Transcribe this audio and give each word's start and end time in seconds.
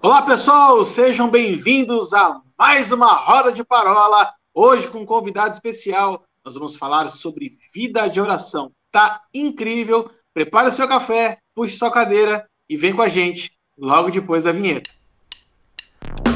Olá, 0.00 0.22
pessoal, 0.22 0.84
sejam 0.84 1.28
bem-vindos 1.28 2.12
a 2.12 2.40
mais 2.56 2.92
uma 2.92 3.12
roda 3.14 3.50
de 3.50 3.64
parola. 3.64 4.32
Hoje 4.54 4.86
com 4.86 5.00
um 5.00 5.06
convidado 5.06 5.54
especial, 5.54 6.22
nós 6.44 6.54
vamos 6.54 6.76
falar 6.76 7.08
sobre 7.08 7.58
vida 7.74 8.06
de 8.08 8.20
oração. 8.20 8.70
Tá 8.92 9.22
incrível. 9.34 10.08
Prepare 10.32 10.70
seu 10.70 10.86
café, 10.86 11.38
puxe 11.54 11.76
sua 11.76 11.90
cadeira 11.90 12.46
e 12.70 12.76
vem 12.76 12.94
com 12.94 13.02
a 13.02 13.08
gente 13.08 13.50
logo 13.76 14.10
depois 14.10 14.44
da 14.44 14.52
vinheta. 14.52 14.90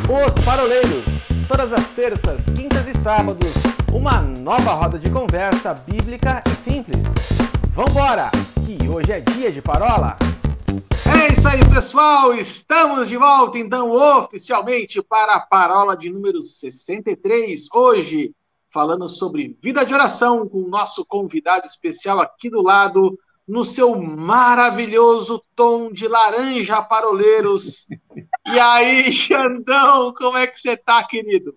Os 0.09 0.45
Paroleiros, 0.45 1.05
todas 1.47 1.73
as 1.73 1.89
terças, 1.91 2.47
quintas 2.47 2.89
e 2.89 2.99
sábados, 2.99 3.53
uma 3.93 4.21
nova 4.21 4.73
roda 4.73 4.99
de 4.99 5.09
conversa 5.11 5.73
bíblica 5.73 6.43
e 6.51 6.55
simples. 6.57 7.07
Vambora, 7.71 8.31
que 8.65 8.89
hoje 8.89 9.13
é 9.13 9.21
dia 9.21 9.53
de 9.53 9.63
parola. 9.63 10.19
É 11.23 11.33
isso 11.33 11.49
aí, 11.49 11.61
pessoal. 11.73 12.35
Estamos 12.35 13.09
de 13.09 13.17
volta, 13.17 13.59
então, 13.59 13.91
oficialmente 13.91 15.03
para 15.03 15.35
a 15.35 15.41
parola 15.41 15.97
de 15.97 16.11
número 16.11 16.43
63. 16.43 17.69
Hoje, 17.75 18.35
falando 18.71 19.09
sobre 19.09 19.57
vida 19.63 19.85
de 19.85 19.95
oração, 19.95 20.47
com 20.47 20.59
o 20.59 20.69
nosso 20.69 21.05
convidado 21.07 21.67
especial 21.67 22.21
aqui 22.21 22.51
do 22.51 22.63
lado, 22.63 23.19
no 23.49 23.65
seu 23.65 24.01
maravilhoso 24.01 25.43
tom 25.55 25.91
de 25.91 26.07
laranja 26.07 26.83
paroleiros. 26.83 27.87
E 28.49 28.61
aí, 28.61 29.13
Xandão, 29.13 30.15
como 30.15 30.39
é 30.39 30.47
que 30.47 30.61
você 30.61 30.77
tá, 30.77 31.05
querido? 31.05 31.57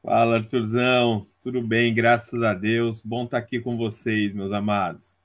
Fala, 0.00 0.36
Arthurzão. 0.36 1.26
Tudo 1.42 1.60
bem, 1.60 1.92
graças 1.92 2.40
a 2.44 2.54
Deus. 2.54 3.02
Bom 3.02 3.24
estar 3.24 3.38
aqui 3.38 3.58
com 3.58 3.76
vocês, 3.76 4.32
meus 4.32 4.52
amados. 4.52 5.19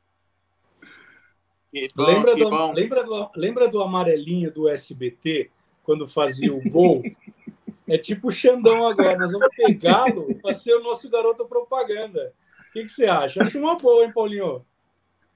Bom, 1.95 2.05
lembra, 2.05 2.35
do, 2.35 2.71
lembra, 2.71 3.03
do, 3.03 3.29
lembra 3.35 3.67
do 3.67 3.81
amarelinho 3.81 4.52
do 4.52 4.70
SBT, 4.70 5.49
quando 5.84 6.07
fazia 6.07 6.53
o 6.53 6.61
gol? 6.70 7.03
é 7.88 7.98
tipo 7.98 8.29
o 8.29 8.31
Xandão 8.31 8.88
agora. 8.88 9.17
Nós 9.17 9.34
vamos 9.34 9.49
pegá-lo 9.55 10.34
para 10.41 10.54
ser 10.54 10.76
o 10.76 10.84
nosso 10.84 11.09
garoto 11.09 11.45
propaganda. 11.48 12.34
O 12.70 12.73
que, 12.73 12.84
que 12.84 12.90
você 12.90 13.05
acha? 13.05 13.41
Acho 13.41 13.59
uma 13.59 13.76
boa, 13.77 14.05
hein, 14.05 14.12
Paulinho? 14.13 14.65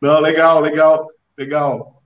Não, 0.01 0.19
legal, 0.21 0.61
legal, 0.61 1.07
legal. 1.37 2.01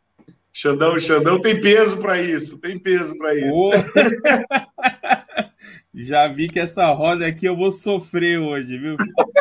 Xandão, 0.52 1.00
Xandão 1.00 1.42
tem 1.42 1.60
peso 1.60 2.00
para 2.00 2.22
isso, 2.22 2.60
tem 2.60 2.78
peso 2.78 3.18
para 3.18 3.36
isso. 3.36 3.70
Já 5.94 6.28
vi 6.28 6.50
que 6.50 6.60
essa 6.60 6.92
roda 6.92 7.28
aqui 7.28 7.46
eu 7.46 7.56
vou 7.56 7.72
sofrer 7.72 8.40
hoje, 8.40 8.78
viu? 8.78 8.98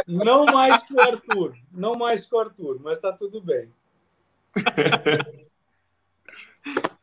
Não 0.06 0.44
mais 0.44 0.82
que 0.82 0.92
o 0.92 1.00
Arthur, 1.00 1.54
não 1.72 1.94
mais 1.94 2.26
que 2.26 2.34
o 2.34 2.38
Arthur, 2.38 2.78
mas 2.82 2.98
tá 2.98 3.10
tudo 3.10 3.40
bem. 3.40 3.70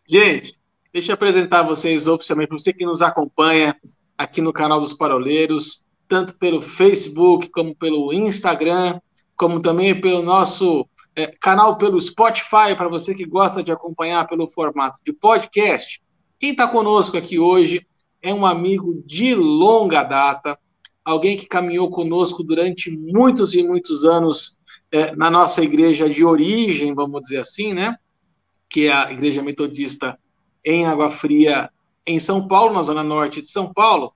Gente, 0.07 0.59
deixa 0.93 1.11
eu 1.11 1.13
apresentar 1.15 1.63
vocês 1.63 2.07
oficialmente, 2.07 2.51
você 2.51 2.73
que 2.73 2.85
nos 2.85 3.01
acompanha 3.01 3.75
aqui 4.17 4.41
no 4.41 4.51
canal 4.51 4.79
dos 4.79 4.93
Paroleiros, 4.93 5.83
tanto 6.07 6.35
pelo 6.35 6.61
Facebook, 6.61 7.49
como 7.49 7.75
pelo 7.75 8.11
Instagram, 8.11 8.99
como 9.35 9.61
também 9.61 9.99
pelo 9.99 10.21
nosso 10.21 10.87
é, 11.15 11.27
canal 11.39 11.77
pelo 11.77 11.99
Spotify, 11.99 12.75
para 12.75 12.89
você 12.89 13.15
que 13.15 13.25
gosta 13.25 13.63
de 13.63 13.71
acompanhar 13.71 14.27
pelo 14.27 14.47
formato 14.47 14.99
de 15.05 15.13
podcast. 15.13 16.01
Quem 16.37 16.51
está 16.51 16.67
conosco 16.67 17.17
aqui 17.17 17.39
hoje 17.39 17.85
é 18.21 18.33
um 18.33 18.45
amigo 18.45 19.01
de 19.05 19.35
longa 19.35 20.03
data, 20.03 20.57
alguém 21.03 21.37
que 21.37 21.47
caminhou 21.47 21.89
conosco 21.89 22.43
durante 22.43 22.91
muitos 22.91 23.53
e 23.53 23.63
muitos 23.63 24.03
anos 24.03 24.58
é, 24.91 25.15
na 25.15 25.29
nossa 25.29 25.63
igreja 25.63 26.09
de 26.09 26.23
origem, 26.23 26.93
vamos 26.93 27.21
dizer 27.21 27.39
assim, 27.39 27.73
né? 27.73 27.95
Que 28.67 28.87
é 28.87 28.93
a 28.93 29.11
Igreja 29.11 29.43
Metodista 29.43 30.19
em 30.65 30.85
Água 30.85 31.11
Fria, 31.11 31.69
em 32.05 32.19
São 32.19 32.47
Paulo, 32.47 32.73
na 32.73 32.83
zona 32.83 33.03
norte 33.03 33.41
de 33.41 33.47
São 33.47 33.71
Paulo. 33.71 34.13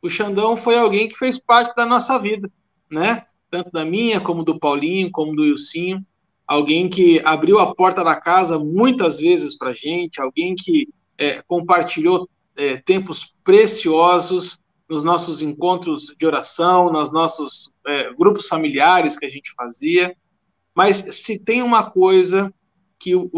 O 0.00 0.08
Xandão 0.08 0.56
foi 0.56 0.76
alguém 0.76 1.08
que 1.08 1.16
fez 1.16 1.38
parte 1.38 1.74
da 1.76 1.86
nossa 1.86 2.18
vida, 2.18 2.50
né? 2.90 3.24
Tanto 3.50 3.70
da 3.70 3.84
minha, 3.84 4.20
como 4.20 4.44
do 4.44 4.58
Paulinho, 4.58 5.10
como 5.10 5.34
do 5.34 5.44
Ilcinho. 5.44 6.04
Alguém 6.46 6.88
que 6.88 7.20
abriu 7.24 7.58
a 7.58 7.74
porta 7.74 8.02
da 8.02 8.16
casa 8.16 8.58
muitas 8.58 9.18
vezes 9.18 9.56
para 9.56 9.72
gente, 9.72 10.20
alguém 10.20 10.54
que 10.54 10.88
é, 11.18 11.42
compartilhou 11.42 12.28
é, 12.56 12.76
tempos 12.76 13.34
preciosos 13.44 14.61
nos 14.92 15.02
nossos 15.02 15.40
encontros 15.40 16.14
de 16.18 16.26
oração, 16.26 16.92
nos 16.92 17.10
nossos 17.10 17.72
é, 17.86 18.12
grupos 18.12 18.46
familiares 18.46 19.18
que 19.18 19.24
a 19.24 19.30
gente 19.30 19.50
fazia. 19.56 20.14
Mas 20.74 20.96
se 20.96 21.38
tem 21.38 21.62
uma 21.62 21.90
coisa 21.90 22.52
que, 22.98 23.14
uh, 23.14 23.30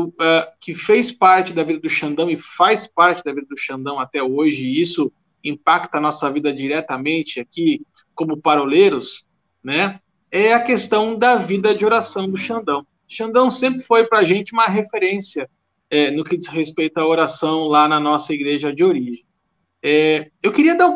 que 0.61 0.75
fez 0.75 1.13
parte 1.13 1.53
da 1.53 1.63
vida 1.63 1.79
do 1.79 1.89
Xandão 1.89 2.29
e 2.29 2.37
faz 2.37 2.89
parte 2.89 3.23
da 3.23 3.33
vida 3.33 3.47
do 3.49 3.57
Xandão 3.57 4.01
até 4.01 4.21
hoje, 4.21 4.65
e 4.65 4.81
isso 4.81 5.13
impacta 5.45 5.99
a 5.99 6.01
nossa 6.01 6.29
vida 6.29 6.53
diretamente 6.53 7.39
aqui 7.39 7.83
como 8.17 8.37
paroleiros, 8.37 9.25
né? 9.63 10.01
É 10.33 10.55
a 10.55 10.61
questão 10.61 11.17
da 11.17 11.37
vida 11.37 11.73
de 11.73 11.85
oração 11.85 12.29
do 12.29 12.37
Xandão. 12.37 12.85
Xandão 13.07 13.49
sempre 13.49 13.85
foi 13.85 14.05
para 14.05 14.19
a 14.19 14.25
gente 14.25 14.53
uma 14.53 14.67
referência 14.67 15.49
é, 15.89 16.11
no 16.11 16.25
que 16.25 16.37
diz 16.37 16.49
respeito 16.49 16.99
à 16.99 17.07
oração 17.07 17.69
lá 17.69 17.87
na 17.87 18.01
nossa 18.01 18.35
igreja 18.35 18.75
de 18.75 18.83
origem. 18.83 19.24
É, 19.87 20.31
eu 20.43 20.51
queria 20.51 20.75
dar, 20.75 20.95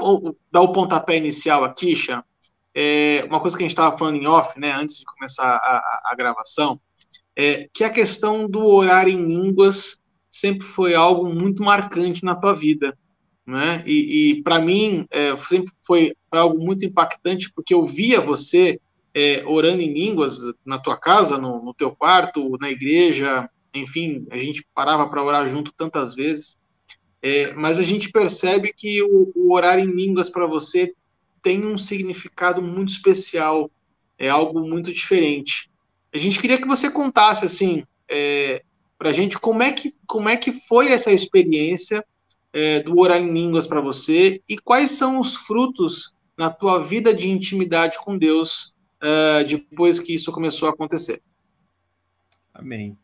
dar 0.51 0.63
o 0.63 0.73
pontapé 0.73 1.19
inicial 1.19 1.63
aqui, 1.63 1.95
Xan, 1.95 2.25
é, 2.75 3.23
uma 3.29 3.39
coisa 3.39 3.55
que 3.55 3.63
a 3.63 3.67
gente 3.67 3.73
estava 3.73 3.99
falando 3.99 4.17
em 4.17 4.27
off, 4.27 4.59
né, 4.59 4.73
antes 4.73 4.99
de 4.99 5.05
começar 5.05 5.45
a, 5.45 5.57
a, 5.57 6.13
a 6.13 6.15
gravação, 6.17 6.81
é 7.37 7.69
que 7.73 7.85
a 7.85 7.91
questão 7.91 8.49
do 8.49 8.65
orar 8.65 9.07
em 9.07 9.17
línguas 9.17 10.01
sempre 10.31 10.67
foi 10.67 10.95
algo 10.95 11.29
muito 11.29 11.63
marcante 11.63 12.25
na 12.25 12.35
tua 12.35 12.55
vida, 12.55 12.97
né? 13.47 13.83
E, 13.87 14.31
e 14.31 14.43
para 14.43 14.59
mim 14.59 15.07
é, 15.11 15.37
sempre 15.37 15.73
foi 15.87 16.15
algo 16.31 16.63
muito 16.63 16.85
impactante 16.85 17.51
porque 17.53 17.73
eu 17.73 17.85
via 17.85 18.21
você 18.21 18.81
é, 19.15 19.43
orando 19.47 19.83
em 19.83 19.93
línguas 19.93 20.41
na 20.65 20.79
tua 20.79 20.97
casa, 20.97 21.39
no, 21.39 21.65
no 21.65 21.75
teu 21.75 21.95
quarto, 21.95 22.57
na 22.61 22.71
igreja, 22.71 23.49
enfim, 23.75 24.27
a 24.31 24.37
gente 24.37 24.67
parava 24.75 25.09
para 25.09 25.23
orar 25.23 25.49
junto 25.49 25.73
tantas 25.73 26.15
vezes. 26.15 26.57
É, 27.23 27.53
mas 27.55 27.79
a 27.79 27.83
gente 27.83 28.11
percebe 28.11 28.73
que 28.73 29.03
o, 29.03 29.33
o 29.35 29.53
orar 29.53 29.79
em 29.79 29.87
línguas 29.87 30.31
para 30.31 30.47
você 30.47 30.95
tem 31.43 31.65
um 31.65 31.77
significado 31.77 32.63
muito 32.63 32.91
especial, 32.91 33.71
é 34.19 34.29
algo 34.29 34.61
muito 34.61 34.93
diferente. 34.93 35.71
A 36.13 36.19
gente 36.19 36.39
queria 36.39 36.59
que 36.59 36.67
você 36.67 36.91
contasse 36.91 37.45
assim 37.45 37.85
é, 38.09 38.63
para 38.99 39.11
a 39.11 39.13
gente 39.13 39.39
como 39.39 39.63
é 39.63 39.73
que 39.73 39.95
como 40.07 40.29
é 40.29 40.37
que 40.37 40.53
foi 40.53 40.93
essa 40.93 41.13
experiência 41.13 42.05
é, 42.53 42.81
do 42.81 42.99
orar 42.99 43.21
em 43.21 43.33
línguas 43.33 43.67
para 43.67 43.81
você 43.81 44.41
e 44.49 44.59
quais 44.59 44.93
são 44.93 45.21
os 45.21 45.37
frutos 45.37 46.15
na 46.37 46.51
tua 46.51 46.79
vida 46.79 47.13
de 47.13 47.29
intimidade 47.29 47.99
com 47.99 48.17
Deus 48.17 48.75
uh, 49.03 49.45
depois 49.47 49.99
que 49.99 50.15
isso 50.15 50.31
começou 50.31 50.69
a 50.69 50.73
acontecer. 50.73 51.21
Amém. 52.55 52.97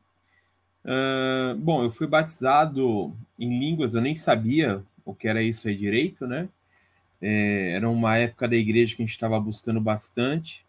Bom, 1.59 1.83
eu 1.85 1.91
fui 1.91 2.07
batizado 2.07 3.15
em 3.39 3.59
línguas, 3.59 3.95
eu 3.95 4.01
nem 4.01 4.15
sabia 4.15 4.83
o 5.05 5.15
que 5.15 5.29
era 5.29 5.43
isso 5.43 5.69
aí 5.69 5.77
direito, 5.77 6.27
né? 6.27 6.49
É, 7.21 7.73
era 7.73 7.89
uma 7.89 8.17
época 8.19 8.47
da 8.47 8.57
igreja 8.57 8.95
que 8.95 9.03
a 9.03 9.07
gente 9.07 9.15
estava 9.15 9.41
buscando 9.41 9.81
bastante. 9.81 10.65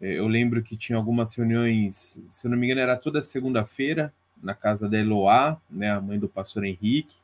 É, 0.00 0.18
eu 0.18 0.28
lembro 0.28 0.62
que 0.62 0.76
tinha 0.76 0.96
algumas 0.98 1.34
reuniões, 1.34 2.22
se 2.28 2.46
eu 2.46 2.50
não 2.50 2.58
me 2.58 2.66
engano, 2.66 2.82
era 2.82 2.96
toda 2.96 3.22
segunda-feira, 3.22 4.12
na 4.42 4.54
casa 4.54 4.88
da 4.88 4.98
Eloá, 4.98 5.58
né, 5.70 5.90
a 5.90 6.00
mãe 6.00 6.18
do 6.18 6.28
pastor 6.28 6.64
Henrique, 6.64 7.16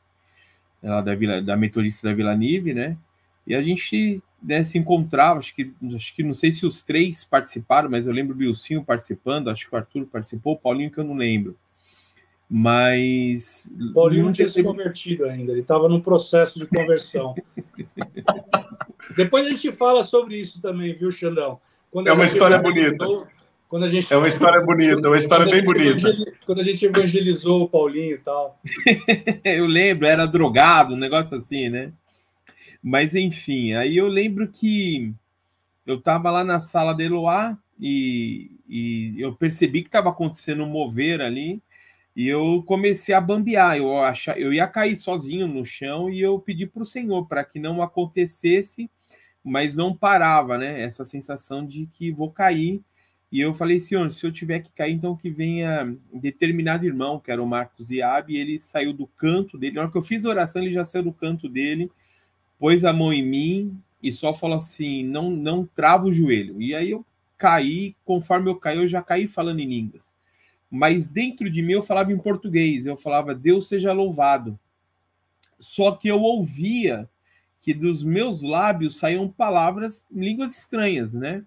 ela 0.81 1.01
da, 1.01 1.15
Vila, 1.15 1.41
da 1.41 1.55
metodista 1.55 2.09
da 2.09 2.15
Vila 2.15 2.35
Nive, 2.35 2.73
né? 2.73 2.97
E 3.45 3.55
a 3.55 3.61
gente 3.61 4.23
né, 4.41 4.63
se 4.63 4.77
encontrava, 4.77 5.39
acho 5.39 5.55
que, 5.55 5.73
acho 5.95 6.15
que 6.15 6.23
não 6.23 6.33
sei 6.33 6.51
se 6.51 6.65
os 6.65 6.81
três 6.83 7.23
participaram, 7.23 7.89
mas 7.89 8.07
eu 8.07 8.13
lembro 8.13 8.35
do 8.35 8.41
Wilsinho 8.41 8.83
participando, 8.83 9.49
acho 9.49 9.69
que 9.69 9.75
o 9.75 9.77
Arthur 9.77 10.05
participou, 10.07 10.53
o 10.55 10.57
Paulinho 10.59 10.91
que 10.91 10.97
eu 10.97 11.03
não 11.03 11.15
lembro. 11.15 11.57
Mas. 12.49 13.71
Paulinho 13.93 14.25
não 14.25 14.31
tinha 14.31 14.47
se 14.47 14.63
convertido 14.63 15.25
ainda, 15.25 15.51
ele 15.51 15.61
estava 15.61 15.89
no 15.89 16.01
processo 16.01 16.59
de 16.59 16.67
conversão. 16.67 17.35
Depois 19.15 19.45
a 19.45 19.49
gente 19.49 19.71
fala 19.71 20.03
sobre 20.03 20.39
isso 20.39 20.61
também, 20.61 20.93
viu, 20.93 21.11
Xandão? 21.11 21.59
Quando 21.91 22.07
é 22.07 22.13
uma 22.13 22.25
história 22.25 22.57
bonita. 22.57 23.05
Quando 23.67 23.85
a 23.85 23.89
gente, 23.89 24.13
é 24.13 24.15
uma 24.15 24.27
história 24.27 24.61
bonita, 24.61 25.01
é 25.03 25.07
uma 25.07 25.17
história 25.17 25.45
bem 25.47 25.63
bonita. 25.63 26.15
Quando 26.45 26.61
a 26.61 26.63
gente 26.63 26.85
evangelizou 26.85 27.63
o 27.63 27.69
Paulinho 27.69 28.15
e 28.15 28.19
tal. 28.19 28.59
eu 29.43 29.65
lembro, 29.65 30.05
era 30.05 30.27
drogado, 30.27 30.93
um 30.93 30.97
negócio 30.97 31.35
assim, 31.35 31.69
né? 31.69 31.91
Mas 32.83 33.15
enfim, 33.15 33.73
aí 33.73 33.97
eu 33.97 34.07
lembro 34.07 34.47
que 34.47 35.11
eu 35.87 35.95
estava 35.95 36.29
lá 36.29 36.43
na 36.43 36.59
sala 36.59 36.93
de 36.93 37.05
Eloá 37.05 37.57
e, 37.79 38.51
e 38.69 39.15
eu 39.17 39.33
percebi 39.33 39.81
que 39.81 39.87
estava 39.87 40.09
acontecendo 40.09 40.63
um 40.63 40.69
mover 40.69 41.19
ali. 41.21 41.61
E 42.15 42.27
eu 42.27 42.63
comecei 42.67 43.13
a 43.15 43.21
bambear, 43.21 43.77
eu, 43.77 43.97
achar, 43.97 44.39
eu 44.39 44.53
ia 44.53 44.67
cair 44.67 44.95
sozinho 44.95 45.47
no 45.47 45.65
chão 45.65 46.09
e 46.09 46.21
eu 46.21 46.39
pedi 46.39 46.67
para 46.67 46.83
o 46.83 46.85
Senhor 46.85 47.25
para 47.27 47.43
que 47.43 47.59
não 47.59 47.81
acontecesse, 47.81 48.89
mas 49.43 49.75
não 49.75 49.95
parava, 49.95 50.57
né? 50.57 50.81
Essa 50.81 51.03
sensação 51.03 51.65
de 51.65 51.87
que 51.87 52.11
vou 52.11 52.31
cair. 52.31 52.81
E 53.31 53.41
eu 53.41 53.51
falei, 53.51 53.79
senhor, 53.79 54.11
se 54.11 54.23
eu 54.23 54.31
tiver 54.31 54.59
que 54.59 54.71
cair, 54.71 54.93
então 54.93 55.15
que 55.15 55.27
venha 55.27 55.97
determinado 56.13 56.85
irmão, 56.85 57.19
que 57.19 57.31
era 57.31 57.41
o 57.41 57.47
Marcos 57.47 57.87
Diab, 57.87 58.31
e 58.31 58.37
ele 58.37 58.59
saiu 58.59 58.93
do 58.93 59.07
canto 59.07 59.57
dele. 59.57 59.73
Na 59.73 59.81
hora 59.81 59.91
que 59.91 59.97
eu 59.97 60.03
fiz 60.03 60.23
a 60.23 60.29
oração, 60.29 60.61
ele 60.61 60.71
já 60.71 60.85
saiu 60.85 61.05
do 61.05 61.11
canto 61.11 61.49
dele, 61.49 61.91
pôs 62.59 62.85
a 62.85 62.93
mão 62.93 63.11
em 63.11 63.25
mim 63.25 63.81
e 64.03 64.11
só 64.11 64.35
falou 64.35 64.57
assim: 64.57 65.03
não, 65.03 65.31
não 65.31 65.65
trava 65.65 66.05
o 66.05 66.11
joelho. 66.11 66.61
E 66.61 66.75
aí 66.75 66.91
eu 66.91 67.03
caí, 67.35 67.95
conforme 68.05 68.51
eu 68.51 68.55
caí, 68.55 68.77
eu 68.77 68.87
já 68.87 69.01
caí 69.01 69.25
falando 69.25 69.61
em 69.61 69.67
línguas. 69.67 70.12
Mas 70.75 71.07
dentro 71.07 71.51
de 71.51 71.61
mim 71.61 71.73
eu 71.73 71.83
falava 71.83 72.11
em 72.11 72.17
português, 72.17 72.87
eu 72.87 72.97
falava, 72.97 73.35
Deus 73.35 73.67
seja 73.67 73.91
louvado. 73.91 74.59
Só 75.59 75.91
que 75.91 76.07
eu 76.07 76.19
ouvia 76.19 77.07
que 77.61 77.75
dos 77.75 78.03
meus 78.03 78.41
lábios 78.41 78.97
saíam 78.97 79.29
palavras 79.29 80.03
em 80.11 80.19
línguas 80.21 80.57
estranhas, 80.57 81.13
né? 81.13 81.43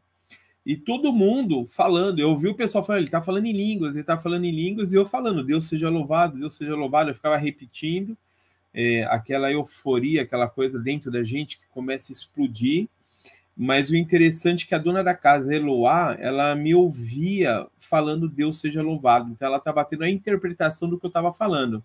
E 0.65 0.77
todo 0.77 1.13
mundo 1.13 1.67
falando, 1.67 2.21
eu 2.21 2.31
ouvi 2.31 2.47
o 2.47 2.55
pessoal 2.55 2.85
falando, 2.85 3.03
ele 3.03 3.11
tá 3.11 3.21
falando 3.21 3.47
em 3.47 3.53
línguas, 3.53 3.97
ele 3.97 4.05
tá 4.05 4.17
falando 4.17 4.45
em 4.45 4.53
línguas, 4.53 4.93
e 4.93 4.95
eu 4.95 5.05
falando, 5.05 5.43
Deus 5.43 5.67
seja 5.67 5.89
louvado, 5.89 6.39
Deus 6.39 6.55
seja 6.55 6.77
louvado, 6.77 7.11
eu 7.11 7.15
ficava 7.15 7.37
repetindo, 7.37 8.17
é, 8.73 9.03
aquela 9.07 9.51
euforia, 9.51 10.23
aquela 10.23 10.49
coisa 10.49 10.79
dentro 10.79 11.11
da 11.11 11.25
gente 11.25 11.59
que 11.59 11.67
começa 11.71 12.13
a 12.13 12.15
explodir, 12.15 12.89
mas 13.57 13.91
o 13.91 13.97
interessante 13.97 14.65
é 14.65 14.69
que 14.69 14.75
a 14.75 14.79
dona 14.79 15.03
da 15.03 15.15
casa, 15.15 15.55
Eloá, 15.55 16.17
ela 16.21 16.55
me 16.55 16.75
ouvia 16.75 17.67
falando 17.79 18.29
Deus 18.29 18.61
seja 18.61 18.83
louvado, 18.83 19.31
então 19.31 19.49
ela 19.49 19.57
estava 19.57 19.85
tendo 19.85 20.05
a 20.05 20.11
interpretação 20.11 20.89
do 20.89 20.99
que 20.99 21.07
eu 21.07 21.09
estava 21.09 21.33
falando. 21.33 21.83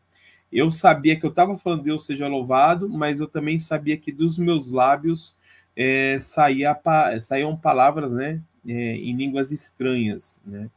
Eu 0.51 0.69
sabia 0.69 1.17
que 1.17 1.25
eu 1.25 1.29
estava 1.29 1.57
falando 1.57 1.83
Deus 1.83 2.05
seja 2.05 2.27
louvado, 2.27 2.89
mas 2.89 3.19
eu 3.21 3.27
também 3.27 3.57
sabia 3.57 3.95
que 3.97 4.11
dos 4.11 4.37
meus 4.37 4.69
lábios 4.69 5.33
é, 5.75 6.17
saía, 6.19 6.77
saíam 7.21 7.55
palavras, 7.55 8.11
né, 8.11 8.41
é, 8.67 8.95
em 8.95 9.15
línguas 9.15 9.51
estranhas, 9.51 10.41
né? 10.45 10.69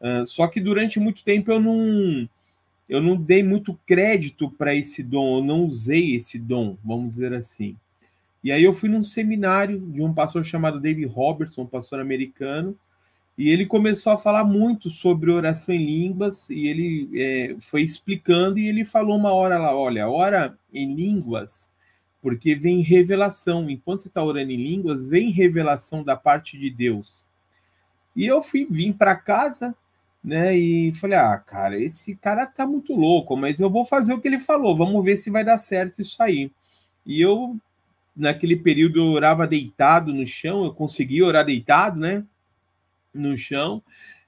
Uh, 0.00 0.24
só 0.24 0.48
que 0.48 0.58
durante 0.62 0.98
muito 0.98 1.22
tempo 1.22 1.52
eu 1.52 1.60
não 1.60 2.26
eu 2.88 3.02
não 3.02 3.16
dei 3.16 3.42
muito 3.42 3.78
crédito 3.86 4.50
para 4.50 4.74
esse 4.74 5.02
dom, 5.02 5.38
eu 5.38 5.44
não 5.44 5.64
usei 5.64 6.16
esse 6.16 6.38
dom, 6.38 6.76
vamos 6.82 7.10
dizer 7.10 7.34
assim. 7.34 7.76
E 8.42 8.50
aí 8.52 8.62
eu 8.64 8.72
fui 8.72 8.88
num 8.88 9.02
seminário 9.02 9.78
de 9.78 10.02
um 10.02 10.14
pastor 10.14 10.44
chamado 10.44 10.80
David 10.80 11.06
Robertson, 11.06 11.62
um 11.62 11.66
pastor 11.66 12.00
americano, 12.00 12.76
e 13.36 13.48
ele 13.48 13.66
começou 13.66 14.12
a 14.12 14.18
falar 14.18 14.44
muito 14.44 14.90
sobre 14.90 15.30
oração 15.30 15.74
em 15.74 15.84
línguas, 15.84 16.50
e 16.50 16.68
ele 16.68 17.10
é, 17.14 17.56
foi 17.60 17.82
explicando, 17.82 18.58
e 18.58 18.68
ele 18.68 18.84
falou 18.84 19.16
uma 19.16 19.32
hora 19.32 19.58
lá, 19.58 19.74
olha, 19.74 20.08
ora 20.08 20.58
em 20.72 20.94
línguas 20.94 21.70
porque 22.22 22.54
vem 22.54 22.80
revelação. 22.80 23.68
Enquanto 23.70 24.00
você 24.00 24.08
está 24.08 24.22
orando 24.22 24.52
em 24.52 24.56
línguas, 24.56 25.06
vem 25.08 25.30
revelação 25.30 26.02
da 26.02 26.16
parte 26.16 26.58
de 26.58 26.70
Deus. 26.70 27.24
E 28.14 28.26
eu 28.26 28.42
fui 28.42 28.66
vim 28.70 28.92
para 28.92 29.16
casa, 29.16 29.74
né? 30.22 30.56
E 30.56 30.92
falei: 30.94 31.18
"Ah, 31.18 31.38
cara, 31.38 31.78
esse 31.80 32.14
cara 32.16 32.46
tá 32.46 32.66
muito 32.66 32.94
louco, 32.94 33.36
mas 33.36 33.60
eu 33.60 33.70
vou 33.70 33.84
fazer 33.84 34.12
o 34.14 34.20
que 34.20 34.28
ele 34.28 34.40
falou. 34.40 34.76
Vamos 34.76 35.04
ver 35.04 35.16
se 35.16 35.30
vai 35.30 35.44
dar 35.44 35.58
certo 35.58 36.00
isso 36.02 36.22
aí". 36.22 36.50
E 37.06 37.20
eu 37.20 37.56
naquele 38.16 38.56
período 38.56 38.98
eu 38.98 39.06
orava 39.06 39.46
deitado 39.46 40.12
no 40.12 40.26
chão, 40.26 40.64
eu 40.64 40.74
conseguia 40.74 41.24
orar 41.24 41.44
deitado, 41.44 42.00
né? 42.00 42.24
No 43.12 43.36
chão. 43.36 43.82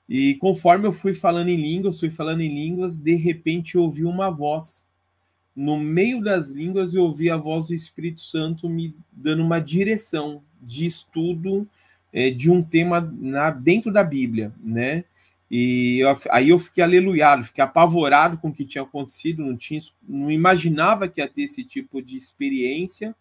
E 0.08 0.34
conforme 0.34 0.86
eu 0.86 0.92
fui 0.92 1.14
falando 1.14 1.48
em 1.48 1.56
línguas, 1.56 2.00
fui 2.00 2.10
falando 2.10 2.40
em 2.40 2.54
línguas, 2.54 2.96
de 2.96 3.14
repente 3.14 3.76
eu 3.76 3.82
ouvi 3.82 4.04
uma 4.04 4.30
voz 4.30 4.86
no 5.54 5.78
meio 5.78 6.22
das 6.22 6.50
línguas 6.50 6.94
eu 6.94 7.02
ouvi 7.02 7.30
a 7.30 7.36
voz 7.36 7.68
do 7.68 7.74
Espírito 7.74 8.20
Santo 8.20 8.68
me 8.68 8.94
dando 9.12 9.42
uma 9.42 9.60
direção 9.60 10.42
de 10.60 10.86
estudo 10.86 11.68
é, 12.12 12.30
de 12.30 12.50
um 12.50 12.62
tema 12.62 13.00
na, 13.00 13.50
dentro 13.50 13.92
da 13.92 14.02
Bíblia, 14.02 14.52
né? 14.58 15.04
E 15.50 15.98
eu, 16.00 16.16
aí 16.30 16.48
eu 16.48 16.58
fiquei 16.58 16.82
aleluiado, 16.82 17.44
fiquei 17.44 17.62
apavorado 17.62 18.38
com 18.38 18.48
o 18.48 18.52
que 18.52 18.64
tinha 18.64 18.82
acontecido, 18.82 19.44
não, 19.44 19.54
tinha, 19.54 19.80
não 20.08 20.30
imaginava 20.30 21.06
que 21.06 21.20
ia 21.20 21.28
ter 21.28 21.42
esse 21.42 21.62
tipo 21.62 22.00
de 22.00 22.16
experiência. 22.16 23.14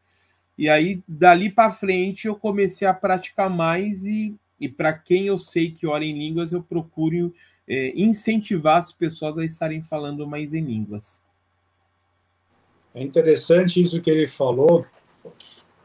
E 0.61 0.69
aí, 0.69 1.01
dali 1.07 1.49
para 1.49 1.71
frente, 1.71 2.27
eu 2.27 2.35
comecei 2.35 2.87
a 2.87 2.93
praticar 2.93 3.49
mais 3.49 4.05
e, 4.05 4.35
e 4.59 4.69
para 4.69 4.93
quem 4.93 5.25
eu 5.25 5.39
sei 5.39 5.71
que 5.71 5.87
ora 5.87 6.05
em 6.05 6.15
línguas, 6.15 6.53
eu 6.53 6.61
procuro 6.61 7.33
é, 7.67 7.91
incentivar 7.95 8.77
as 8.77 8.91
pessoas 8.91 9.39
a 9.39 9.43
estarem 9.43 9.81
falando 9.81 10.27
mais 10.27 10.53
em 10.53 10.61
línguas. 10.61 11.23
É 12.93 13.01
interessante 13.01 13.81
isso 13.81 13.99
que 14.03 14.11
ele 14.11 14.27
falou, 14.27 14.85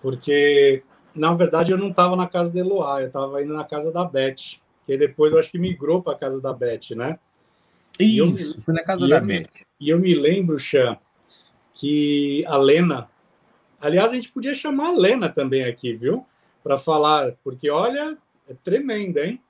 porque, 0.02 0.82
na 1.14 1.32
verdade, 1.32 1.72
eu 1.72 1.78
não 1.78 1.88
estava 1.88 2.14
na 2.14 2.28
casa 2.28 2.52
de 2.52 2.58
Eloá, 2.58 3.00
eu 3.00 3.06
estava 3.06 3.42
indo 3.42 3.54
na 3.54 3.64
casa 3.64 3.90
da 3.90 4.04
Beth, 4.04 4.58
que 4.84 4.98
depois 4.98 5.32
eu 5.32 5.38
acho 5.38 5.50
que 5.50 5.58
migrou 5.58 6.02
para 6.02 6.12
a 6.12 6.18
casa 6.18 6.38
da 6.38 6.52
Beth, 6.52 6.94
né? 6.94 7.18
Isso, 7.98 8.60
foi 8.60 8.74
na 8.74 8.84
casa 8.84 9.08
da 9.08 9.20
Beth. 9.20 9.48
e 9.80 9.88
eu 9.88 9.98
me 9.98 10.14
lembro, 10.14 10.58
Chan, 10.58 10.98
que 11.72 12.44
a 12.46 12.58
Lena. 12.58 13.08
Aliás, 13.80 14.10
a 14.10 14.14
gente 14.14 14.32
podia 14.32 14.54
chamar 14.54 14.88
a 14.88 14.96
Lena 14.96 15.28
também 15.28 15.64
aqui, 15.64 15.92
viu? 15.92 16.24
Para 16.62 16.76
falar, 16.76 17.36
porque 17.44 17.70
olha, 17.70 18.16
é 18.48 18.54
tremenda, 18.54 19.24
hein? 19.24 19.40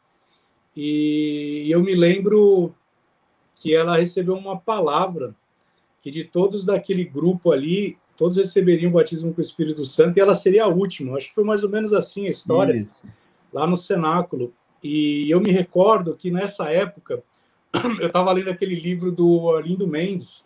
E 0.77 1.67
eu 1.71 1.83
me 1.83 1.95
lembro 1.95 2.75
que 3.57 3.75
ela 3.75 3.97
recebeu 3.97 4.35
uma 4.35 4.59
palavra 4.59 5.35
que 6.03 6.11
de 6.11 6.23
todos 6.23 6.65
daquele 6.65 7.05
grupo 7.05 7.51
ali, 7.51 7.97
todos 8.17 8.37
receberiam 8.37 8.91
o 8.91 8.95
batismo 8.95 9.33
com 9.33 9.41
o 9.41 9.45
Espírito 9.45 9.85
Santo 9.85 10.17
e 10.17 10.21
ela 10.21 10.35
seria 10.35 10.65
a 10.65 10.69
última. 10.69 11.17
Acho 11.17 11.29
que 11.29 11.35
foi 11.35 11.45
mais 11.45 11.65
ou 11.65 11.71
menos 11.71 11.93
assim 11.93 12.27
a 12.27 12.31
história, 12.31 12.77
Isso. 12.77 13.03
lá 13.53 13.67
no 13.67 13.77
cenáculo. 13.77 14.53
E 14.83 15.31
eu 15.31 15.41
me 15.41 15.51
recordo 15.51 16.15
que 16.15 16.31
nessa 16.31 16.71
época, 16.71 17.23
eu 18.01 18.07
estava 18.07 18.31
lendo 18.33 18.51
aquele 18.51 18.75
livro 18.75 19.11
do 19.11 19.51
Arlindo 19.57 19.87
Mendes, 19.89 20.45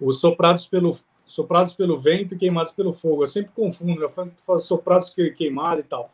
Os 0.00 0.20
Soprados 0.20 0.66
pelo, 0.66 0.98
Soprados 1.34 1.74
pelo 1.74 1.98
Vento 1.98 2.34
e 2.34 2.38
Queimados 2.38 2.72
pelo 2.72 2.92
Fogo. 2.92 3.24
Eu 3.24 3.28
sempre 3.28 3.52
confundo, 3.54 4.02
eu 4.02 4.10
falo 4.10 4.60
soprados 4.60 5.14
queimados 5.36 5.84
e 5.84 5.88
tal. 5.88 6.12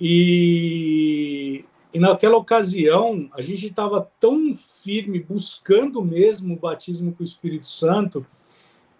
E 0.00 1.64
e 1.92 1.98
naquela 1.98 2.36
ocasião, 2.36 3.30
a 3.32 3.40
gente 3.40 3.66
estava 3.66 4.08
tão 4.20 4.54
firme, 4.54 5.20
buscando 5.20 6.04
mesmo 6.04 6.54
o 6.54 6.58
batismo 6.58 7.12
com 7.12 7.22
o 7.22 7.24
Espírito 7.24 7.66
Santo, 7.66 8.26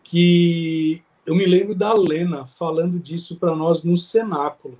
que 0.03 1.03
eu 1.27 1.35
me 1.35 1.45
lembro 1.45 1.75
da 1.75 1.93
Lena 1.93 2.47
falando 2.47 2.99
disso 2.99 3.37
para 3.37 3.55
nós 3.55 3.85
no 3.85 3.97
cenáculo. 3.97 4.79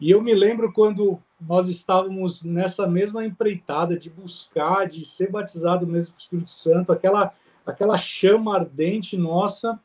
E 0.00 0.10
eu 0.10 0.22
me 0.22 0.34
lembro 0.34 0.72
quando 0.72 1.18
nós 1.38 1.68
estávamos 1.68 2.42
nessa 2.42 2.86
mesma 2.86 3.24
empreitada 3.26 3.98
de 3.98 4.08
buscar, 4.08 4.86
de 4.86 5.04
ser 5.04 5.30
batizado 5.30 5.86
mesmo 5.86 6.14
com 6.14 6.18
o 6.18 6.22
Espírito 6.22 6.50
Santo, 6.50 6.92
aquela, 6.92 7.34
aquela 7.72 7.98
chama 7.98 8.54
ardente 8.54 9.16
nossa. 9.16 9.80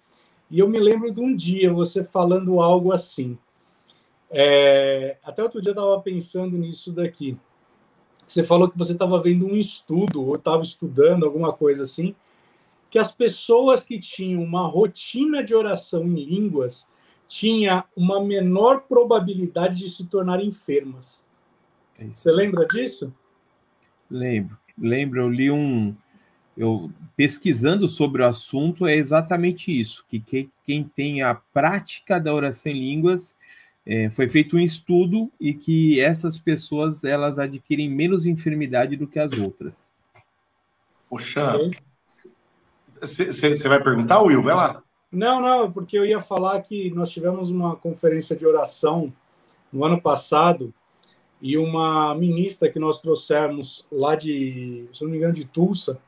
E 0.49 0.59
eu 0.59 0.67
me 0.67 0.79
lembro 0.79 1.11
de 1.11 1.21
um 1.21 1.35
dia 1.35 1.73
você 1.73 2.03
falando 2.03 2.61
algo 2.61 2.91
assim. 2.91 3.37
É, 4.29 5.17
até 5.23 5.43
outro 5.43 5.61
dia 5.61 5.71
eu 5.71 5.75
estava 5.75 5.99
pensando 6.01 6.57
nisso 6.57 6.91
daqui. 6.91 7.37
Você 8.25 8.43
falou 8.43 8.69
que 8.69 8.77
você 8.77 8.93
estava 8.93 9.21
vendo 9.21 9.45
um 9.45 9.55
estudo, 9.55 10.25
ou 10.25 10.35
estava 10.35 10.61
estudando 10.61 11.25
alguma 11.25 11.51
coisa 11.51 11.83
assim, 11.83 12.15
que 12.89 12.97
as 12.97 13.13
pessoas 13.13 13.85
que 13.85 13.99
tinham 13.99 14.41
uma 14.41 14.65
rotina 14.67 15.43
de 15.43 15.53
oração 15.53 16.05
em 16.05 16.23
línguas 16.23 16.89
tinha 17.27 17.85
uma 17.95 18.21
menor 18.21 18.81
probabilidade 18.81 19.77
de 19.77 19.89
se 19.89 20.05
tornar 20.05 20.43
enfermas. 20.43 21.25
É 21.97 22.05
você 22.05 22.31
lembra 22.31 22.65
disso? 22.65 23.13
Lembro. 24.09 24.57
Lembro, 24.77 25.21
eu 25.21 25.29
li 25.29 25.51
um. 25.51 25.95
Eu 26.57 26.91
pesquisando 27.15 27.87
sobre 27.87 28.21
o 28.21 28.27
assunto 28.27 28.85
é 28.85 28.95
exatamente 28.95 29.71
isso, 29.71 30.05
que 30.09 30.19
quem, 30.19 30.51
quem 30.65 30.83
tem 30.83 31.21
a 31.21 31.33
prática 31.33 32.19
da 32.19 32.33
oração 32.33 32.71
em 32.71 32.79
línguas 32.79 33.35
é, 33.85 34.09
foi 34.09 34.27
feito 34.27 34.55
um 34.55 34.59
estudo 34.59 35.31
e 35.39 35.53
que 35.53 35.99
essas 35.99 36.37
pessoas 36.37 37.03
elas 37.03 37.39
adquirem 37.39 37.89
menos 37.89 38.27
enfermidade 38.27 38.95
do 38.95 39.07
que 39.07 39.17
as 39.17 39.31
outras. 39.33 39.91
Poxa, 41.09 41.57
você 43.01 43.67
vai 43.67 43.81
perguntar, 43.81 44.21
Will? 44.21 44.43
Vai 44.43 44.55
lá. 44.55 44.83
Não, 45.11 45.41
não, 45.41 45.71
porque 45.71 45.97
eu 45.97 46.05
ia 46.05 46.21
falar 46.21 46.61
que 46.61 46.89
nós 46.91 47.09
tivemos 47.09 47.49
uma 47.49 47.75
conferência 47.75 48.35
de 48.35 48.45
oração 48.45 49.11
no 49.73 49.83
ano 49.83 49.99
passado 49.99 50.73
e 51.41 51.57
uma 51.57 52.15
ministra 52.15 52.69
que 52.69 52.79
nós 52.79 53.01
trouxemos 53.01 53.85
lá 53.91 54.15
de, 54.15 54.85
se 54.93 55.03
não 55.03 55.11
me 55.11 55.17
engano, 55.17 55.33
de 55.33 55.45
Tulsa, 55.45 55.99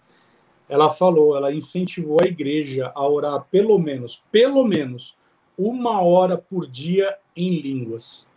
ela 0.67 0.89
falou, 0.89 1.35
ela 1.35 1.53
incentivou 1.53 2.19
a 2.21 2.27
igreja 2.27 2.91
a 2.95 3.07
orar 3.07 3.45
pelo 3.51 3.77
menos, 3.77 4.23
pelo 4.31 4.65
menos 4.65 5.17
uma 5.57 6.01
hora 6.01 6.37
por 6.37 6.67
dia 6.67 7.17
em 7.35 7.59
línguas. 7.59 8.27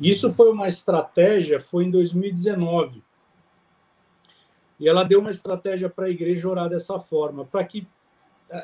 Isso 0.00 0.32
foi 0.32 0.50
uma 0.50 0.68
estratégia, 0.68 1.60
foi 1.60 1.84
em 1.84 1.90
2019. 1.90 3.02
E 4.78 4.88
ela 4.88 5.04
deu 5.04 5.20
uma 5.20 5.30
estratégia 5.30 5.88
para 5.88 6.06
a 6.06 6.10
igreja 6.10 6.48
orar 6.48 6.68
dessa 6.68 6.98
forma, 6.98 7.44
para 7.44 7.64
que 7.64 7.86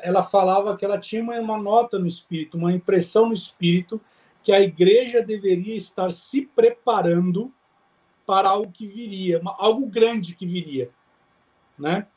ela 0.03 0.21
falava 0.21 0.75
que 0.77 0.85
ela 0.85 0.99
tinha 0.99 1.23
uma 1.23 1.57
nota 1.57 1.97
no 1.97 2.05
espírito, 2.05 2.57
uma 2.57 2.71
impressão 2.71 3.27
no 3.27 3.33
espírito 3.33 3.99
que 4.43 4.51
a 4.51 4.61
igreja 4.61 5.21
deveria 5.21 5.75
estar 5.75 6.11
se 6.11 6.45
preparando 6.45 7.53
para 8.25 8.49
algo 8.49 8.71
que 8.71 8.85
viria, 8.85 9.41
algo 9.57 9.87
grande 9.87 10.35
que 10.35 10.45
viria, 10.45 10.91
né? 11.77 12.07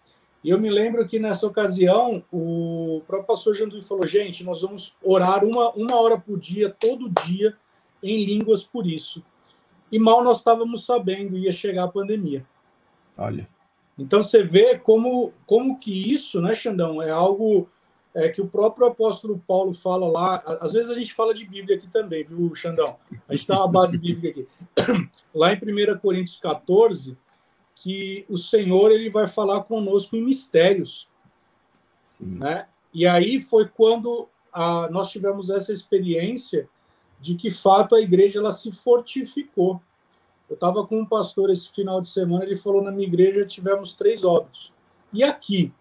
E 0.42 0.50
eu 0.50 0.58
me 0.58 0.68
lembro 0.68 1.06
que 1.06 1.18
nessa 1.18 1.46
ocasião 1.46 2.24
o 2.32 3.02
próprio 3.06 3.28
pastor 3.28 3.54
Janduí 3.54 3.80
falou: 3.80 4.06
gente, 4.06 4.44
nós 4.44 4.62
vamos 4.62 4.96
orar 5.02 5.44
uma, 5.44 5.70
uma 5.70 5.96
hora 6.00 6.18
por 6.18 6.38
dia, 6.38 6.68
todo 6.68 7.12
dia, 7.24 7.56
em 8.02 8.24
línguas 8.24 8.64
por 8.64 8.86
isso. 8.86 9.22
E 9.90 9.98
mal 9.98 10.24
nós 10.24 10.38
estávamos 10.38 10.84
sabendo, 10.84 11.38
ia 11.38 11.52
chegar 11.52 11.84
a 11.84 11.88
pandemia. 11.88 12.44
Olha. 13.16 13.48
Então 13.98 14.22
você 14.22 14.42
vê 14.42 14.78
como, 14.78 15.32
como 15.46 15.78
que 15.78 16.12
isso, 16.12 16.40
né, 16.40 16.54
Xandão, 16.54 17.00
é 17.00 17.10
algo 17.10 17.68
é, 18.14 18.28
que 18.28 18.40
o 18.40 18.48
próprio 18.48 18.86
apóstolo 18.86 19.42
Paulo 19.46 19.72
fala 19.72 20.08
lá. 20.08 20.42
Às 20.60 20.72
vezes 20.72 20.90
a 20.90 20.94
gente 20.94 21.12
fala 21.12 21.34
de 21.34 21.46
Bíblia 21.46 21.76
aqui 21.76 21.86
também, 21.88 22.24
viu, 22.24 22.54
Xandão? 22.54 22.96
A 23.28 23.34
gente 23.34 23.46
tem 23.46 23.56
uma 23.56 23.68
base 23.68 23.98
bíblica 23.98 24.28
aqui. 24.28 25.08
Lá 25.34 25.52
em 25.52 25.56
1 25.56 25.98
Coríntios 25.98 26.38
14, 26.40 27.16
que 27.82 28.24
o 28.28 28.38
Senhor 28.38 28.92
ele 28.92 29.10
vai 29.10 29.26
falar 29.26 29.64
conosco 29.64 30.14
em 30.14 30.22
mistérios. 30.22 31.08
Sim. 32.00 32.38
Né? 32.38 32.66
E 32.94 33.06
aí 33.06 33.40
foi 33.40 33.68
quando 33.68 34.28
a, 34.52 34.88
nós 34.88 35.10
tivemos 35.10 35.50
essa 35.50 35.72
experiência 35.72 36.68
de 37.20 37.34
que, 37.34 37.50
fato, 37.50 37.96
a 37.96 38.00
igreja 38.00 38.38
ela 38.38 38.52
se 38.52 38.70
fortificou. 38.70 39.80
Eu 40.48 40.54
estava 40.54 40.86
com 40.86 41.00
um 41.00 41.06
pastor 41.06 41.50
esse 41.50 41.72
final 41.72 42.00
de 42.00 42.08
semana, 42.08 42.44
ele 42.44 42.56
falou: 42.56 42.82
na 42.82 42.92
minha 42.92 43.06
igreja 43.06 43.44
tivemos 43.44 43.94
três 43.96 44.22
óbitos. 44.22 44.72
E 45.12 45.24
aqui? 45.24 45.72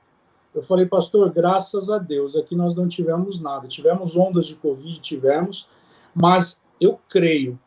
Eu 0.56 0.62
falei, 0.62 0.86
pastor, 0.86 1.32
graças 1.32 1.90
a 1.90 1.98
Deus, 1.98 2.36
aqui 2.36 2.56
nós 2.56 2.76
não 2.76 2.88
tivemos 2.88 3.40
nada. 3.40 3.68
Tivemos 3.68 4.18
ondas 4.18 4.46
de 4.48 4.56
Covid, 4.56 5.00
tivemos, 5.00 5.70
mas 6.14 6.60
eu 6.80 7.00
creio 7.08 7.60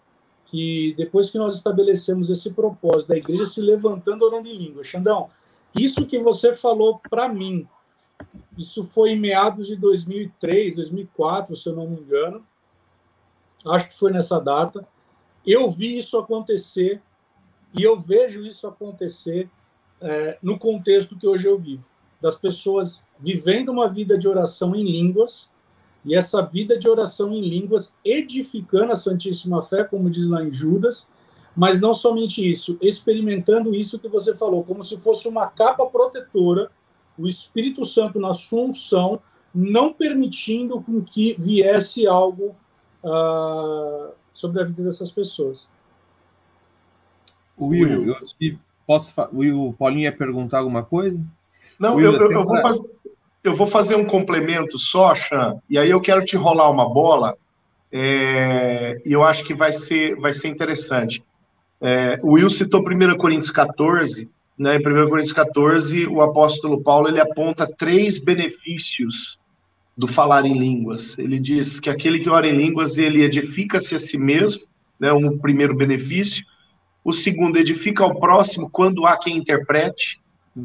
que 0.54 0.94
depois 0.96 1.30
que 1.30 1.36
nós 1.36 1.56
estabelecemos 1.56 2.30
esse 2.30 2.52
propósito 2.52 3.08
da 3.08 3.16
igreja 3.16 3.44
se 3.44 3.60
levantando 3.60 4.24
orando 4.24 4.46
em 4.46 4.56
língua, 4.56 4.84
Xandão, 4.84 5.28
isso 5.74 6.06
que 6.06 6.16
você 6.20 6.54
falou 6.54 7.00
para 7.10 7.28
mim, 7.28 7.66
isso 8.56 8.84
foi 8.84 9.10
em 9.10 9.18
meados 9.18 9.66
de 9.66 9.74
2003, 9.74 10.76
2004, 10.76 11.56
se 11.56 11.68
eu 11.68 11.74
não 11.74 11.88
me 11.88 11.96
engano, 11.96 12.46
acho 13.66 13.88
que 13.88 13.98
foi 13.98 14.12
nessa 14.12 14.38
data. 14.38 14.86
Eu 15.44 15.68
vi 15.68 15.98
isso 15.98 16.16
acontecer 16.16 17.02
e 17.76 17.82
eu 17.82 17.98
vejo 17.98 18.46
isso 18.46 18.68
acontecer 18.68 19.50
é, 20.00 20.38
no 20.40 20.56
contexto 20.56 21.18
que 21.18 21.26
hoje 21.26 21.48
eu 21.48 21.58
vivo, 21.58 21.84
das 22.22 22.36
pessoas 22.36 23.04
vivendo 23.18 23.70
uma 23.70 23.88
vida 23.88 24.16
de 24.16 24.28
oração 24.28 24.76
em 24.76 24.84
línguas 24.84 25.50
e 26.04 26.14
essa 26.14 26.42
vida 26.42 26.78
de 26.78 26.88
oração 26.88 27.32
em 27.32 27.40
línguas, 27.40 27.94
edificando 28.04 28.92
a 28.92 28.96
Santíssima 28.96 29.62
Fé, 29.62 29.84
como 29.84 30.10
diz 30.10 30.28
lá 30.28 30.44
em 30.44 30.52
Judas, 30.52 31.10
mas 31.56 31.80
não 31.80 31.94
somente 31.94 32.44
isso, 32.44 32.76
experimentando 32.80 33.74
isso 33.74 33.98
que 33.98 34.08
você 34.08 34.34
falou, 34.34 34.64
como 34.64 34.82
se 34.82 34.98
fosse 34.98 35.28
uma 35.28 35.46
capa 35.46 35.86
protetora, 35.86 36.70
o 37.16 37.28
Espírito 37.28 37.84
Santo 37.84 38.18
na 38.18 38.32
sua 38.32 38.64
unção, 38.64 39.20
não 39.54 39.92
permitindo 39.92 40.80
com 40.82 41.00
que 41.00 41.36
viesse 41.38 42.06
algo 42.06 42.56
uh, 43.04 44.12
sobre 44.32 44.60
a 44.60 44.64
vida 44.64 44.82
dessas 44.82 45.12
pessoas. 45.12 45.70
Will, 47.56 48.08
eu 48.08 48.58
posso, 48.84 49.14
o 49.32 49.72
Paulinho 49.74 50.02
ia 50.02 50.16
perguntar 50.16 50.58
alguma 50.58 50.82
coisa? 50.82 51.18
Não, 51.78 51.94
Will, 51.94 52.12
eu, 52.12 52.20
eu, 52.20 52.32
eu 52.32 52.44
vou 52.44 52.60
fazer 52.60 52.93
eu 53.44 53.54
vou 53.54 53.66
fazer 53.66 53.94
um 53.94 54.06
complemento 54.06 54.78
só, 54.78 55.14
Chan, 55.14 55.60
e 55.68 55.78
aí 55.78 55.90
eu 55.90 56.00
quero 56.00 56.24
te 56.24 56.34
rolar 56.34 56.70
uma 56.70 56.88
bola, 56.88 57.36
é, 57.92 59.00
e 59.04 59.12
eu 59.12 59.22
acho 59.22 59.44
que 59.44 59.54
vai 59.54 59.70
ser, 59.70 60.16
vai 60.16 60.32
ser 60.32 60.48
interessante. 60.48 61.22
É, 61.80 62.18
o 62.22 62.32
Will 62.32 62.48
citou 62.48 62.80
1 62.80 63.16
Coríntios 63.18 63.50
14, 63.50 64.28
né, 64.58 64.76
em 64.76 64.78
1 64.78 65.08
Coríntios 65.10 65.34
14, 65.34 66.06
o 66.06 66.22
apóstolo 66.22 66.82
Paulo 66.82 67.08
ele 67.08 67.20
aponta 67.20 67.66
três 67.66 68.18
benefícios 68.18 69.38
do 69.96 70.08
falar 70.08 70.46
em 70.46 70.58
línguas. 70.58 71.18
Ele 71.18 71.38
diz 71.38 71.78
que 71.78 71.90
aquele 71.90 72.20
que 72.20 72.30
ora 72.30 72.48
em 72.48 72.56
línguas, 72.56 72.96
ele 72.96 73.22
edifica-se 73.22 73.94
a 73.94 73.98
si 73.98 74.16
mesmo, 74.16 74.64
né, 74.98 75.12
um 75.12 75.36
primeiro 75.38 75.74
benefício. 75.76 76.44
O 77.04 77.12
segundo, 77.12 77.58
edifica 77.58 78.02
ao 78.02 78.18
próximo 78.18 78.70
quando 78.70 79.04
há 79.04 79.18
quem 79.18 79.36
interprete, 79.36 80.18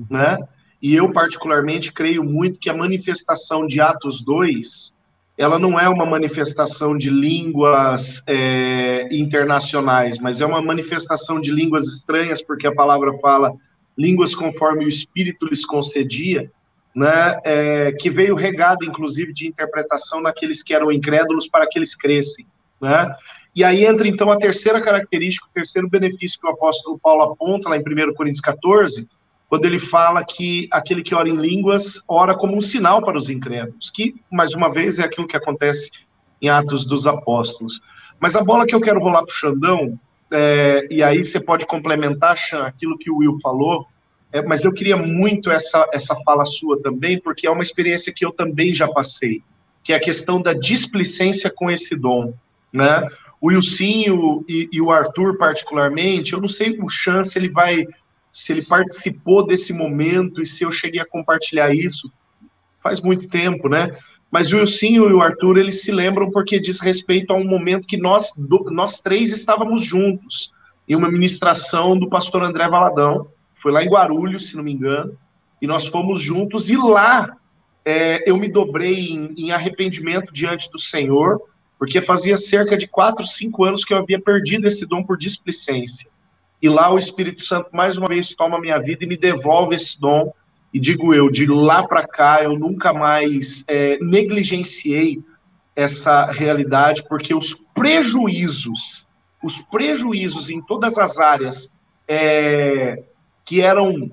né? 0.09 0.37
E 0.81 0.95
eu, 0.95 1.11
particularmente, 1.11 1.91
creio 1.91 2.23
muito 2.23 2.59
que 2.59 2.69
a 2.69 2.73
manifestação 2.73 3.67
de 3.67 3.81
Atos 3.81 4.23
2, 4.23 4.93
ela 5.37 5.59
não 5.59 5.79
é 5.79 5.87
uma 5.89 6.05
manifestação 6.05 6.97
de 6.97 7.09
línguas 7.09 8.21
é, 8.25 9.07
internacionais, 9.11 10.19
mas 10.19 10.41
é 10.41 10.45
uma 10.45 10.61
manifestação 10.61 11.39
de 11.39 11.51
línguas 11.51 11.85
estranhas, 11.85 12.41
porque 12.41 12.67
a 12.67 12.73
palavra 12.73 13.13
fala 13.15 13.53
línguas 13.97 14.33
conforme 14.33 14.85
o 14.85 14.89
Espírito 14.89 15.45
lhes 15.45 15.65
concedia, 15.65 16.49
né, 16.95 17.37
é, 17.43 17.91
que 17.91 18.09
veio 18.09 18.35
regada, 18.35 18.85
inclusive, 18.85 19.33
de 19.33 19.47
interpretação 19.47 20.21
naqueles 20.21 20.63
que 20.63 20.73
eram 20.73 20.91
incrédulos 20.91 21.49
para 21.49 21.67
que 21.67 21.77
eles 21.77 21.95
crescem. 21.95 22.45
Né? 22.81 23.13
E 23.55 23.63
aí 23.63 23.85
entra, 23.85 24.07
então, 24.07 24.31
a 24.31 24.37
terceira 24.37 24.81
característica, 24.81 25.45
o 25.45 25.53
terceiro 25.53 25.89
benefício 25.89 26.39
que 26.39 26.47
o 26.47 26.49
apóstolo 26.49 26.97
Paulo 26.97 27.23
aponta 27.23 27.69
lá 27.69 27.77
em 27.77 27.81
1 27.81 28.13
Coríntios 28.13 28.41
14, 28.41 29.07
quando 29.49 29.65
ele 29.65 29.79
fala 29.79 30.23
que 30.23 30.67
aquele 30.71 31.01
que 31.01 31.15
ora 31.15 31.27
em 31.27 31.35
línguas 31.35 32.03
ora 32.07 32.35
como 32.35 32.55
um 32.55 32.61
sinal 32.61 33.01
para 33.01 33.17
os 33.17 33.31
incrédulos, 33.31 33.89
que, 33.89 34.15
mais 34.31 34.53
uma 34.53 34.71
vez, 34.71 34.99
é 34.99 35.03
aquilo 35.03 35.27
que 35.27 35.35
acontece 35.35 35.89
em 36.39 36.49
Atos 36.49 36.85
dos 36.85 37.07
Apóstolos. 37.07 37.81
Mas 38.19 38.35
a 38.35 38.43
bola 38.43 38.65
que 38.67 38.75
eu 38.75 38.79
quero 38.79 38.99
rolar 38.99 39.23
para 39.23 39.31
o 39.31 39.35
Xandão, 39.35 39.99
é, 40.31 40.87
e 40.91 41.01
aí 41.01 41.23
você 41.23 41.39
pode 41.39 41.65
complementar, 41.65 42.37
Xan, 42.37 42.63
aquilo 42.63 42.97
que 42.97 43.09
o 43.09 43.17
Will 43.17 43.39
falou, 43.41 43.87
é, 44.31 44.41
mas 44.43 44.63
eu 44.63 44.71
queria 44.71 44.95
muito 44.95 45.49
essa, 45.49 45.89
essa 45.91 46.15
fala 46.23 46.45
sua 46.45 46.79
também, 46.79 47.19
porque 47.19 47.47
é 47.47 47.49
uma 47.49 47.63
experiência 47.63 48.13
que 48.15 48.23
eu 48.23 48.31
também 48.31 48.71
já 48.71 48.87
passei, 48.87 49.41
que 49.83 49.93
é 49.93 49.95
a 49.95 49.99
questão 49.99 50.39
da 50.39 50.53
displicência 50.53 51.51
com 51.53 51.71
esse 51.71 51.95
dom, 51.95 52.33
né? 52.71 53.07
O 53.41 53.47
Wilson 53.47 54.43
e, 54.47 54.69
e 54.71 54.81
o 54.81 54.91
Arthur, 54.91 55.37
particularmente, 55.37 56.33
eu 56.33 56.41
não 56.41 56.49
sei 56.49 56.77
o 56.79 56.89
chance 56.89 57.39
ele 57.39 57.49
vai 57.49 57.87
se 58.39 58.53
ele 58.53 58.61
participou 58.61 59.45
desse 59.45 59.73
momento 59.73 60.41
e 60.41 60.45
se 60.45 60.63
eu 60.63 60.71
cheguei 60.71 61.01
a 61.01 61.05
compartilhar 61.05 61.73
isso 61.73 62.09
faz 62.77 63.01
muito 63.01 63.27
tempo, 63.27 63.67
né? 63.67 63.95
Mas 64.31 64.53
o 64.53 64.57
Wilsinho 64.57 65.09
e 65.09 65.13
o 65.13 65.21
Arthur, 65.21 65.57
eles 65.57 65.81
se 65.81 65.91
lembram 65.91 66.31
porque 66.31 66.59
diz 66.59 66.79
respeito 66.79 67.33
a 67.33 67.35
um 67.35 67.43
momento 67.43 67.87
que 67.87 67.97
nós, 67.97 68.31
nós 68.71 69.01
três 69.01 69.31
estávamos 69.31 69.83
juntos, 69.83 70.51
em 70.87 70.95
uma 70.95 71.11
ministração 71.11 71.97
do 71.97 72.07
pastor 72.07 72.43
André 72.43 72.67
Valadão, 72.69 73.27
foi 73.55 73.71
lá 73.71 73.83
em 73.83 73.89
Guarulhos, 73.89 74.49
se 74.49 74.55
não 74.55 74.63
me 74.63 74.71
engano, 74.71 75.17
e 75.61 75.67
nós 75.67 75.87
fomos 75.87 76.21
juntos, 76.21 76.69
e 76.69 76.77
lá 76.77 77.35
é, 77.83 78.29
eu 78.29 78.37
me 78.37 78.49
dobrei 78.49 79.09
em, 79.09 79.33
em 79.37 79.51
arrependimento 79.51 80.31
diante 80.31 80.71
do 80.71 80.79
Senhor, 80.79 81.41
porque 81.77 82.01
fazia 82.01 82.37
cerca 82.37 82.77
de 82.77 82.87
quatro, 82.87 83.25
cinco 83.25 83.65
anos 83.65 83.83
que 83.83 83.93
eu 83.93 83.97
havia 83.97 84.19
perdido 84.21 84.67
esse 84.67 84.85
dom 84.85 85.03
por 85.03 85.17
displicência. 85.17 86.09
E 86.61 86.67
lá 86.67 86.91
o 86.91 86.97
Espírito 86.97 87.43
Santo 87.43 87.69
mais 87.73 87.97
uma 87.97 88.07
vez 88.07 88.33
toma 88.33 88.59
minha 88.59 88.77
vida 88.79 89.05
e 89.05 89.07
me 89.07 89.17
devolve 89.17 89.75
esse 89.75 89.99
dom. 89.99 90.33
E 90.73 90.79
digo 90.79 91.13
eu, 91.13 91.29
de 91.29 91.45
lá 91.45 91.83
para 91.83 92.05
cá 92.07 92.43
eu 92.43 92.57
nunca 92.57 92.93
mais 92.93 93.63
é, 93.67 93.97
negligenciei 94.01 95.19
essa 95.75 96.25
realidade, 96.25 97.03
porque 97.07 97.33
os 97.33 97.55
prejuízos, 97.73 99.07
os 99.41 99.61
prejuízos 99.61 100.49
em 100.49 100.61
todas 100.61 100.97
as 100.97 101.17
áreas 101.19 101.71
é, 102.07 103.03
que 103.45 103.61
eram 103.61 104.11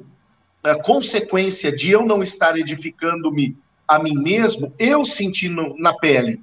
é, 0.65 0.75
consequência 0.77 1.75
de 1.75 1.91
eu 1.91 2.07
não 2.07 2.23
estar 2.23 2.57
edificando-me 2.57 3.57
a 3.87 3.99
mim 3.99 4.15
mesmo, 4.15 4.73
eu 4.79 5.05
senti 5.05 5.49
no, 5.49 5.77
na 5.79 5.93
pele. 5.95 6.41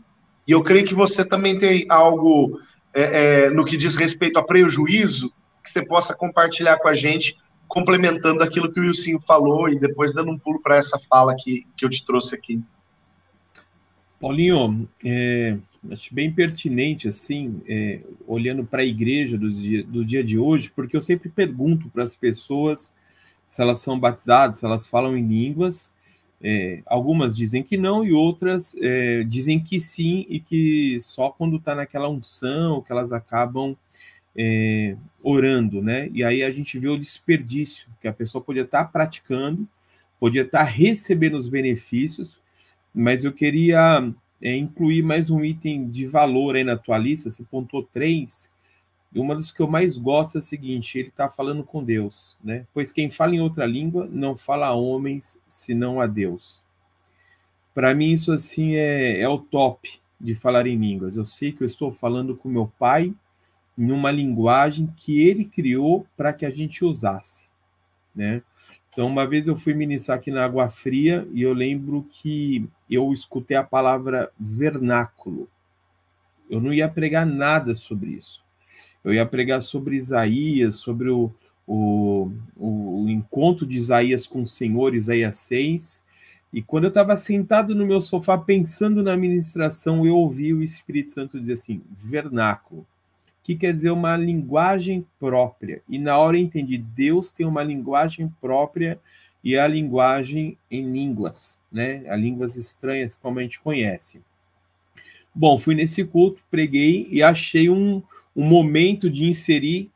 E 0.48 0.52
eu 0.52 0.62
creio 0.62 0.86
que 0.86 0.94
você 0.94 1.24
também 1.24 1.58
tem 1.58 1.86
algo 1.90 2.60
é, 2.94 3.02
é, 3.46 3.50
no 3.50 3.66
que 3.66 3.78
diz 3.78 3.96
respeito 3.96 4.38
a 4.38 4.44
prejuízo, 4.44 5.32
que 5.64 5.70
você 5.70 5.84
possa 5.84 6.14
compartilhar 6.14 6.78
com 6.78 6.88
a 6.88 6.94
gente, 6.94 7.38
complementando 7.68 8.44
aquilo 8.44 8.72
que 8.72 8.80
o 8.80 8.84
Wilson 8.84 9.20
falou 9.20 9.70
e 9.70 9.80
depois 9.80 10.14
dando 10.14 10.32
um 10.32 10.38
pulo 10.38 10.62
para 10.62 10.76
essa 10.76 11.00
fala 11.00 11.36
que, 11.36 11.66
que 11.78 11.86
eu 11.86 11.90
te 11.90 12.06
trouxe 12.06 12.36
aqui. 12.36 12.62
Paulinho, 14.20 14.88
é, 15.04 15.58
acho 15.92 16.14
bem 16.14 16.32
pertinente, 16.32 17.08
assim, 17.08 17.62
é, 17.68 18.00
olhando 18.28 18.64
para 18.64 18.82
a 18.82 18.86
igreja 18.86 19.38
do 19.38 19.52
dia, 19.52 19.84
do 19.84 20.06
dia 20.06 20.24
de 20.24 20.38
hoje, 20.38 20.72
porque 20.74 20.96
eu 20.96 21.02
sempre 21.02 21.30
pergunto 21.30 21.90
para 21.90 22.04
as 22.04 22.16
pessoas 22.16 22.94
se 23.50 23.62
elas 23.62 23.82
são 23.82 24.00
batizadas, 24.00 24.60
se 24.60 24.66
elas 24.66 24.88
falam 24.88 25.18
em 25.18 25.28
línguas. 25.28 25.92
É, 26.42 26.82
algumas 26.86 27.36
dizem 27.36 27.64
que 27.64 27.78
não 27.78 28.04
e 28.04 28.12
outras 28.12 28.76
é, 28.82 29.24
dizem 29.24 29.60
que 29.60 29.80
sim 29.80 30.26
e 30.28 30.40
que 30.40 31.00
só 31.00 31.30
quando 31.30 31.56
está 31.56 31.74
naquela 31.74 32.10
unção 32.10 32.82
que 32.82 32.92
elas 32.92 33.14
acabam 33.14 33.78
é, 34.36 34.96
orando, 35.22 35.82
né? 35.82 36.10
E 36.14 36.24
aí 36.24 36.44
a 36.44 36.52
gente 36.52 36.78
vê 36.78 36.88
o 36.90 36.98
desperdício, 36.98 37.88
que 38.02 38.08
a 38.08 38.14
pessoa 38.14 38.44
podia 38.44 38.64
estar 38.64 38.86
praticando, 38.86 39.68
podia 40.20 40.44
estar 40.44 40.64
recebendo 40.64 41.36
os 41.36 41.48
benefícios, 41.48 42.40
mas 42.94 43.24
eu 43.24 43.32
queria 43.32 44.12
é, 44.42 44.56
incluir 44.56 45.04
mais 45.04 45.30
um 45.30 45.44
item 45.44 45.90
de 45.90 46.06
valor 46.06 46.56
aí 46.56 46.64
na 46.64 46.78
tua 46.78 46.98
lista, 46.98 47.30
você 47.30 47.44
pontuou 47.44 47.84
três, 47.84 48.52
E 49.14 49.20
uma 49.20 49.36
das 49.36 49.52
que 49.52 49.62
eu 49.62 49.68
mais 49.68 49.98
gosto 49.98 50.38
é 50.38 50.40
o 50.40 50.42
seguinte: 50.42 50.98
ele 50.98 51.10
está 51.10 51.30
falando 51.30 51.64
com 51.64 51.84
Deus, 51.84 52.36
né? 52.44 52.66
Pois 52.74 52.92
quem 52.92 53.10
fala 53.10 53.36
em 53.36 53.42
outra 53.42 53.66
língua 53.66 54.10
não 54.12 54.36
fala 54.36 54.68
a 54.68 54.74
homens, 54.74 55.42
senão 55.48 56.02
a 56.02 56.08
Deus. 56.08 56.64
Para 57.74 57.94
mim, 57.94 58.12
isso 58.12 58.32
assim 58.32 58.76
é, 58.76 59.22
é 59.22 59.28
o 59.28 59.38
top 59.40 60.00
de 60.20 60.36
falar 60.36 60.68
em 60.68 60.78
línguas. 60.78 61.16
Eu 61.16 61.26
sei 61.26 61.52
que 61.52 61.64
eu 61.64 61.68
estou 61.68 61.92
falando 61.92 62.36
com 62.36 62.50
meu 62.50 62.72
pai 62.80 63.14
em 63.78 63.92
uma 63.92 64.12
linguagem 64.12 64.88
que 64.96 65.22
ele 65.22 65.46
criou 65.46 66.06
para 66.16 66.32
que 66.32 66.46
a 66.46 66.50
gente 66.50 66.86
usasse, 66.86 67.48
né? 68.16 68.42
Então, 68.92 69.08
uma 69.08 69.26
vez 69.26 69.48
eu 69.48 69.56
fui 69.56 69.74
ministrar 69.74 70.20
aqui 70.20 70.30
na 70.30 70.46
Água 70.46 70.70
Fria 70.70 71.28
e 71.34 71.42
eu 71.42 71.52
lembro 71.52 72.08
que 72.12 72.70
eu 72.88 73.12
escutei 73.12 73.58
a 73.58 73.64
palavra 73.64 74.32
vernáculo. 74.40 75.50
Eu 76.48 76.62
não 76.62 76.72
ia 76.72 76.88
pregar 76.88 77.26
nada 77.26 77.74
sobre 77.74 78.12
isso. 78.12 78.44
Eu 79.04 79.12
ia 79.12 79.26
pregar 79.26 79.64
sobre 79.64 79.96
Isaías, 79.96 80.76
sobre 80.76 81.10
o, 81.10 81.32
o, 81.66 82.32
o, 82.56 83.10
encontro 83.10 83.66
de 83.66 83.78
Isaías 83.78 84.28
com 84.28 84.44
o 84.44 84.48
Senhor, 84.48 84.94
Isaías 84.94 85.38
6. 85.38 86.04
E 86.54 86.62
quando 86.62 86.84
eu 86.84 86.90
estava 86.90 87.18
sentado 87.18 87.74
no 87.74 87.88
meu 87.88 88.00
sofá 88.00 88.38
pensando 88.38 89.02
na 89.02 89.18
ministração, 89.18 90.06
eu 90.06 90.16
ouvi 90.16 90.54
o 90.54 90.62
Espírito 90.62 91.12
Santo 91.12 91.40
dizer 91.40 91.54
assim: 91.54 91.82
vernáculo 91.92 92.86
que 93.44 93.56
quer 93.56 93.74
dizer 93.74 93.92
uma 93.92 94.16
linguagem 94.16 95.06
própria. 95.20 95.82
E 95.88 96.00
na 96.00 96.18
hora 96.18 96.38
eu 96.38 96.42
entendi, 96.42 96.78
Deus 96.78 97.30
tem 97.30 97.46
uma 97.46 97.62
linguagem 97.62 98.34
própria 98.40 99.00
e 99.44 99.58
a 99.58 99.68
linguagem 99.68 100.58
em 100.72 100.90
línguas, 100.90 101.62
né? 101.70 102.06
A 102.08 102.16
línguas 102.16 102.56
estranhas, 102.56 103.18
como 103.18 103.40
a 103.40 103.42
gente 103.42 103.60
conhece. 103.60 104.22
Bom, 105.36 105.60
fui 105.60 105.76
nesse 105.76 106.06
culto, 106.06 106.42
preguei 106.50 107.08
e 107.12 107.22
achei 107.22 107.70
um, 107.70 108.02
um 108.34 108.46
momento 108.46 109.10
de 109.10 109.26
inserir 109.26 109.92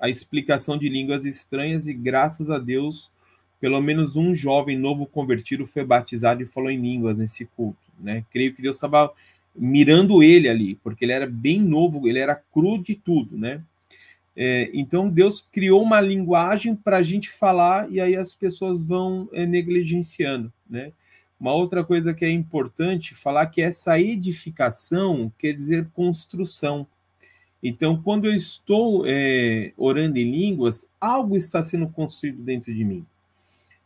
a 0.00 0.08
explicação 0.08 0.78
de 0.78 0.88
línguas 0.88 1.26
estranhas 1.26 1.86
e 1.86 1.92
graças 1.92 2.48
a 2.48 2.58
Deus, 2.58 3.10
pelo 3.60 3.80
menos 3.82 4.16
um 4.16 4.34
jovem 4.34 4.78
novo 4.78 5.04
convertido 5.04 5.66
foi 5.66 5.84
batizado 5.84 6.42
e 6.42 6.46
falou 6.46 6.70
em 6.70 6.80
línguas 6.80 7.18
nesse 7.18 7.44
culto, 7.44 7.78
né? 7.98 8.24
Creio 8.30 8.54
que 8.54 8.62
Deus 8.62 8.76
estava 8.76 9.12
mirando 9.54 10.22
ele 10.22 10.48
ali, 10.48 10.74
porque 10.76 11.04
ele 11.04 11.12
era 11.12 11.26
bem 11.26 11.60
novo, 11.60 12.08
ele 12.08 12.18
era 12.18 12.34
cru 12.34 12.78
de 12.82 12.94
tudo, 12.94 13.36
né? 13.36 13.62
É, 14.36 14.70
então 14.72 15.08
Deus 15.08 15.40
criou 15.40 15.82
uma 15.82 16.00
linguagem 16.00 16.76
para 16.76 16.98
a 16.98 17.02
gente 17.02 17.28
falar 17.28 17.90
e 17.90 18.00
aí 18.00 18.14
as 18.14 18.32
pessoas 18.32 18.86
vão 18.86 19.28
é, 19.32 19.44
negligenciando, 19.44 20.52
né? 20.70 20.92
Uma 21.40 21.52
outra 21.52 21.84
coisa 21.84 22.14
que 22.14 22.24
é 22.24 22.30
importante 22.30 23.14
falar 23.14 23.46
que 23.46 23.62
essa 23.62 23.98
edificação 23.98 25.32
quer 25.38 25.52
dizer 25.52 25.88
construção. 25.92 26.86
Então, 27.62 28.00
quando 28.00 28.26
eu 28.26 28.34
estou 28.34 29.04
é, 29.06 29.72
orando 29.76 30.18
em 30.18 30.30
línguas, 30.30 30.88
algo 31.00 31.36
está 31.36 31.62
sendo 31.62 31.88
construído 31.88 32.42
dentro 32.42 32.72
de 32.74 32.84
mim. 32.84 33.04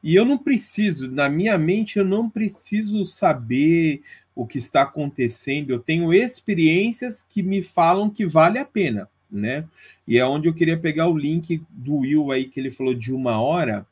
E 0.02 0.14
eu 0.14 0.25
não 0.25 0.37
preciso, 0.37 1.11
na 1.11 1.28
minha 1.28 1.56
mente, 1.56 1.99
eu 1.99 2.04
não 2.04 2.28
preciso 2.28 3.04
saber 3.04 4.02
o 4.35 4.47
que 4.47 4.59
está 4.59 4.82
acontecendo, 4.82 5.71
eu 5.71 5.78
tenho 5.78 6.12
experiências 6.12 7.23
que 7.23 7.42
me 7.42 7.62
falam 7.62 8.11
que 8.11 8.26
vale 8.26 8.59
a 8.59 8.64
pena, 8.64 9.09
né? 9.30 9.64
E 10.09 10.18
é 10.18 10.26
onde 10.26 10.49
eu 10.49 10.54
queria 10.54 10.76
pegar 10.76 11.06
o 11.09 11.16
link 11.16 11.62
do 11.71 11.99
Will 11.99 12.32
aí, 12.32 12.49
que 12.49 12.59
ele 12.59 12.71
falou 12.71 12.94
de 12.94 13.12
uma 13.12 13.40
hora. 13.40 13.87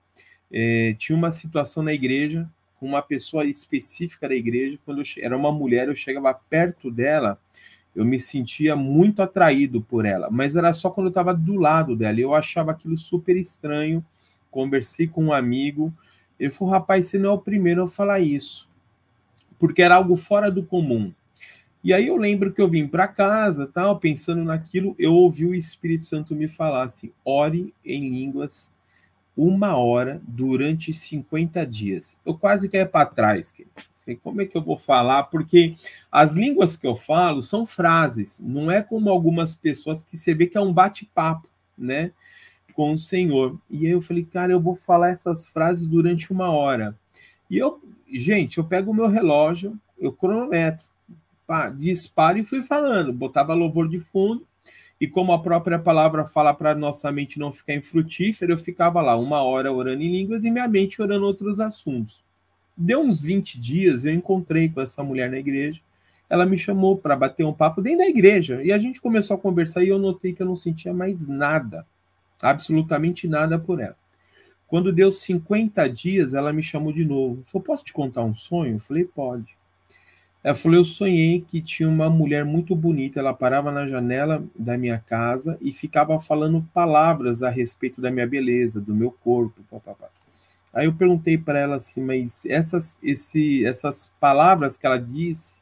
É, 0.50 0.94
tinha 0.98 1.16
uma 1.16 1.30
situação 1.30 1.82
na 1.82 1.92
igreja, 1.92 2.48
com 2.80 2.86
uma 2.86 3.02
pessoa 3.02 3.44
específica 3.44 4.28
da 4.28 4.34
igreja, 4.34 4.78
quando 4.84 5.02
eu, 5.02 5.04
era 5.18 5.36
uma 5.36 5.52
mulher, 5.52 5.86
eu 5.86 5.94
chegava 5.94 6.32
perto 6.34 6.90
dela, 6.90 7.38
eu 7.94 8.04
me 8.04 8.18
sentia 8.18 8.74
muito 8.74 9.20
atraído 9.20 9.82
por 9.82 10.06
ela, 10.06 10.30
mas 10.30 10.56
era 10.56 10.72
só 10.72 10.90
quando 10.90 11.06
eu 11.06 11.10
estava 11.10 11.34
do 11.34 11.56
lado 11.56 11.94
dela, 11.94 12.18
eu 12.18 12.34
achava 12.34 12.70
aquilo 12.70 12.96
super 12.96 13.36
estranho. 13.36 14.04
Conversei 14.50 15.06
com 15.06 15.26
um 15.26 15.32
amigo, 15.32 15.92
ele 16.38 16.50
falou: 16.50 16.72
rapaz, 16.72 17.06
você 17.06 17.18
não 17.18 17.30
é 17.30 17.32
o 17.32 17.38
primeiro 17.38 17.82
a 17.82 17.88
falar 17.88 18.20
isso 18.20 18.70
porque 19.60 19.82
era 19.82 19.94
algo 19.94 20.16
fora 20.16 20.50
do 20.50 20.64
comum. 20.64 21.12
E 21.84 21.92
aí 21.92 22.08
eu 22.08 22.16
lembro 22.16 22.52
que 22.52 22.60
eu 22.60 22.68
vim 22.68 22.88
para 22.88 23.06
casa, 23.06 23.66
tal, 23.66 23.98
pensando 23.98 24.42
naquilo, 24.42 24.96
eu 24.98 25.12
ouvi 25.14 25.44
o 25.46 25.54
Espírito 25.54 26.06
Santo 26.06 26.34
me 26.34 26.48
falar 26.48 26.84
assim: 26.84 27.12
ore 27.24 27.72
em 27.84 28.08
línguas 28.08 28.72
uma 29.36 29.76
hora 29.76 30.20
durante 30.26 30.92
50 30.92 31.64
dias. 31.66 32.16
Eu 32.24 32.34
quase 32.34 32.68
caí 32.68 32.84
para 32.84 33.06
trás, 33.06 33.52
querido. 33.52 33.70
Como 34.24 34.40
é 34.40 34.46
que 34.46 34.56
eu 34.56 34.62
vou 34.62 34.76
falar? 34.76 35.24
Porque 35.24 35.76
as 36.10 36.34
línguas 36.34 36.76
que 36.76 36.86
eu 36.86 36.96
falo 36.96 37.42
são 37.42 37.64
frases, 37.64 38.40
não 38.42 38.68
é 38.68 38.82
como 38.82 39.08
algumas 39.08 39.54
pessoas 39.54 40.02
que 40.02 40.16
você 40.16 40.34
vê 40.34 40.48
que 40.48 40.58
é 40.58 40.60
um 40.60 40.72
bate-papo, 40.72 41.48
né? 41.78 42.10
Com 42.74 42.92
o 42.92 42.98
Senhor. 42.98 43.58
E 43.68 43.86
aí 43.86 43.92
eu 43.92 44.02
falei, 44.02 44.24
cara, 44.24 44.52
eu 44.52 44.60
vou 44.60 44.74
falar 44.74 45.10
essas 45.10 45.46
frases 45.46 45.86
durante 45.86 46.32
uma 46.32 46.50
hora. 46.50 46.96
E 47.50 47.58
eu, 47.58 47.80
gente, 48.12 48.58
eu 48.58 48.64
pego 48.64 48.90
o 48.90 48.94
meu 48.94 49.08
relógio, 49.08 49.78
eu 49.98 50.12
cronometro, 50.12 50.84
pá, 51.46 51.68
disparo 51.68 52.38
e 52.38 52.44
fui 52.44 52.62
falando, 52.62 53.12
botava 53.12 53.54
louvor 53.54 53.88
de 53.88 53.98
fundo, 53.98 54.46
e 55.00 55.08
como 55.08 55.32
a 55.32 55.42
própria 55.42 55.78
palavra 55.78 56.24
fala 56.24 56.54
para 56.54 56.74
nossa 56.74 57.10
mente 57.10 57.38
não 57.38 57.50
ficar 57.50 57.74
infrutífera, 57.74 58.52
eu 58.52 58.58
ficava 58.58 59.00
lá 59.00 59.16
uma 59.16 59.42
hora 59.42 59.72
orando 59.72 60.02
em 60.02 60.12
línguas 60.12 60.44
e 60.44 60.50
minha 60.50 60.68
mente 60.68 61.00
orando 61.00 61.26
outros 61.26 61.58
assuntos. 61.58 62.22
Deu 62.76 63.00
uns 63.00 63.22
20 63.22 63.58
dias, 63.58 64.04
eu 64.04 64.12
encontrei 64.12 64.68
com 64.68 64.80
essa 64.80 65.02
mulher 65.02 65.30
na 65.30 65.38
igreja, 65.38 65.80
ela 66.28 66.46
me 66.46 66.56
chamou 66.56 66.96
para 66.96 67.16
bater 67.16 67.44
um 67.44 67.52
papo 67.52 67.82
dentro 67.82 67.98
da 67.98 68.08
igreja, 68.08 68.62
e 68.62 68.70
a 68.70 68.78
gente 68.78 69.00
começou 69.00 69.36
a 69.36 69.40
conversar 69.40 69.82
e 69.82 69.88
eu 69.88 69.98
notei 69.98 70.32
que 70.32 70.42
eu 70.42 70.46
não 70.46 70.54
sentia 70.54 70.94
mais 70.94 71.26
nada, 71.26 71.84
absolutamente 72.40 73.28
nada 73.28 73.58
por 73.58 73.80
ela. 73.80 73.96
Quando 74.66 74.92
deu 74.92 75.10
50 75.10 75.88
dias, 75.88 76.32
ela 76.32 76.52
me 76.52 76.62
chamou 76.62 76.92
de 76.92 77.04
novo. 77.04 77.42
Falou, 77.44 77.64
posso 77.64 77.84
te 77.84 77.92
contar 77.92 78.22
um 78.22 78.32
sonho? 78.32 78.76
Eu 78.76 78.80
falei, 78.80 79.04
pode. 79.04 79.56
Ela 80.42 80.54
falou, 80.54 80.78
eu 80.78 80.84
sonhei 80.84 81.44
que 81.46 81.60
tinha 81.60 81.88
uma 81.88 82.08
mulher 82.08 82.44
muito 82.46 82.74
bonita, 82.74 83.20
ela 83.20 83.34
parava 83.34 83.70
na 83.70 83.86
janela 83.86 84.42
da 84.58 84.78
minha 84.78 84.98
casa 84.98 85.58
e 85.60 85.70
ficava 85.70 86.18
falando 86.18 86.66
palavras 86.72 87.42
a 87.42 87.50
respeito 87.50 88.00
da 88.00 88.10
minha 88.10 88.26
beleza, 88.26 88.80
do 88.80 88.94
meu 88.94 89.10
corpo. 89.10 89.60
Aí 90.72 90.86
eu 90.86 90.94
perguntei 90.94 91.36
para 91.36 91.58
ela 91.58 91.76
assim, 91.76 92.00
mas 92.00 92.46
essas, 92.46 92.96
esse, 93.02 93.66
essas 93.66 94.10
palavras 94.18 94.78
que 94.78 94.86
ela 94.86 94.98
disse, 94.98 95.59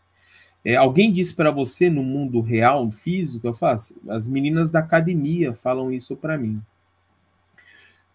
é, 0.65 0.77
alguém 0.77 1.13
disse 1.13 1.35
para 1.35 1.51
você 1.51 1.89
no 1.89 2.03
mundo 2.03 2.41
real, 2.41 2.91
físico? 2.91 3.47
Eu 3.47 3.55
faço. 3.55 3.97
As 4.09 4.27
meninas 4.27 4.73
da 4.73 4.81
academia 4.81 5.53
falam 5.53 5.93
isso 5.93 6.17
para 6.17 6.37
mim. 6.37 6.61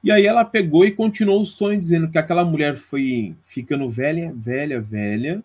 E 0.04 0.12
aí 0.12 0.26
ela 0.26 0.44
pegou 0.44 0.86
e 0.86 0.92
continuou 0.92 1.42
o 1.42 1.46
sonho, 1.46 1.80
dizendo 1.80 2.10
que 2.10 2.18
aquela 2.18 2.44
mulher 2.44 2.76
foi 2.76 3.36
ficando 3.44 3.88
velha, 3.88 4.34
velha, 4.36 4.82
velha, 4.82 5.42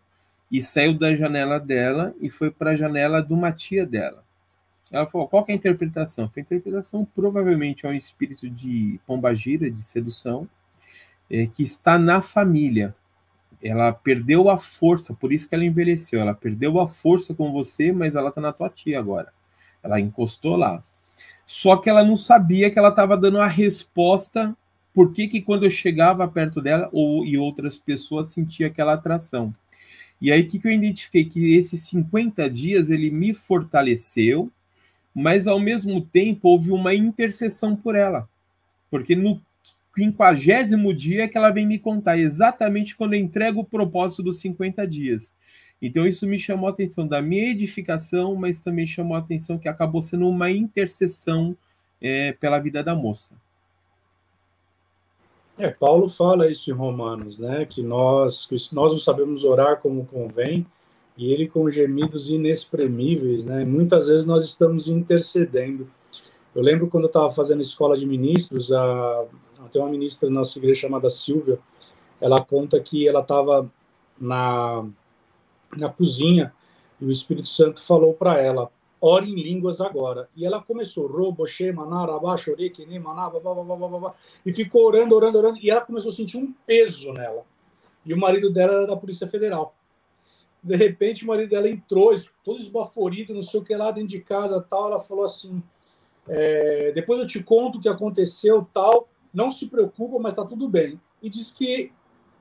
e 0.51 0.63
saiu 0.63 0.93
da 0.93 1.15
janela 1.15 1.61
dela 1.61 2.15
e 2.21 2.29
foi 2.29 2.51
para 2.51 2.73
a 2.73 2.77
janela 2.77 3.23
de 3.23 3.33
uma 3.33 3.53
tia 3.53 3.87
dela. 3.87 4.25
Ela 4.91 5.07
falou: 5.07 5.29
qual 5.29 5.45
é 5.49 5.53
a 5.53 5.55
interpretação? 5.55 6.31
A 6.35 6.41
interpretação 6.41 7.05
provavelmente 7.05 7.87
é 7.87 7.89
um 7.89 7.95
espírito 7.95 8.49
de 8.51 8.99
pombagira, 9.07 9.71
de 9.71 9.87
sedução, 9.87 10.49
é, 11.31 11.47
que 11.47 11.63
está 11.63 11.99
na 11.99 12.21
família. 12.21 12.95
Ela 13.63 13.93
perdeu 13.93 14.49
a 14.49 14.57
força, 14.57 15.13
por 15.13 15.33
isso 15.33 15.49
que 15.49 15.55
ela 15.55 15.65
envelheceu. 15.65 16.21
Ela 16.21 16.35
perdeu 16.35 16.81
a 16.81 16.89
força 16.89 17.35
com 17.35 17.53
você, 17.53 17.93
mas 17.93 18.15
ela 18.15 18.29
está 18.29 18.41
na 18.41 18.53
tua 18.53 18.69
tia 18.71 18.99
agora. 18.99 19.33
Ela 19.83 20.01
encostou 20.01 20.57
lá. 20.57 20.83
Só 21.47 21.77
que 21.77 21.89
ela 21.89 22.05
não 22.05 22.17
sabia 22.17 22.71
que 22.71 22.79
ela 22.79 22.91
estava 22.91 23.17
dando 23.17 23.41
a 23.41 23.47
resposta 23.47 24.57
por 24.93 25.13
que, 25.13 25.29
que 25.29 25.41
quando 25.41 25.65
eu 25.65 25.71
chegava 25.71 26.27
perto 26.27 26.61
dela 26.61 26.89
ou 26.93 27.25
e 27.25 27.39
outras 27.39 27.79
pessoas 27.79 28.29
sentia 28.29 28.67
aquela 28.67 28.95
atração. 28.95 29.55
E 30.21 30.33
aí 30.33 30.45
que, 30.45 30.59
que 30.59 30.67
eu 30.67 30.73
identifiquei 30.73 31.25
que 31.25 31.55
esses 31.55 31.83
50 31.83 32.51
dias 32.51 32.91
ele 32.91 33.11
me 33.11 33.33
fortaleceu, 33.33 34.51
mas 35.15 35.47
ao 35.47 35.61
mesmo 35.61 36.01
tempo 36.01 36.49
houve 36.49 36.71
uma 36.71 36.95
intercessão 36.95 37.77
por 37.77 37.95
ela. 37.95 38.29
Porque 38.91 39.15
no 39.15 39.41
quinquagésimo 39.99 40.95
dia 40.95 41.27
que 41.29 41.37
ela 41.37 41.51
vem 41.51 41.67
me 41.67 41.79
contar 41.79 42.17
exatamente 42.17 42.95
quando 42.95 43.15
eu 43.15 43.21
entrego 43.21 43.61
o 43.61 43.65
propósito 43.65 44.23
dos 44.23 44.39
50 44.39 44.87
dias. 44.87 45.35
Então 45.83 46.07
isso 46.07 46.25
me 46.27 46.39
chamou 46.39 46.69
a 46.69 46.71
atenção 46.71 47.07
da 47.07 47.21
minha 47.21 47.51
edificação, 47.51 48.37
mas 48.37 48.63
também 48.63 48.87
chamou 48.87 49.17
a 49.17 49.21
atenção 49.21 49.59
que 49.59 49.69
acabou 49.69 50.01
sendo 50.01 50.29
uma 50.29 50.51
intercessão 50.51 51.57
é, 52.01 52.33
pela 52.33 52.61
vida 52.61 52.83
da 52.83 52.95
moça. 52.95 53.35
É, 55.59 55.69
Paulo 55.69 56.09
fala 56.09 56.49
isso 56.49 56.71
em 56.71 56.75
Romanos, 56.75 57.41
né? 57.41 57.67
Que 57.67 57.83
nós, 57.83 58.47
que 58.47 58.55
nós 58.73 58.93
não 58.93 59.01
sabemos 59.01 59.45
orar 59.45 59.81
como 59.81 60.07
convém, 60.07 60.65
e 61.17 61.33
ele 61.33 61.49
com 61.49 61.69
gemidos 61.69 62.31
inexprimíveis, 62.31 63.45
né? 63.45 63.65
Muitas 63.65 64.07
vezes 64.07 64.27
nós 64.27 64.45
estamos 64.45 64.89
intercedendo. 64.89 65.91
Eu 66.55 66.63
lembro 66.63 66.87
quando 66.87 67.05
eu 67.05 67.09
estava 67.09 67.31
fazendo 67.31 67.61
escola 67.61 67.97
de 67.97 68.07
ministros, 68.07 68.73
a, 68.73 69.27
tem 69.69 69.81
uma 69.81 69.91
ministra 69.91 70.29
da 70.29 70.35
nossa 70.35 70.59
igreja 70.59 70.83
chamada 70.83 71.09
Silvia, 71.11 71.59
ela 72.21 72.45
conta 72.45 72.81
que 72.81 73.07
ela 73.07 73.21
estava 73.21 73.71
na 74.21 74.85
na 75.77 75.89
cozinha 75.91 76.53
e 77.01 77.05
o 77.05 77.11
Espírito 77.11 77.49
Santo 77.49 77.81
falou 77.81 78.15
para 78.15 78.39
ela: 78.41 78.71
ore 79.01 79.31
em 79.31 79.35
línguas 79.35 79.81
agora. 79.81 80.29
E 80.37 80.45
ela 80.45 80.61
começou, 80.61 81.07
robo, 81.07 81.47
shema, 81.47 81.87
narabá, 81.87 82.37
choreke, 82.37 82.85
nemanaba, 82.87 83.41
e 84.45 84.53
ficou 84.53 84.87
orando, 84.87 85.15
orando, 85.15 85.39
orando, 85.39 85.59
e 85.61 85.71
ela 85.71 85.81
começou 85.81 86.11
a 86.11 86.15
sentir 86.15 86.39
um 86.39 86.53
peso 86.67 87.13
nela. 87.13 87.45
E 88.05 88.13
o 88.13 88.19
marido 88.19 88.53
dela 88.53 88.73
era 88.73 88.87
da 88.87 88.97
Polícia 88.97 89.29
Federal. 89.29 89.75
De 90.63 90.75
repente, 90.75 91.25
o 91.25 91.29
marido 91.29 91.51
dela 91.51 91.69
entrou, 91.69 92.13
todo 92.45 92.59
esbaforido, 92.59 93.33
não 93.33 93.43
sei 93.43 93.61
o 93.61 93.65
que 93.65 93.77
lá 93.77 93.91
dentro 93.91 94.11
de 94.11 94.21
casa, 94.21 94.61
tal. 94.61 94.91
Ela 94.91 95.01
falou 95.01 95.25
assim: 95.25 95.63
é, 96.27 96.91
depois 96.93 97.21
eu 97.21 97.27
te 97.27 97.43
conto 97.43 97.79
o 97.79 97.81
que 97.81 97.89
aconteceu, 97.89 98.67
tal. 98.75 99.09
Não 99.33 99.51
se 99.51 99.67
preocupa, 99.67 100.19
mas 100.19 100.33
está 100.33 100.45
tudo 100.45 100.69
bem. 100.69 101.01
E 101.23 101.29
diz 101.29 101.55
que 101.55 101.93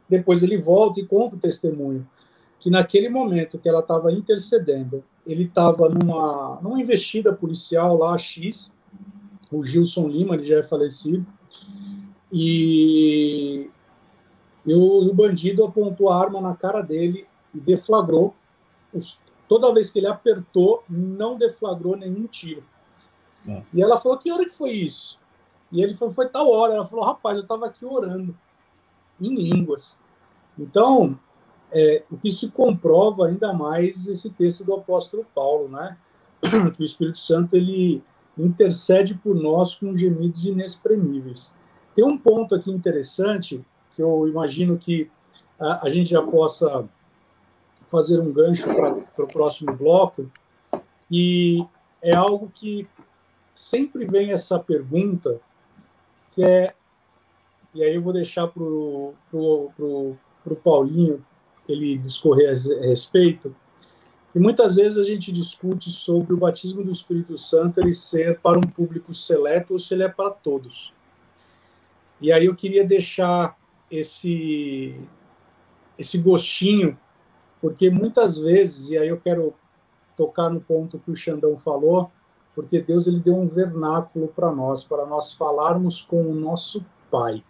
depois 0.09 0.43
ele 0.43 0.57
volta 0.57 0.99
e 0.99 1.05
conta 1.05 1.35
o 1.35 1.39
testemunho 1.39 2.07
que 2.59 2.69
naquele 2.69 3.09
momento 3.09 3.59
que 3.59 3.69
ela 3.69 3.79
estava 3.79 4.11
intercedendo, 4.11 5.03
ele 5.25 5.43
estava 5.43 5.89
numa, 5.89 6.59
numa 6.61 6.79
investida 6.79 7.33
policial 7.33 7.97
lá, 7.97 8.17
X, 8.17 8.71
o 9.51 9.63
Gilson 9.63 10.07
Lima, 10.07 10.35
ele 10.35 10.43
já 10.43 10.57
é 10.57 10.63
falecido, 10.63 11.25
e, 12.31 13.69
e 14.65 14.73
o, 14.73 15.09
o, 15.09 15.13
bandido 15.13 15.63
apontou 15.63 16.09
a 16.09 16.19
arma 16.19 16.41
na 16.41 16.55
cara 16.55 16.81
dele 16.81 17.25
e 17.53 17.59
deflagrou. 17.59 18.35
Os, 18.93 19.21
toda 19.47 19.73
vez 19.73 19.91
que 19.91 19.99
ele 19.99 20.07
apertou, 20.07 20.83
não 20.89 21.37
deflagrou 21.37 21.95
nenhum 21.95 22.27
tiro. 22.27 22.63
Nossa. 23.45 23.77
E 23.77 23.81
ela 23.81 23.97
falou: 23.97 24.17
Que 24.17 24.29
hora 24.29 24.43
que 24.43 24.51
foi 24.51 24.71
isso? 24.71 25.17
E 25.71 25.81
ele 25.81 25.93
falou: 25.93 26.13
Foi 26.13 26.27
tal 26.29 26.49
hora. 26.49 26.73
Ela 26.73 26.85
falou: 26.85 27.05
Rapaz, 27.05 27.35
eu 27.35 27.43
estava 27.43 27.65
aqui 27.65 27.85
orando 27.85 28.35
em 29.19 29.35
línguas. 29.35 29.99
Então, 30.57 31.17
é, 31.71 32.03
o 32.09 32.17
que 32.17 32.31
se 32.31 32.49
comprova 32.49 33.27
ainda 33.27 33.53
mais 33.53 34.07
esse 34.07 34.29
texto 34.29 34.63
do 34.63 34.73
apóstolo 34.73 35.25
Paulo, 35.35 35.67
né? 35.69 35.97
que 36.75 36.81
o 36.81 36.85
Espírito 36.85 37.17
Santo 37.17 37.55
ele 37.55 38.03
intercede 38.37 39.15
por 39.15 39.35
nós 39.35 39.75
com 39.75 39.95
gemidos 39.95 40.45
inexprimíveis. 40.45 41.53
Tem 41.95 42.05
um 42.05 42.17
ponto 42.17 42.53
aqui 42.53 42.71
interessante 42.71 43.65
que 43.95 44.01
eu 44.01 44.27
imagino 44.27 44.77
que 44.77 45.09
a, 45.59 45.87
a 45.87 45.89
gente 45.89 46.11
já 46.11 46.21
possa 46.21 46.87
fazer 47.83 48.19
um 48.19 48.31
gancho 48.31 48.67
para 48.73 49.25
o 49.25 49.27
próximo 49.27 49.73
bloco, 49.73 50.29
e 51.09 51.65
é 52.01 52.13
algo 52.13 52.51
que 52.53 52.87
sempre 53.55 54.05
vem 54.05 54.31
essa 54.31 54.59
pergunta, 54.59 55.39
que 56.37 56.43
é, 56.43 56.71
e 57.73 57.83
aí 57.83 57.95
eu 57.95 58.01
vou 58.01 58.13
deixar 58.13 58.47
para 58.47 58.61
o 58.61 59.15
pro, 59.31 59.71
pro, 59.75 60.17
pro 60.43 60.55
Paulinho 60.55 61.25
ele 61.67 61.97
discorrer 61.97 62.49
a 62.49 62.85
respeito, 62.87 63.55
e 64.35 64.39
muitas 64.39 64.75
vezes 64.75 64.99
a 64.99 65.03
gente 65.03 65.31
discute 65.31 65.89
sobre 65.89 66.35
o 66.35 66.37
batismo 66.37 66.83
do 66.83 66.91
Espírito 66.91 67.39
Santo 67.39 67.79
ele 67.79 67.91
ser 67.91 68.39
para 68.39 68.59
um 68.59 68.61
público 68.61 69.15
seleto 69.15 69.73
ou 69.73 69.79
se 69.79 69.95
ele 69.95 70.03
é 70.03 70.07
para 70.07 70.29
todos. 70.29 70.93
E 72.21 72.31
aí 72.31 72.45
eu 72.45 72.55
queria 72.55 72.85
deixar 72.85 73.57
esse 73.89 74.95
esse 75.97 76.19
gostinho, 76.19 76.95
porque 77.59 77.89
muitas 77.89 78.37
vezes, 78.37 78.91
e 78.91 78.97
aí 78.97 79.07
eu 79.07 79.19
quero 79.19 79.55
tocar 80.15 80.51
no 80.51 80.61
ponto 80.61 80.99
que 80.99 81.09
o 81.09 81.15
Xandão 81.15 81.57
falou, 81.57 82.11
porque 82.57 82.81
Deus 82.81 83.05
ele 83.05 83.19
deu 83.19 83.35
um 83.35 83.45
vernáculo 83.45 84.29
para 84.29 84.51
nós, 84.51 84.83
para 84.83 85.05
nós 85.05 85.31
falarmos 85.31 86.01
com 86.01 86.23
o 86.23 86.33
nosso 86.33 86.83
Pai. 87.11 87.43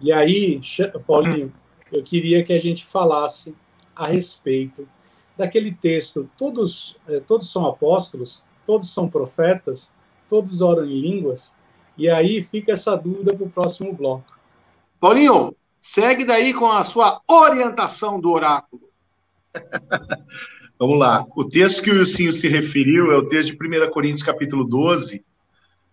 E 0.00 0.10
aí, 0.12 0.60
Paulinho, 1.06 1.52
eu 1.92 2.02
queria 2.02 2.42
que 2.44 2.52
a 2.52 2.58
gente 2.58 2.84
falasse 2.84 3.54
a 3.94 4.08
respeito 4.08 4.88
daquele 5.36 5.72
texto. 5.72 6.28
Todos, 6.36 6.96
eh, 7.06 7.20
todos 7.20 7.52
são 7.52 7.64
apóstolos, 7.64 8.44
todos 8.66 8.92
são 8.92 9.08
profetas, 9.08 9.92
todos 10.28 10.62
oram 10.62 10.84
em 10.84 11.00
línguas. 11.00 11.56
E 11.96 12.10
aí 12.10 12.42
fica 12.42 12.72
essa 12.72 12.96
dúvida 12.96 13.32
para 13.32 13.46
o 13.46 13.50
próximo 13.50 13.92
bloco. 13.92 14.36
Paulinho, 14.98 15.54
segue 15.80 16.24
daí 16.24 16.52
com 16.52 16.66
a 16.66 16.82
sua 16.82 17.22
orientação 17.28 18.20
do 18.20 18.32
oráculo. 18.32 18.90
Vamos 20.78 20.98
lá. 20.98 21.26
O 21.34 21.44
texto 21.44 21.82
que 21.82 21.90
o 21.90 21.98
Wilsinho 21.98 22.32
se 22.32 22.48
referiu 22.48 23.10
é 23.12 23.16
o 23.16 23.26
texto 23.26 23.56
de 23.56 23.56
1 23.56 23.90
Coríntios, 23.90 24.22
capítulo 24.22 24.64
12. 24.64 25.24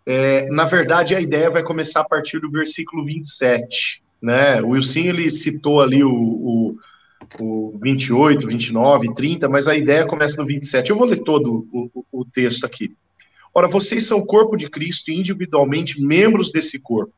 É, 0.06 0.48
na 0.52 0.66
verdade, 0.66 1.16
a 1.16 1.22
ideia 1.22 1.50
vai 1.50 1.64
começar 1.64 2.02
a 2.02 2.08
partir 2.08 2.40
do 2.40 2.52
versículo 2.52 3.04
27 3.04 4.06
né? 4.26 4.60
O 4.62 4.70
Wilson 4.70 5.00
ele 5.00 5.30
citou 5.30 5.82
ali 5.82 6.04
o, 6.04 6.12
o, 6.12 6.78
o 7.40 7.80
28, 7.80 8.48
29, 8.48 9.14
30, 9.14 9.48
mas 9.48 9.68
a 9.68 9.76
ideia 9.76 10.08
começa 10.08 10.38
no 10.38 10.48
27. 10.48 10.90
Eu 10.90 10.98
vou 10.98 11.06
ler 11.06 11.18
todo 11.18 11.68
o, 11.72 11.92
o, 11.94 12.22
o 12.22 12.26
texto 12.26 12.66
aqui. 12.66 12.96
Ora, 13.54 13.68
vocês 13.68 14.06
são 14.06 14.18
o 14.18 14.26
corpo 14.26 14.58
de 14.58 14.68
Cristo 14.68 15.12
e 15.12 15.16
individualmente 15.16 16.02
membros 16.02 16.52
desse 16.52 16.80
corpo. 16.80 17.14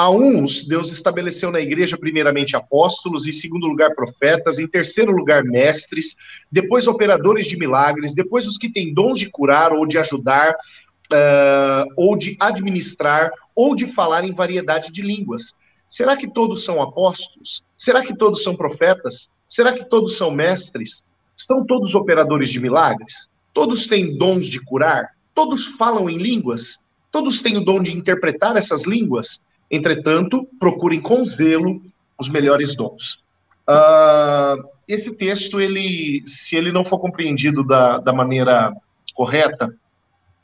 A 0.00 0.08
uns, 0.08 0.64
Deus 0.64 0.90
estabeleceu 0.90 1.50
na 1.50 1.60
igreja, 1.60 1.94
primeiramente, 1.94 2.56
apóstolos, 2.56 3.26
em 3.26 3.32
segundo 3.32 3.66
lugar, 3.66 3.94
profetas, 3.94 4.58
em 4.58 4.66
terceiro 4.66 5.12
lugar, 5.12 5.44
mestres, 5.44 6.16
depois, 6.50 6.88
operadores 6.88 7.46
de 7.46 7.58
milagres, 7.58 8.14
depois, 8.14 8.46
os 8.46 8.56
que 8.56 8.72
têm 8.72 8.94
dons 8.94 9.18
de 9.18 9.28
curar 9.28 9.74
ou 9.74 9.86
de 9.86 9.98
ajudar, 9.98 10.54
uh, 10.54 11.92
ou 11.98 12.16
de 12.16 12.34
administrar, 12.40 13.30
ou 13.54 13.74
de 13.74 13.88
falar 13.88 14.24
em 14.24 14.32
variedade 14.32 14.90
de 14.90 15.02
línguas. 15.02 15.52
Será 15.86 16.16
que 16.16 16.32
todos 16.32 16.64
são 16.64 16.80
apóstolos? 16.80 17.62
Será 17.76 18.02
que 18.02 18.16
todos 18.16 18.42
são 18.42 18.56
profetas? 18.56 19.28
Será 19.46 19.70
que 19.70 19.84
todos 19.84 20.16
são 20.16 20.30
mestres? 20.30 21.04
São 21.36 21.62
todos 21.66 21.94
operadores 21.94 22.48
de 22.48 22.58
milagres? 22.58 23.30
Todos 23.52 23.86
têm 23.86 24.16
dons 24.16 24.46
de 24.46 24.64
curar? 24.64 25.10
Todos 25.34 25.66
falam 25.66 26.08
em 26.08 26.16
línguas? 26.16 26.78
Todos 27.12 27.42
têm 27.42 27.58
o 27.58 27.64
dom 27.64 27.82
de 27.82 27.92
interpretar 27.92 28.56
essas 28.56 28.86
línguas? 28.86 29.42
Entretanto, 29.70 30.48
procurem 30.58 31.00
com 31.00 31.24
zelo 31.24 31.80
os 32.18 32.28
melhores 32.28 32.74
dons. 32.74 33.20
Uh, 33.68 34.68
esse 34.88 35.12
texto, 35.12 35.60
ele, 35.60 36.22
se 36.26 36.56
ele 36.56 36.72
não 36.72 36.84
for 36.84 36.98
compreendido 36.98 37.64
da, 37.64 37.98
da 37.98 38.12
maneira 38.12 38.74
correta, 39.14 39.72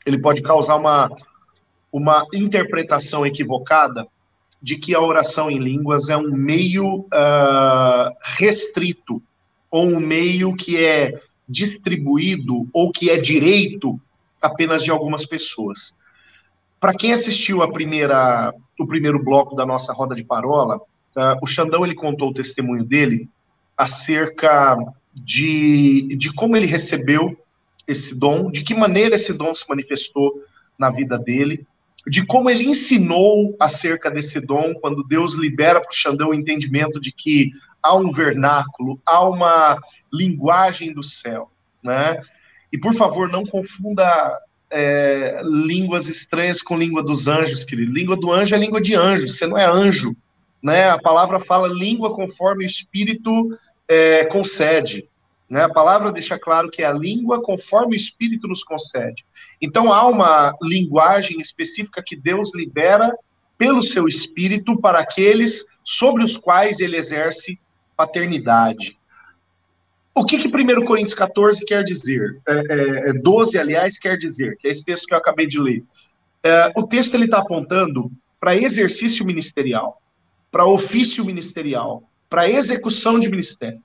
ele 0.05 0.17
pode 0.17 0.41
causar 0.41 0.77
uma, 0.77 1.11
uma 1.91 2.25
interpretação 2.33 3.25
equivocada 3.25 4.07
de 4.61 4.77
que 4.77 4.95
a 4.95 5.01
oração 5.01 5.51
em 5.51 5.59
línguas 5.59 6.09
é 6.09 6.17
um 6.17 6.31
meio 6.31 6.99
uh, 7.01 8.15
restrito, 8.23 9.21
ou 9.69 9.85
um 9.87 9.99
meio 9.99 10.55
que 10.55 10.83
é 10.83 11.19
distribuído, 11.47 12.67
ou 12.73 12.91
que 12.91 13.09
é 13.09 13.17
direito 13.17 13.99
apenas 14.41 14.83
de 14.83 14.91
algumas 14.91 15.25
pessoas. 15.25 15.93
Para 16.79 16.93
quem 16.93 17.11
assistiu 17.11 17.61
a 17.61 17.71
primeira, 17.71 18.53
o 18.79 18.85
primeiro 18.85 19.23
bloco 19.23 19.55
da 19.55 19.65
nossa 19.65 19.93
roda 19.93 20.13
de 20.13 20.23
parola, 20.23 20.77
uh, 20.77 21.37
o 21.41 21.47
Xandão 21.47 21.83
ele 21.83 21.95
contou 21.95 22.29
o 22.29 22.33
testemunho 22.33 22.83
dele 22.83 23.29
acerca 23.75 24.77
de, 25.13 26.15
de 26.15 26.33
como 26.33 26.55
ele 26.55 26.67
recebeu 26.67 27.37
esse 27.87 28.13
dom, 28.13 28.51
de 28.51 28.63
que 28.63 28.75
maneira 28.75 29.15
esse 29.15 29.33
dom 29.33 29.53
se 29.53 29.67
manifestou 29.67 30.41
na 30.77 30.91
vida 30.91 31.17
dele, 31.17 31.65
de 32.05 32.25
como 32.25 32.49
ele 32.49 32.65
ensinou 32.65 33.55
acerca 33.59 34.11
desse 34.11 34.39
dom, 34.39 34.73
quando 34.75 35.03
Deus 35.03 35.33
libera 35.33 35.81
para 35.81 35.89
o 35.89 35.95
Xandão 35.95 36.29
o 36.29 36.33
entendimento 36.33 36.99
de 36.99 37.11
que 37.11 37.51
há 37.81 37.95
um 37.95 38.11
vernáculo, 38.11 38.99
há 39.05 39.27
uma 39.27 39.79
linguagem 40.13 40.93
do 40.93 41.03
céu, 41.03 41.51
né? 41.83 42.21
E 42.71 42.77
por 42.77 42.93
favor, 42.93 43.29
não 43.29 43.45
confunda 43.45 44.37
é, 44.69 45.41
línguas 45.43 46.09
estranhas 46.09 46.61
com 46.61 46.77
língua 46.77 47.03
dos 47.03 47.27
anjos, 47.27 47.63
querido. 47.63 47.91
Língua 47.91 48.15
do 48.15 48.31
anjo 48.31 48.55
é 48.55 48.57
língua 48.57 48.81
de 48.81 48.93
anjo, 48.93 49.29
você 49.29 49.47
não 49.47 49.57
é 49.57 49.65
anjo, 49.65 50.15
né? 50.61 50.89
A 50.89 50.97
palavra 50.97 51.39
fala 51.39 51.67
língua 51.67 52.13
conforme 52.13 52.63
o 52.63 52.67
Espírito 52.67 53.57
é, 53.87 54.25
concede. 54.25 55.07
Né? 55.49 55.63
A 55.63 55.69
palavra 55.69 56.11
deixa 56.11 56.37
claro 56.37 56.69
que 56.69 56.81
é 56.81 56.85
a 56.85 56.93
língua 56.93 57.41
conforme 57.41 57.95
o 57.95 57.97
Espírito 57.97 58.47
nos 58.47 58.63
concede. 58.63 59.25
Então 59.61 59.93
há 59.93 60.05
uma 60.05 60.55
linguagem 60.61 61.39
específica 61.39 62.03
que 62.05 62.15
Deus 62.15 62.51
libera 62.53 63.15
pelo 63.57 63.81
seu 63.81 64.07
Espírito 64.07 64.77
para 64.79 64.99
aqueles 64.99 65.65
sobre 65.83 66.23
os 66.23 66.37
quais 66.37 66.79
ele 66.79 66.97
exerce 66.97 67.57
paternidade. 67.95 68.97
O 70.17 70.25
que, 70.25 70.39
que 70.39 70.47
1 70.47 70.83
Coríntios 70.83 71.13
14 71.13 71.63
quer 71.63 71.83
dizer? 71.83 72.41
É, 72.47 73.09
é, 73.09 73.13
12, 73.13 73.55
é, 73.55 73.61
aliás, 73.61 73.99
quer 73.99 74.17
dizer, 74.17 74.57
que 74.57 74.67
é 74.67 74.71
esse 74.71 74.83
texto 74.83 75.05
que 75.05 75.13
eu 75.13 75.17
acabei 75.17 75.45
de 75.45 75.59
ler. 75.59 75.83
É, 76.43 76.71
o 76.75 76.81
texto 76.81 77.13
ele 77.13 77.25
está 77.25 77.37
apontando 77.37 78.11
para 78.39 78.57
exercício 78.57 79.23
ministerial, 79.23 80.01
para 80.51 80.65
ofício 80.65 81.23
ministerial, 81.23 82.01
para 82.27 82.49
execução 82.49 83.19
de 83.19 83.29
ministério. 83.29 83.79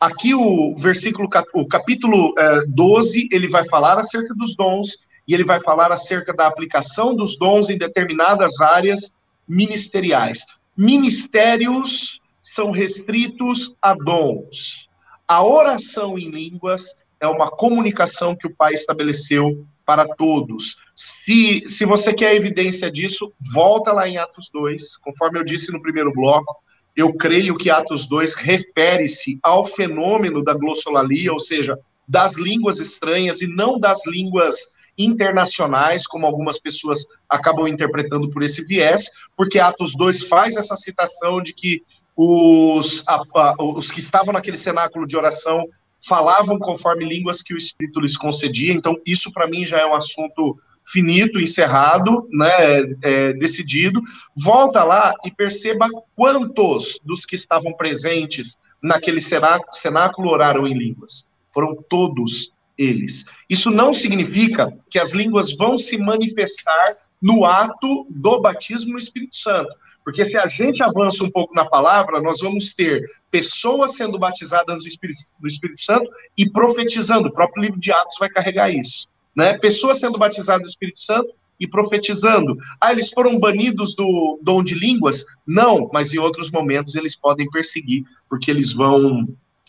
Aqui 0.00 0.34
o 0.34 0.74
versículo, 0.74 1.28
o 1.52 1.68
capítulo 1.68 2.32
é, 2.38 2.62
12, 2.66 3.28
ele 3.30 3.48
vai 3.48 3.68
falar 3.68 3.98
acerca 3.98 4.32
dos 4.34 4.56
dons 4.56 4.96
e 5.28 5.34
ele 5.34 5.44
vai 5.44 5.60
falar 5.60 5.92
acerca 5.92 6.32
da 6.32 6.46
aplicação 6.46 7.14
dos 7.14 7.36
dons 7.36 7.68
em 7.68 7.76
determinadas 7.76 8.58
áreas 8.58 9.12
ministeriais. 9.46 10.46
Ministérios 10.74 12.22
são 12.40 12.70
restritos 12.70 13.76
a 13.82 13.92
dons. 13.92 14.88
A 15.26 15.42
oração 15.42 16.18
em 16.18 16.30
línguas 16.30 16.94
é 17.18 17.26
uma 17.26 17.50
comunicação 17.50 18.36
que 18.36 18.46
o 18.46 18.54
Pai 18.54 18.74
estabeleceu 18.74 19.66
para 19.84 20.06
todos. 20.06 20.76
Se, 20.94 21.64
se 21.66 21.86
você 21.86 22.12
quer 22.12 22.34
evidência 22.34 22.90
disso, 22.90 23.32
volta 23.52 23.92
lá 23.92 24.06
em 24.06 24.18
Atos 24.18 24.50
2, 24.52 24.98
conforme 24.98 25.38
eu 25.38 25.44
disse 25.44 25.72
no 25.72 25.80
primeiro 25.80 26.12
bloco, 26.12 26.54
eu 26.94 27.12
creio 27.14 27.56
que 27.56 27.70
Atos 27.70 28.06
2 28.06 28.34
refere-se 28.34 29.38
ao 29.42 29.66
fenômeno 29.66 30.44
da 30.44 30.52
glossolalia, 30.52 31.32
ou 31.32 31.40
seja, 31.40 31.78
das 32.06 32.36
línguas 32.36 32.78
estranhas 32.78 33.40
e 33.40 33.46
não 33.46 33.80
das 33.80 34.06
línguas 34.06 34.66
internacionais, 34.96 36.06
como 36.06 36.26
algumas 36.26 36.60
pessoas 36.60 37.04
acabam 37.28 37.66
interpretando 37.66 38.30
por 38.30 38.42
esse 38.42 38.64
viés, 38.64 39.10
porque 39.36 39.58
Atos 39.58 39.94
2 39.96 40.28
faz 40.28 40.56
essa 40.56 40.76
citação 40.76 41.42
de 41.42 41.52
que 41.52 41.82
os, 42.16 43.02
a, 43.06 43.22
a, 43.34 43.54
os 43.58 43.90
que 43.90 44.00
estavam 44.00 44.32
naquele 44.32 44.56
cenáculo 44.56 45.06
de 45.06 45.16
oração 45.16 45.66
falavam 46.06 46.58
conforme 46.58 47.04
línguas 47.04 47.42
que 47.42 47.54
o 47.54 47.58
Espírito 47.58 48.00
lhes 48.00 48.16
concedia, 48.16 48.72
então 48.72 48.96
isso 49.06 49.32
para 49.32 49.48
mim 49.48 49.64
já 49.64 49.78
é 49.78 49.86
um 49.86 49.94
assunto 49.94 50.58
finito, 50.86 51.40
encerrado, 51.40 52.28
né, 52.30 52.82
é, 53.02 53.32
decidido. 53.32 54.02
Volta 54.36 54.84
lá 54.84 55.14
e 55.24 55.30
perceba 55.30 55.88
quantos 56.14 57.00
dos 57.02 57.24
que 57.24 57.34
estavam 57.34 57.72
presentes 57.72 58.58
naquele 58.82 59.20
cenáculo, 59.20 59.72
cenáculo 59.72 60.28
oraram 60.30 60.66
em 60.66 60.76
línguas. 60.76 61.24
Foram 61.52 61.74
todos 61.88 62.52
eles. 62.76 63.24
Isso 63.48 63.70
não 63.70 63.94
significa 63.94 64.76
que 64.90 64.98
as 64.98 65.12
línguas 65.12 65.56
vão 65.56 65.78
se 65.78 65.96
manifestar 65.96 66.84
no 67.24 67.46
ato 67.46 68.06
do 68.10 68.38
batismo 68.38 68.92
no 68.92 68.98
Espírito 68.98 69.34
Santo. 69.34 69.74
Porque 70.04 70.26
se 70.26 70.36
a 70.36 70.46
gente 70.46 70.82
avança 70.82 71.24
um 71.24 71.30
pouco 71.30 71.54
na 71.54 71.64
palavra, 71.64 72.20
nós 72.20 72.40
vamos 72.40 72.74
ter 72.74 73.02
pessoas 73.30 73.96
sendo 73.96 74.18
batizadas 74.18 74.82
no 74.82 74.86
Espírito, 74.86 75.18
Espírito 75.42 75.80
Santo 75.80 76.06
e 76.36 76.46
profetizando. 76.46 77.28
O 77.28 77.32
próprio 77.32 77.62
livro 77.62 77.80
de 77.80 77.90
Atos 77.90 78.18
vai 78.20 78.28
carregar 78.28 78.68
isso. 78.68 79.08
Né? 79.34 79.56
Pessoas 79.56 80.00
sendo 80.00 80.18
batizadas 80.18 80.60
no 80.60 80.68
Espírito 80.68 81.00
Santo 81.00 81.34
e 81.58 81.66
profetizando. 81.66 82.58
Ah, 82.78 82.92
eles 82.92 83.08
foram 83.10 83.40
banidos 83.40 83.96
do 83.96 84.38
dom 84.42 84.62
de 84.62 84.74
línguas? 84.74 85.24
Não, 85.46 85.88
mas 85.94 86.12
em 86.12 86.18
outros 86.18 86.50
momentos 86.50 86.94
eles 86.94 87.16
podem 87.16 87.48
perseguir, 87.48 88.04
porque 88.28 88.50
eles 88.50 88.74
vão 88.74 89.26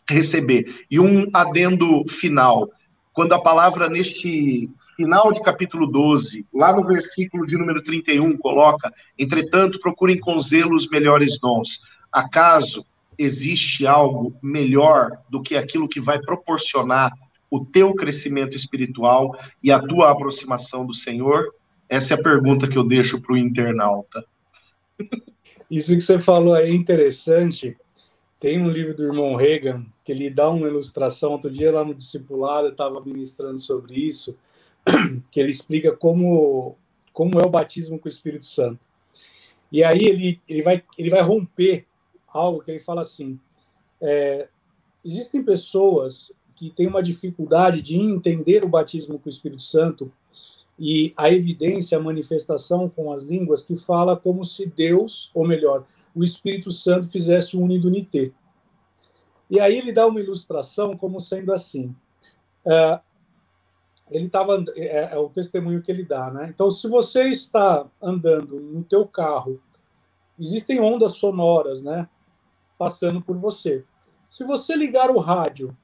receber. 0.09 0.85
E 0.91 0.99
um 0.99 1.29
adendo 1.31 2.03
final 2.09 2.69
quando 3.13 3.31
a 3.31 3.41
palavra 3.41 3.89
neste 3.89 4.69
final 4.95 5.31
de 5.31 5.41
capítulo 5.41 5.87
12, 5.87 6.45
lá 6.53 6.75
no 6.75 6.83
versículo 6.83 7.45
de 7.45 7.57
número 7.57 7.83
31, 7.83 8.37
coloca: 8.37 8.91
Entretanto, 9.17 9.79
procurem 9.79 10.19
com 10.19 10.39
zelo 10.39 10.75
os 10.75 10.87
melhores 10.89 11.39
dons. 11.39 11.79
Acaso 12.11 12.85
existe 13.17 13.85
algo 13.85 14.35
melhor 14.41 15.11
do 15.29 15.41
que 15.41 15.55
aquilo 15.55 15.87
que 15.87 15.99
vai 15.99 16.19
proporcionar 16.19 17.11
o 17.49 17.63
teu 17.63 17.93
crescimento 17.93 18.55
espiritual 18.55 19.35
e 19.63 19.71
a 19.71 19.79
tua 19.79 20.11
aproximação 20.11 20.85
do 20.85 20.93
Senhor? 20.93 21.53
Essa 21.87 22.15
é 22.15 22.19
a 22.19 22.23
pergunta 22.23 22.67
que 22.67 22.77
eu 22.77 22.83
deixo 22.83 23.21
para 23.21 23.33
o 23.33 23.37
internauta. 23.37 24.25
Isso 25.69 25.95
que 25.95 26.01
você 26.01 26.19
falou 26.19 26.55
é 26.55 26.69
interessante. 26.69 27.75
Tem 28.39 28.61
um 28.61 28.69
livro 28.69 28.95
do 28.95 29.03
irmão 29.03 29.35
Reagan 29.35 29.85
que 30.03 30.11
ele 30.11 30.29
dá 30.29 30.49
uma 30.49 30.67
ilustração. 30.67 31.31
Outro 31.31 31.49
dia, 31.49 31.71
lá 31.71 31.83
no 31.83 31.95
Discipulado, 31.95 32.67
eu 32.67 32.71
estava 32.71 33.03
ministrando 33.03 33.59
sobre 33.59 33.95
isso, 33.95 34.37
que 35.31 35.39
ele 35.39 35.51
explica 35.51 35.95
como, 35.95 36.77
como 37.11 37.39
é 37.39 37.45
o 37.45 37.49
batismo 37.49 37.99
com 37.99 38.07
o 38.07 38.11
Espírito 38.11 38.45
Santo. 38.45 38.85
E 39.71 39.83
aí 39.83 40.05
ele, 40.05 40.41
ele, 40.47 40.61
vai, 40.61 40.83
ele 40.97 41.09
vai 41.09 41.21
romper 41.21 41.85
algo 42.27 42.61
que 42.61 42.71
ele 42.71 42.79
fala 42.79 43.01
assim: 43.01 43.39
é, 44.01 44.47
existem 45.03 45.43
pessoas 45.43 46.31
que 46.55 46.69
têm 46.69 46.87
uma 46.87 47.03
dificuldade 47.03 47.81
de 47.81 47.97
entender 47.97 48.63
o 48.63 48.69
batismo 48.69 49.19
com 49.19 49.27
o 49.27 49.29
Espírito 49.29 49.61
Santo 49.61 50.11
e 50.79 51.13
a 51.17 51.31
evidência, 51.31 51.97
a 51.97 52.01
manifestação 52.01 52.89
com 52.89 53.11
as 53.11 53.25
línguas 53.25 53.65
que 53.65 53.77
fala 53.77 54.15
como 54.15 54.43
se 54.43 54.65
Deus, 54.65 55.31
ou 55.33 55.47
melhor, 55.47 55.85
o 56.13 56.23
Espírito 56.23 56.71
Santo 56.71 57.07
fizesse 57.07 57.57
um 57.57 57.63
unidunité. 57.63 58.31
E 59.49 59.59
aí 59.59 59.77
ele 59.77 59.91
dá 59.91 60.07
uma 60.07 60.19
ilustração 60.19 60.97
como 60.97 61.19
sendo 61.19 61.53
assim. 61.53 61.95
É, 62.65 62.99
ele 64.09 64.27
estava 64.27 64.63
é, 64.75 65.13
é, 65.13 65.17
o 65.17 65.29
testemunho 65.29 65.81
que 65.81 65.91
ele 65.91 66.03
dá, 66.03 66.29
né? 66.29 66.49
Então, 66.53 66.69
se 66.69 66.87
você 66.87 67.23
está 67.25 67.85
andando 68.01 68.59
no 68.59 68.83
teu 68.83 69.05
carro, 69.07 69.59
existem 70.39 70.79
ondas 70.79 71.13
sonoras, 71.13 71.81
né, 71.81 72.07
passando 72.77 73.21
por 73.21 73.35
você. 73.35 73.83
Se 74.29 74.43
você 74.43 74.75
ligar 74.75 75.09
o 75.09 75.19
rádio, 75.19 75.75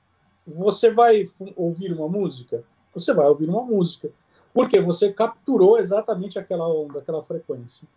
você 0.45 0.91
vai 0.91 1.25
ouvir 1.55 1.93
uma 1.93 2.07
música? 2.07 2.63
Você 2.93 3.13
vai 3.13 3.27
ouvir 3.27 3.47
uma 3.47 3.63
música, 3.63 4.09
porque 4.53 4.79
você 4.81 5.11
capturou 5.11 5.79
exatamente 5.79 6.37
aquela 6.37 6.67
onda, 6.67 6.99
aquela 6.99 7.21
frequência. 7.21 7.87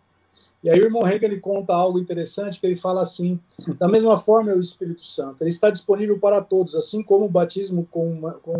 E 0.63 0.69
aí 0.69 0.79
o 0.79 0.85
irmão 0.85 1.07
Hegel 1.07 1.29
ele 1.29 1.39
conta 1.39 1.73
algo 1.73 1.99
interessante, 1.99 2.59
que 2.59 2.65
ele 2.65 2.75
fala 2.75 3.01
assim, 3.01 3.39
da 3.77 3.87
mesma 3.87 4.17
forma 4.17 4.51
é 4.51 4.55
o 4.55 4.59
Espírito 4.59 5.05
Santo, 5.05 5.41
ele 5.41 5.49
está 5.49 5.69
disponível 5.69 6.17
para 6.17 6.41
todos, 6.41 6.73
assim 6.73 7.03
como 7.03 7.25
o 7.25 7.29
batismo 7.29 7.87
com, 7.91 8.09
uma, 8.09 8.33
com 8.33 8.53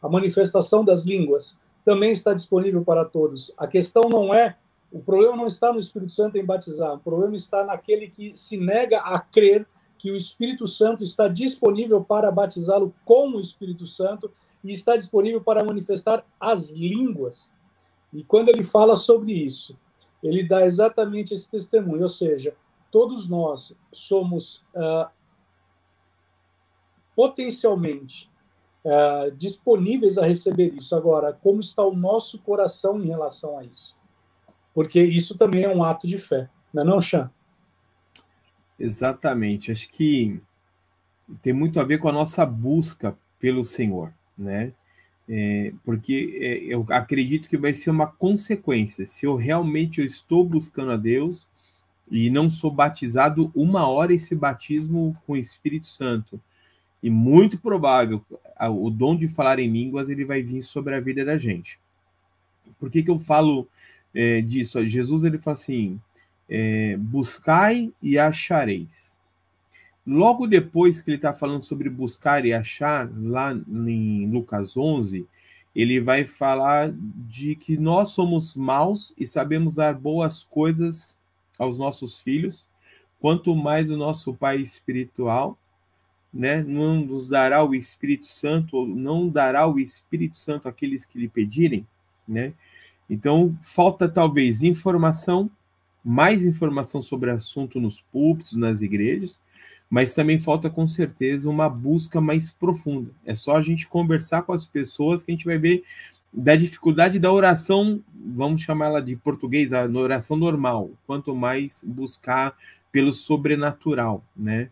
a 0.00 0.08
manifestação 0.08 0.84
das 0.84 1.04
línguas 1.04 1.60
também 1.84 2.12
está 2.12 2.32
disponível 2.32 2.84
para 2.84 3.04
todos. 3.04 3.52
A 3.56 3.66
questão 3.66 4.08
não 4.08 4.34
é, 4.34 4.56
o 4.90 5.00
problema 5.00 5.36
não 5.36 5.46
está 5.46 5.72
no 5.72 5.78
Espírito 5.78 6.12
Santo 6.12 6.36
em 6.36 6.44
batizar, 6.44 6.94
o 6.94 6.98
problema 6.98 7.36
está 7.36 7.64
naquele 7.64 8.08
que 8.08 8.34
se 8.34 8.56
nega 8.56 9.00
a 9.00 9.18
crer 9.18 9.66
que 9.98 10.10
o 10.10 10.16
Espírito 10.16 10.66
Santo 10.66 11.02
está 11.02 11.28
disponível 11.28 12.02
para 12.02 12.30
batizá-lo 12.30 12.94
com 13.04 13.32
o 13.32 13.40
Espírito 13.40 13.86
Santo 13.86 14.32
e 14.64 14.72
está 14.72 14.96
disponível 14.96 15.42
para 15.42 15.62
manifestar 15.62 16.24
as 16.38 16.70
línguas. 16.70 17.54
E 18.12 18.24
quando 18.24 18.48
ele 18.48 18.64
fala 18.64 18.96
sobre 18.96 19.32
isso, 19.32 19.78
ele 20.22 20.42
dá 20.42 20.64
exatamente 20.64 21.34
esse 21.34 21.50
testemunho, 21.50 22.02
ou 22.02 22.08
seja, 22.08 22.54
todos 22.90 23.28
nós 23.28 23.74
somos 23.92 24.64
uh, 24.74 25.10
potencialmente 27.14 28.29
uh, 28.84 29.30
disponíveis 29.36 30.18
a 30.18 30.26
receber 30.26 30.74
isso. 30.74 30.94
Agora, 30.94 31.32
como 31.32 31.60
está 31.60 31.84
o 31.84 31.94
nosso 31.94 32.38
coração 32.40 33.00
em 33.00 33.06
relação 33.06 33.58
a 33.58 33.64
isso? 33.64 33.96
Porque 34.74 35.02
isso 35.02 35.36
também 35.36 35.64
é 35.64 35.68
um 35.68 35.82
ato 35.82 36.06
de 36.06 36.18
fé, 36.18 36.48
não 36.72 36.82
é 36.82 36.86
não, 36.86 37.00
Chan? 37.00 37.30
Exatamente. 38.78 39.70
Acho 39.70 39.88
que 39.90 40.40
tem 41.42 41.52
muito 41.52 41.78
a 41.78 41.84
ver 41.84 41.98
com 41.98 42.08
a 42.08 42.12
nossa 42.12 42.46
busca 42.46 43.16
pelo 43.38 43.64
Senhor, 43.64 44.12
né? 44.36 44.72
É, 45.28 45.72
porque 45.84 46.38
é, 46.40 46.74
eu 46.74 46.84
acredito 46.88 47.48
que 47.48 47.56
vai 47.56 47.72
ser 47.72 47.90
uma 47.90 48.06
consequência. 48.06 49.06
Se 49.06 49.26
eu 49.26 49.36
realmente 49.36 50.00
eu 50.00 50.04
estou 50.04 50.44
buscando 50.44 50.90
a 50.90 50.96
Deus 50.96 51.46
e 52.10 52.28
não 52.30 52.50
sou 52.50 52.70
batizado 52.70 53.52
uma 53.54 53.86
hora 53.86 54.12
esse 54.12 54.34
batismo 54.34 55.16
com 55.24 55.34
o 55.34 55.36
Espírito 55.36 55.86
Santo, 55.86 56.40
e 57.02 57.08
muito 57.08 57.58
provável 57.58 58.24
o 58.68 58.90
dom 58.90 59.16
de 59.16 59.26
falar 59.26 59.58
em 59.58 59.70
línguas 59.70 60.08
ele 60.08 60.24
vai 60.24 60.42
vir 60.42 60.62
sobre 60.62 60.94
a 60.94 61.00
vida 61.00 61.24
da 61.24 61.38
gente. 61.38 61.78
Por 62.78 62.90
que, 62.90 63.02
que 63.02 63.10
eu 63.10 63.18
falo 63.18 63.66
é, 64.14 64.40
disso? 64.40 64.86
Jesus 64.86 65.24
ele 65.24 65.38
fala 65.38 65.56
assim: 65.56 66.00
é, 66.48 66.96
buscai 66.98 67.92
e 68.02 68.18
achareis. 68.18 69.18
Logo 70.06 70.46
depois 70.46 71.00
que 71.00 71.10
ele 71.10 71.16
está 71.16 71.32
falando 71.32 71.62
sobre 71.62 71.88
buscar 71.88 72.44
e 72.44 72.52
achar, 72.52 73.08
lá 73.16 73.52
em 73.52 74.26
Lucas 74.30 74.76
11, 74.76 75.26
ele 75.74 76.00
vai 76.00 76.24
falar 76.24 76.90
de 76.92 77.54
que 77.54 77.76
nós 77.76 78.08
somos 78.10 78.56
maus 78.56 79.14
e 79.16 79.26
sabemos 79.26 79.74
dar 79.74 79.94
boas 79.94 80.42
coisas 80.42 81.16
aos 81.58 81.78
nossos 81.78 82.20
filhos, 82.20 82.66
quanto 83.20 83.54
mais 83.54 83.90
o 83.90 83.96
nosso 83.96 84.34
Pai 84.34 84.56
espiritual, 84.56 85.56
né, 86.32 86.62
não 86.62 87.00
nos 87.00 87.28
dará 87.28 87.64
o 87.64 87.74
Espírito 87.74 88.26
Santo, 88.26 88.76
ou 88.76 88.86
não 88.86 89.28
dará 89.28 89.66
o 89.66 89.78
Espírito 89.78 90.38
Santo 90.38 90.68
àqueles 90.68 91.04
que 91.04 91.18
lhe 91.18 91.28
pedirem, 91.28 91.86
né? 92.26 92.52
Então, 93.08 93.56
falta 93.60 94.08
talvez 94.08 94.62
informação, 94.62 95.50
mais 96.04 96.44
informação 96.44 97.02
sobre 97.02 97.30
o 97.30 97.34
assunto 97.34 97.80
nos 97.80 98.00
púlpitos, 98.00 98.52
nas 98.52 98.80
igrejas, 98.80 99.40
mas 99.90 100.14
também 100.14 100.38
falta 100.38 100.70
com 100.70 100.86
certeza 100.86 101.50
uma 101.50 101.68
busca 101.68 102.20
mais 102.20 102.52
profunda. 102.52 103.10
É 103.26 103.34
só 103.34 103.56
a 103.56 103.62
gente 103.62 103.88
conversar 103.88 104.42
com 104.42 104.52
as 104.52 104.64
pessoas 104.64 105.22
que 105.22 105.32
a 105.32 105.34
gente 105.34 105.44
vai 105.44 105.58
ver 105.58 105.82
da 106.32 106.54
dificuldade 106.54 107.18
da 107.18 107.32
oração, 107.32 108.00
vamos 108.14 108.62
chamá-la 108.62 109.00
de 109.00 109.16
português, 109.16 109.72
a 109.72 109.84
oração 109.84 110.36
normal, 110.36 110.90
quanto 111.04 111.34
mais 111.34 111.84
buscar 111.84 112.56
pelo 112.92 113.12
sobrenatural, 113.12 114.22
né? 114.36 114.70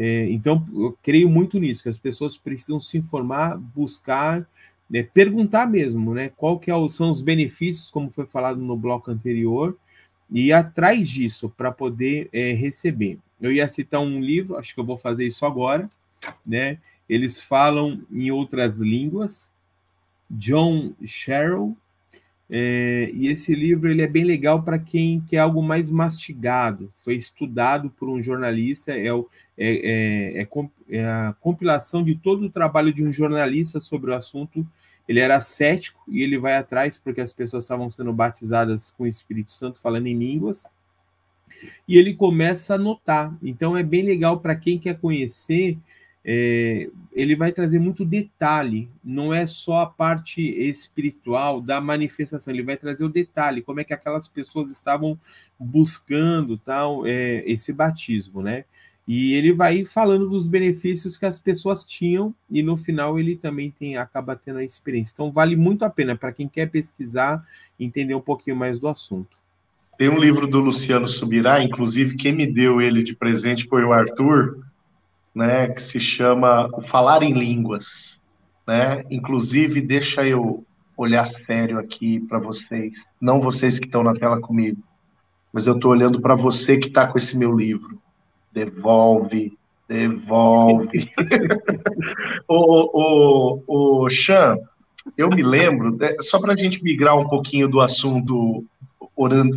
É, 0.00 0.30
então, 0.30 0.64
eu 0.72 0.96
creio 1.02 1.28
muito 1.28 1.58
nisso, 1.58 1.82
que 1.82 1.88
as 1.88 1.98
pessoas 1.98 2.36
precisam 2.36 2.80
se 2.80 2.96
informar, 2.96 3.58
buscar, 3.58 4.48
né, 4.88 5.02
perguntar 5.02 5.66
mesmo, 5.66 6.14
né? 6.14 6.30
Qual 6.36 6.56
que 6.56 6.70
é 6.70 6.88
são 6.88 7.10
os 7.10 7.20
benefícios, 7.20 7.90
como 7.90 8.08
foi 8.08 8.24
falado 8.24 8.60
no 8.60 8.76
bloco 8.76 9.10
anterior, 9.10 9.76
e 10.30 10.46
ir 10.46 10.52
atrás 10.52 11.10
disso 11.10 11.48
para 11.48 11.72
poder 11.72 12.28
é, 12.32 12.52
receber. 12.52 13.18
Eu 13.40 13.50
ia 13.50 13.68
citar 13.68 14.00
um 14.00 14.20
livro, 14.20 14.56
acho 14.56 14.72
que 14.72 14.80
eu 14.80 14.86
vou 14.86 14.96
fazer 14.96 15.26
isso 15.26 15.44
agora, 15.44 15.90
né? 16.46 16.78
Eles 17.08 17.42
falam 17.42 18.00
em 18.10 18.30
outras 18.30 18.78
línguas. 18.80 19.50
John 20.30 20.92
Sherrill, 21.04 21.76
É, 22.50 23.10
e 23.12 23.28
esse 23.28 23.54
livro 23.54 23.90
ele 23.90 24.00
é 24.00 24.06
bem 24.06 24.24
legal 24.24 24.62
para 24.62 24.78
quem 24.78 25.20
quer 25.20 25.38
algo 25.38 25.62
mais 25.62 25.90
mastigado. 25.90 26.90
Foi 26.96 27.14
estudado 27.14 27.90
por 27.90 28.08
um 28.08 28.22
jornalista, 28.22 28.92
é, 28.92 29.12
o, 29.12 29.28
é, 29.58 30.38
é, 30.38 30.42
é, 30.42 30.48
é 30.90 31.04
a 31.04 31.34
compilação 31.40 32.02
de 32.02 32.14
todo 32.14 32.46
o 32.46 32.50
trabalho 32.50 32.92
de 32.92 33.04
um 33.04 33.12
jornalista 33.12 33.80
sobre 33.80 34.10
o 34.10 34.14
assunto. 34.14 34.66
Ele 35.06 35.20
era 35.20 35.40
cético 35.40 36.00
e 36.08 36.22
ele 36.22 36.38
vai 36.38 36.56
atrás 36.56 36.96
porque 36.96 37.20
as 37.20 37.32
pessoas 37.32 37.64
estavam 37.64 37.90
sendo 37.90 38.12
batizadas 38.12 38.90
com 38.90 39.04
o 39.04 39.06
Espírito 39.06 39.52
Santo 39.52 39.80
falando 39.80 40.06
em 40.06 40.16
línguas. 40.16 40.64
E 41.88 41.96
ele 41.96 42.14
começa 42.14 42.74
a 42.74 42.78
notar. 42.78 43.36
Então 43.42 43.76
é 43.76 43.82
bem 43.82 44.02
legal 44.02 44.38
para 44.38 44.54
quem 44.54 44.78
quer 44.78 44.98
conhecer 44.98 45.78
é, 46.30 46.90
ele 47.12 47.34
vai 47.34 47.52
trazer 47.52 47.78
muito 47.78 48.04
detalhe, 48.04 48.86
não 49.02 49.32
é 49.32 49.46
só 49.46 49.80
a 49.80 49.86
parte 49.86 50.42
espiritual 50.42 51.58
da 51.58 51.80
manifestação, 51.80 52.52
ele 52.52 52.62
vai 52.62 52.76
trazer 52.76 53.02
o 53.02 53.08
detalhe, 53.08 53.62
como 53.62 53.80
é 53.80 53.84
que 53.84 53.94
aquelas 53.94 54.28
pessoas 54.28 54.70
estavam 54.70 55.18
buscando 55.58 56.58
tal 56.58 57.06
é, 57.06 57.42
esse 57.46 57.72
batismo, 57.72 58.42
né? 58.42 58.66
E 59.08 59.32
ele 59.32 59.54
vai 59.54 59.84
falando 59.86 60.28
dos 60.28 60.46
benefícios 60.46 61.16
que 61.16 61.24
as 61.24 61.38
pessoas 61.38 61.82
tinham 61.82 62.34
e 62.50 62.62
no 62.62 62.76
final 62.76 63.18
ele 63.18 63.36
também 63.36 63.70
tem 63.70 63.96
acaba 63.96 64.36
tendo 64.36 64.58
a 64.58 64.64
experiência. 64.64 65.12
Então 65.14 65.32
vale 65.32 65.56
muito 65.56 65.84
a 65.84 65.90
pena 65.90 66.14
para 66.14 66.30
quem 66.30 66.46
quer 66.46 66.70
pesquisar, 66.70 67.42
entender 67.80 68.14
um 68.14 68.20
pouquinho 68.20 68.54
mais 68.54 68.78
do 68.78 68.86
assunto. 68.86 69.38
Tem 69.96 70.10
um 70.10 70.18
livro 70.18 70.46
do 70.46 70.60
Luciano 70.60 71.08
Subirá, 71.08 71.62
inclusive 71.62 72.16
quem 72.16 72.32
me 72.32 72.46
deu 72.46 72.82
ele 72.82 73.02
de 73.02 73.16
presente 73.16 73.66
foi 73.66 73.82
o 73.82 73.94
Arthur 73.94 74.58
né, 75.38 75.68
que 75.68 75.80
se 75.80 76.00
chama 76.00 76.68
O 76.72 76.82
Falar 76.82 77.22
em 77.22 77.32
Línguas, 77.32 78.20
né? 78.66 79.04
Inclusive, 79.08 79.80
deixa 79.80 80.26
eu 80.26 80.64
olhar 80.96 81.26
sério 81.26 81.78
aqui 81.78 82.18
para 82.20 82.40
vocês, 82.40 83.06
não 83.20 83.40
vocês 83.40 83.78
que 83.78 83.86
estão 83.86 84.02
na 84.02 84.14
tela 84.14 84.40
comigo, 84.40 84.82
mas 85.52 85.68
eu 85.68 85.76
estou 85.76 85.92
olhando 85.92 86.20
para 86.20 86.34
você 86.34 86.76
que 86.76 86.88
está 86.88 87.06
com 87.06 87.16
esse 87.16 87.38
meu 87.38 87.56
livro. 87.56 88.00
Devolve, 88.52 89.56
devolve. 89.88 91.10
o, 92.48 93.62
o, 93.66 94.04
o 94.04 94.10
Chan, 94.10 94.56
eu 95.16 95.28
me 95.28 95.42
lembro, 95.42 95.96
né, 95.96 96.16
só 96.20 96.38
para 96.40 96.52
a 96.52 96.56
gente 96.56 96.82
migrar 96.82 97.16
um 97.16 97.28
pouquinho 97.28 97.68
do 97.68 97.80
assunto 97.80 98.64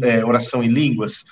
é, 0.01 0.25
oração 0.25 0.63
em 0.63 0.67
línguas, 0.67 1.23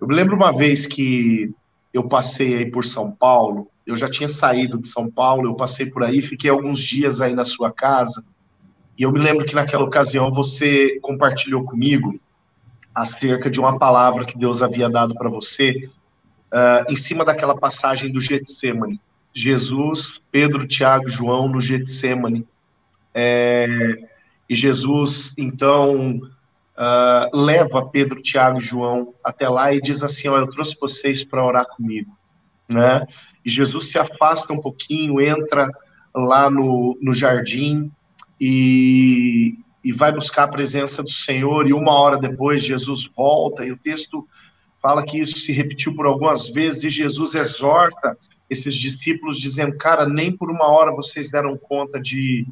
eu 0.00 0.06
me 0.06 0.14
lembro 0.14 0.36
uma 0.36 0.52
vez 0.52 0.86
que 0.86 1.50
eu 1.92 2.08
passei 2.08 2.56
aí 2.56 2.70
por 2.70 2.84
São 2.84 3.10
Paulo 3.10 3.68
eu 3.86 3.94
já 3.94 4.10
tinha 4.10 4.28
saído 4.28 4.78
de 4.78 4.88
São 4.88 5.08
Paulo, 5.08 5.48
eu 5.48 5.54
passei 5.54 5.86
por 5.86 6.02
aí, 6.02 6.20
fiquei 6.20 6.50
alguns 6.50 6.80
dias 6.80 7.20
aí 7.20 7.34
na 7.34 7.44
sua 7.44 7.70
casa, 7.70 8.24
e 8.98 9.04
eu 9.04 9.12
me 9.12 9.20
lembro 9.20 9.46
que 9.46 9.54
naquela 9.54 9.84
ocasião 9.84 10.30
você 10.30 10.98
compartilhou 11.00 11.64
comigo 11.64 12.18
acerca 12.92 13.48
de 13.48 13.60
uma 13.60 13.78
palavra 13.78 14.24
que 14.24 14.36
Deus 14.36 14.62
havia 14.62 14.90
dado 14.90 15.14
para 15.14 15.30
você, 15.30 15.88
uh, 16.52 16.90
em 16.90 16.96
cima 16.96 17.24
daquela 17.24 17.56
passagem 17.56 18.10
do 18.12 18.20
Getsemane. 18.20 19.00
Jesus, 19.34 20.20
Pedro, 20.30 20.66
Tiago, 20.66 21.08
João 21.08 21.48
no 21.48 21.60
Getsemane. 21.60 22.46
É, 23.14 23.66
e 24.48 24.54
Jesus, 24.54 25.34
então, 25.36 26.20
uh, 26.76 27.36
leva 27.36 27.86
Pedro, 27.86 28.22
Tiago 28.22 28.58
e 28.58 28.64
João 28.64 29.14
até 29.22 29.48
lá 29.48 29.74
e 29.74 29.80
diz 29.80 30.02
assim: 30.02 30.28
Olha, 30.28 30.42
eu 30.42 30.50
trouxe 30.50 30.76
vocês 30.80 31.24
para 31.24 31.44
orar 31.44 31.66
comigo. 31.66 32.16
Né? 32.68 33.06
E 33.44 33.50
Jesus 33.50 33.90
se 33.90 33.98
afasta 33.98 34.52
um 34.52 34.60
pouquinho, 34.60 35.20
entra 35.20 35.70
lá 36.14 36.50
no, 36.50 36.98
no 37.00 37.12
jardim 37.12 37.90
e, 38.40 39.58
e 39.84 39.92
vai 39.92 40.12
buscar 40.12 40.44
a 40.44 40.48
presença 40.48 41.02
do 41.02 41.10
Senhor. 41.10 41.66
E 41.68 41.72
uma 41.72 41.92
hora 41.92 42.18
depois, 42.18 42.64
Jesus 42.64 43.08
volta, 43.14 43.64
e 43.64 43.70
o 43.70 43.76
texto 43.76 44.26
fala 44.86 45.04
que 45.04 45.18
isso 45.18 45.38
se 45.40 45.52
repetiu 45.52 45.96
por 45.96 46.06
algumas 46.06 46.48
vezes. 46.48 46.84
E 46.84 46.90
Jesus 46.90 47.34
exorta 47.34 48.16
esses 48.48 48.76
discípulos, 48.76 49.40
dizendo: 49.40 49.76
Cara, 49.76 50.08
nem 50.08 50.30
por 50.30 50.48
uma 50.48 50.68
hora 50.68 50.94
vocês 50.94 51.28
deram 51.28 51.58
conta 51.58 52.00
de, 52.00 52.46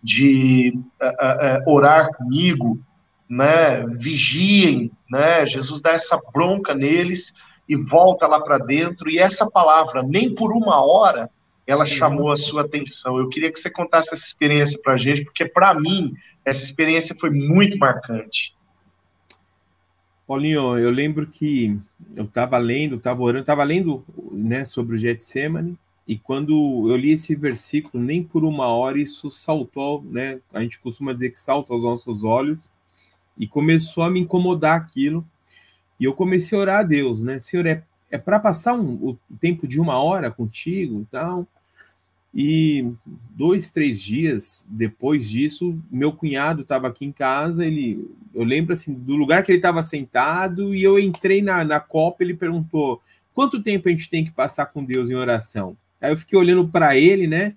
de 0.00 0.72
uh, 1.02 1.68
uh, 1.68 1.72
orar 1.72 2.08
comigo, 2.16 2.80
né? 3.28 3.84
Vigiem, 3.86 4.92
né? 5.10 5.44
Jesus 5.44 5.82
dá 5.82 5.90
essa 5.90 6.16
bronca 6.32 6.72
neles 6.72 7.34
e 7.68 7.74
volta 7.74 8.28
lá 8.28 8.40
para 8.40 8.58
dentro. 8.58 9.10
E 9.10 9.18
essa 9.18 9.50
palavra, 9.50 10.00
nem 10.00 10.32
por 10.32 10.52
uma 10.52 10.84
hora, 10.84 11.28
ela 11.66 11.80
uhum. 11.80 11.86
chamou 11.86 12.30
a 12.30 12.36
sua 12.36 12.62
atenção. 12.62 13.18
Eu 13.18 13.28
queria 13.28 13.50
que 13.50 13.58
você 13.58 13.70
contasse 13.70 14.14
essa 14.14 14.24
experiência 14.24 14.78
para 14.80 14.92
a 14.92 14.96
gente, 14.96 15.24
porque 15.24 15.44
para 15.44 15.74
mim 15.74 16.14
essa 16.44 16.62
experiência 16.62 17.16
foi 17.18 17.30
muito 17.30 17.76
marcante. 17.78 18.54
Paulinho, 20.30 20.78
eu 20.78 20.92
lembro 20.92 21.26
que 21.26 21.76
eu 22.14 22.22
estava 22.22 22.56
lendo, 22.56 22.94
estava 22.94 23.20
orando, 23.20 23.40
estava 23.40 23.64
lendo 23.64 24.04
né, 24.30 24.64
sobre 24.64 24.94
o 24.94 24.96
Getsemane, 24.96 25.76
e 26.06 26.16
quando 26.16 26.88
eu 26.88 26.96
li 26.96 27.10
esse 27.10 27.34
versículo, 27.34 28.00
nem 28.00 28.22
por 28.22 28.44
uma 28.44 28.68
hora 28.68 29.00
isso 29.00 29.28
saltou, 29.28 30.04
né? 30.04 30.38
A 30.52 30.62
gente 30.62 30.78
costuma 30.78 31.12
dizer 31.12 31.30
que 31.30 31.38
salta 31.40 31.72
aos 31.72 31.82
nossos 31.82 32.22
olhos, 32.22 32.60
e 33.36 33.48
começou 33.48 34.04
a 34.04 34.10
me 34.10 34.20
incomodar 34.20 34.76
aquilo. 34.76 35.26
E 35.98 36.04
eu 36.04 36.14
comecei 36.14 36.56
a 36.56 36.60
orar 36.60 36.78
a 36.78 36.84
Deus, 36.84 37.20
né? 37.20 37.40
Senhor, 37.40 37.66
é, 37.66 37.82
é 38.08 38.16
para 38.16 38.38
passar 38.38 38.74
um, 38.74 38.94
o 39.04 39.18
tempo 39.40 39.66
de 39.66 39.80
uma 39.80 40.00
hora 40.00 40.30
contigo 40.30 41.00
então. 41.00 41.44
E 42.32 42.88
dois, 43.30 43.72
três 43.72 44.00
dias 44.00 44.64
depois 44.70 45.28
disso, 45.28 45.82
meu 45.90 46.12
cunhado 46.12 46.62
estava 46.62 46.86
aqui 46.86 47.04
em 47.04 47.12
casa. 47.12 47.66
Ele, 47.66 48.08
eu 48.32 48.44
lembro 48.44 48.72
assim 48.72 48.94
do 48.94 49.16
lugar 49.16 49.42
que 49.42 49.50
ele 49.50 49.58
estava 49.58 49.82
sentado 49.82 50.74
e 50.74 50.82
eu 50.82 50.98
entrei 50.98 51.42
na, 51.42 51.64
na 51.64 51.80
Copa. 51.80 52.22
Ele 52.22 52.34
perguntou: 52.34 53.02
quanto 53.34 53.62
tempo 53.62 53.88
a 53.88 53.92
gente 53.92 54.08
tem 54.08 54.24
que 54.24 54.30
passar 54.30 54.66
com 54.66 54.84
Deus 54.84 55.10
em 55.10 55.14
oração? 55.14 55.76
Aí 56.00 56.12
eu 56.12 56.16
fiquei 56.16 56.38
olhando 56.38 56.68
para 56.68 56.96
ele, 56.96 57.26
né? 57.26 57.56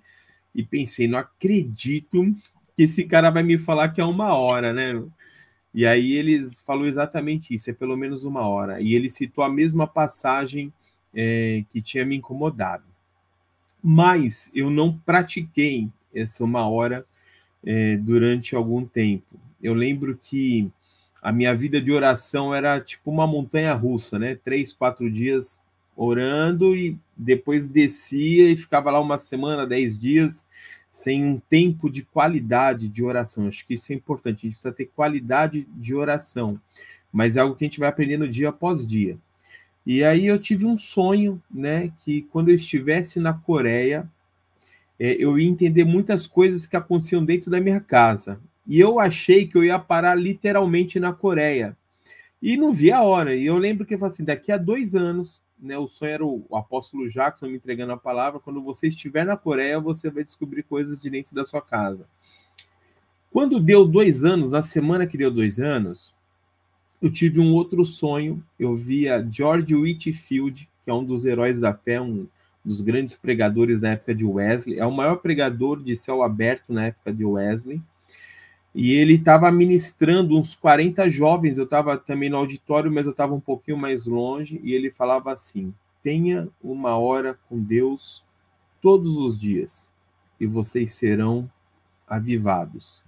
E 0.54 0.62
pensei: 0.64 1.06
não 1.06 1.18
acredito 1.18 2.34
que 2.76 2.82
esse 2.82 3.04
cara 3.04 3.30
vai 3.30 3.44
me 3.44 3.56
falar 3.56 3.90
que 3.90 4.00
é 4.00 4.04
uma 4.04 4.34
hora, 4.34 4.72
né? 4.72 5.00
E 5.72 5.86
aí 5.86 6.12
ele 6.12 6.48
falou 6.64 6.86
exatamente 6.86 7.54
isso, 7.54 7.70
é 7.70 7.72
pelo 7.72 7.96
menos 7.96 8.24
uma 8.24 8.46
hora. 8.46 8.80
E 8.80 8.94
ele 8.94 9.10
citou 9.10 9.42
a 9.42 9.48
mesma 9.48 9.86
passagem 9.86 10.72
é, 11.12 11.64
que 11.70 11.82
tinha 11.82 12.04
me 12.04 12.16
incomodado. 12.16 12.93
Mas 13.86 14.50
eu 14.54 14.70
não 14.70 14.96
pratiquei 14.96 15.90
essa 16.14 16.42
uma 16.42 16.66
hora 16.66 17.04
é, 17.62 17.98
durante 17.98 18.56
algum 18.56 18.86
tempo. 18.86 19.38
Eu 19.62 19.74
lembro 19.74 20.16
que 20.16 20.70
a 21.22 21.30
minha 21.30 21.54
vida 21.54 21.82
de 21.82 21.92
oração 21.92 22.54
era 22.54 22.80
tipo 22.80 23.10
uma 23.10 23.26
montanha 23.26 23.74
russa, 23.74 24.18
né? 24.18 24.36
Três, 24.36 24.72
quatro 24.72 25.10
dias 25.10 25.60
orando 25.94 26.74
e 26.74 26.98
depois 27.14 27.68
descia 27.68 28.50
e 28.50 28.56
ficava 28.56 28.90
lá 28.90 28.98
uma 29.00 29.18
semana, 29.18 29.66
dez 29.66 29.98
dias 29.98 30.46
sem 30.88 31.24
um 31.24 31.40
tempo 31.50 31.90
de 31.90 32.02
qualidade 32.04 32.88
de 32.88 33.02
oração. 33.04 33.48
Acho 33.48 33.66
que 33.66 33.74
isso 33.74 33.92
é 33.92 33.96
importante. 33.96 34.38
A 34.38 34.42
gente 34.48 34.54
precisa 34.54 34.72
ter 34.72 34.86
qualidade 34.86 35.66
de 35.74 35.94
oração, 35.94 36.58
mas 37.12 37.36
é 37.36 37.40
algo 37.40 37.54
que 37.54 37.64
a 37.64 37.68
gente 37.68 37.80
vai 37.80 37.88
aprendendo 37.88 38.28
dia 38.28 38.48
após 38.48 38.86
dia. 38.86 39.18
E 39.86 40.02
aí 40.02 40.26
eu 40.26 40.38
tive 40.38 40.64
um 40.64 40.78
sonho, 40.78 41.42
né, 41.50 41.92
que 42.04 42.22
quando 42.32 42.48
eu 42.48 42.54
estivesse 42.54 43.20
na 43.20 43.34
Coreia, 43.34 44.10
é, 44.98 45.12
eu 45.12 45.38
ia 45.38 45.48
entender 45.48 45.84
muitas 45.84 46.26
coisas 46.26 46.66
que 46.66 46.76
aconteciam 46.76 47.24
dentro 47.24 47.50
da 47.50 47.60
minha 47.60 47.80
casa. 47.80 48.40
E 48.66 48.80
eu 48.80 48.98
achei 48.98 49.46
que 49.46 49.56
eu 49.56 49.64
ia 49.64 49.78
parar 49.78 50.14
literalmente 50.14 50.98
na 50.98 51.12
Coreia. 51.12 51.76
E 52.40 52.56
não 52.56 52.72
vi 52.72 52.90
a 52.90 53.02
hora. 53.02 53.34
E 53.34 53.44
eu 53.46 53.58
lembro 53.58 53.84
que 53.84 53.94
eu 53.94 54.04
assim: 54.04 54.24
daqui 54.24 54.50
a 54.50 54.56
dois 54.56 54.94
anos 54.94 55.44
né, 55.58 55.78
o 55.78 55.88
sonho 55.88 56.12
era 56.12 56.24
o, 56.24 56.44
o 56.48 56.56
apóstolo 56.56 57.08
Jackson 57.08 57.46
me 57.46 57.56
entregando 57.56 57.92
a 57.92 57.96
palavra. 57.96 58.40
Quando 58.40 58.62
você 58.62 58.88
estiver 58.88 59.24
na 59.24 59.36
Coreia, 59.36 59.80
você 59.80 60.10
vai 60.10 60.24
descobrir 60.24 60.62
coisas 60.62 60.98
de 60.98 61.08
dentro 61.08 61.34
da 61.34 61.44
sua 61.44 61.62
casa. 61.62 62.06
Quando 63.32 63.58
deu 63.58 63.84
dois 63.84 64.24
anos, 64.24 64.50
na 64.50 64.62
semana 64.62 65.06
que 65.06 65.18
deu 65.18 65.30
dois 65.30 65.58
anos, 65.58 66.14
eu 67.04 67.12
tive 67.12 67.38
um 67.38 67.52
outro 67.52 67.84
sonho. 67.84 68.42
Eu 68.58 68.74
via 68.74 69.26
George 69.30 69.74
Whitfield, 69.74 70.66
que 70.82 70.90
é 70.90 70.94
um 70.94 71.04
dos 71.04 71.26
heróis 71.26 71.60
da 71.60 71.74
fé, 71.74 72.00
um 72.00 72.26
dos 72.64 72.80
grandes 72.80 73.14
pregadores 73.14 73.78
da 73.78 73.90
época 73.90 74.14
de 74.14 74.24
Wesley. 74.24 74.78
É 74.78 74.86
o 74.86 74.90
maior 74.90 75.16
pregador 75.16 75.82
de 75.82 75.94
céu 75.94 76.22
aberto 76.22 76.72
na 76.72 76.86
época 76.86 77.12
de 77.12 77.22
Wesley. 77.22 77.82
E 78.74 78.94
ele 78.94 79.16
estava 79.16 79.52
ministrando 79.52 80.38
uns 80.38 80.54
40 80.54 81.10
jovens. 81.10 81.58
Eu 81.58 81.64
estava 81.64 81.98
também 81.98 82.30
no 82.30 82.38
auditório, 82.38 82.90
mas 82.90 83.04
eu 83.04 83.12
estava 83.12 83.34
um 83.34 83.40
pouquinho 83.40 83.76
mais 83.76 84.06
longe. 84.06 84.58
E 84.64 84.72
ele 84.72 84.90
falava 84.90 85.30
assim: 85.30 85.74
tenha 86.02 86.48
uma 86.62 86.96
hora 86.96 87.38
com 87.50 87.60
Deus 87.60 88.24
todos 88.80 89.18
os 89.18 89.38
dias, 89.38 89.90
e 90.40 90.46
vocês 90.46 90.92
serão 90.92 91.50
avivados. 92.08 93.02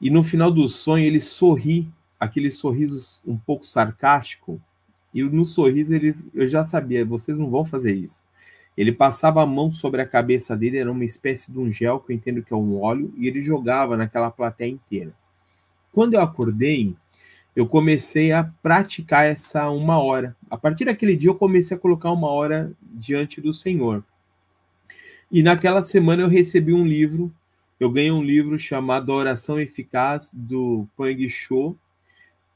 E 0.00 0.10
no 0.10 0.22
final 0.22 0.50
do 0.50 0.68
sonho 0.68 1.04
ele 1.04 1.20
sorri, 1.20 1.88
aquele 2.20 2.50
sorriso 2.50 3.22
um 3.26 3.36
pouco 3.36 3.66
sarcástico. 3.66 4.60
E 5.12 5.22
no 5.24 5.44
sorriso 5.44 5.94
ele, 5.94 6.14
eu 6.34 6.46
já 6.46 6.62
sabia, 6.62 7.04
vocês 7.04 7.38
não 7.38 7.50
vão 7.50 7.64
fazer 7.64 7.94
isso. 7.94 8.22
Ele 8.76 8.92
passava 8.92 9.42
a 9.42 9.46
mão 9.46 9.72
sobre 9.72 10.00
a 10.00 10.06
cabeça 10.06 10.56
dele, 10.56 10.78
era 10.78 10.92
uma 10.92 11.04
espécie 11.04 11.50
de 11.50 11.58
um 11.58 11.72
gel, 11.72 11.98
que 11.98 12.12
eu 12.12 12.16
entendo 12.16 12.42
que 12.42 12.52
é 12.52 12.56
um 12.56 12.80
óleo, 12.80 13.12
e 13.16 13.26
ele 13.26 13.40
jogava 13.40 13.96
naquela 13.96 14.30
plateia 14.30 14.70
inteira. 14.70 15.12
quando 15.92 16.14
eu 16.14 16.20
acordei, 16.20 16.94
eu 17.56 17.66
comecei 17.66 18.30
a 18.30 18.44
praticar 18.62 19.26
essa 19.26 19.68
uma 19.70 19.98
hora. 19.98 20.36
A 20.48 20.56
partir 20.56 20.84
daquele 20.84 21.16
dia, 21.16 21.30
eu 21.30 21.34
comecei 21.34 21.76
a 21.76 21.80
colocar 21.80 22.12
uma 22.12 22.28
hora 22.28 22.72
diante 22.80 23.40
do 23.40 23.52
Senhor. 23.52 24.04
E 25.30 25.42
naquela 25.42 25.82
semana 25.82 26.22
eu 26.22 26.28
recebi 26.28 26.72
um 26.72 26.86
livro, 26.86 27.32
eu 27.78 27.90
ganhei 27.90 28.12
um 28.12 28.22
livro 28.22 28.58
chamado 28.58 29.10
Oração 29.10 29.60
Eficaz, 29.60 30.30
do 30.32 30.86
Pang 30.96 31.28
Cho, 31.28 31.76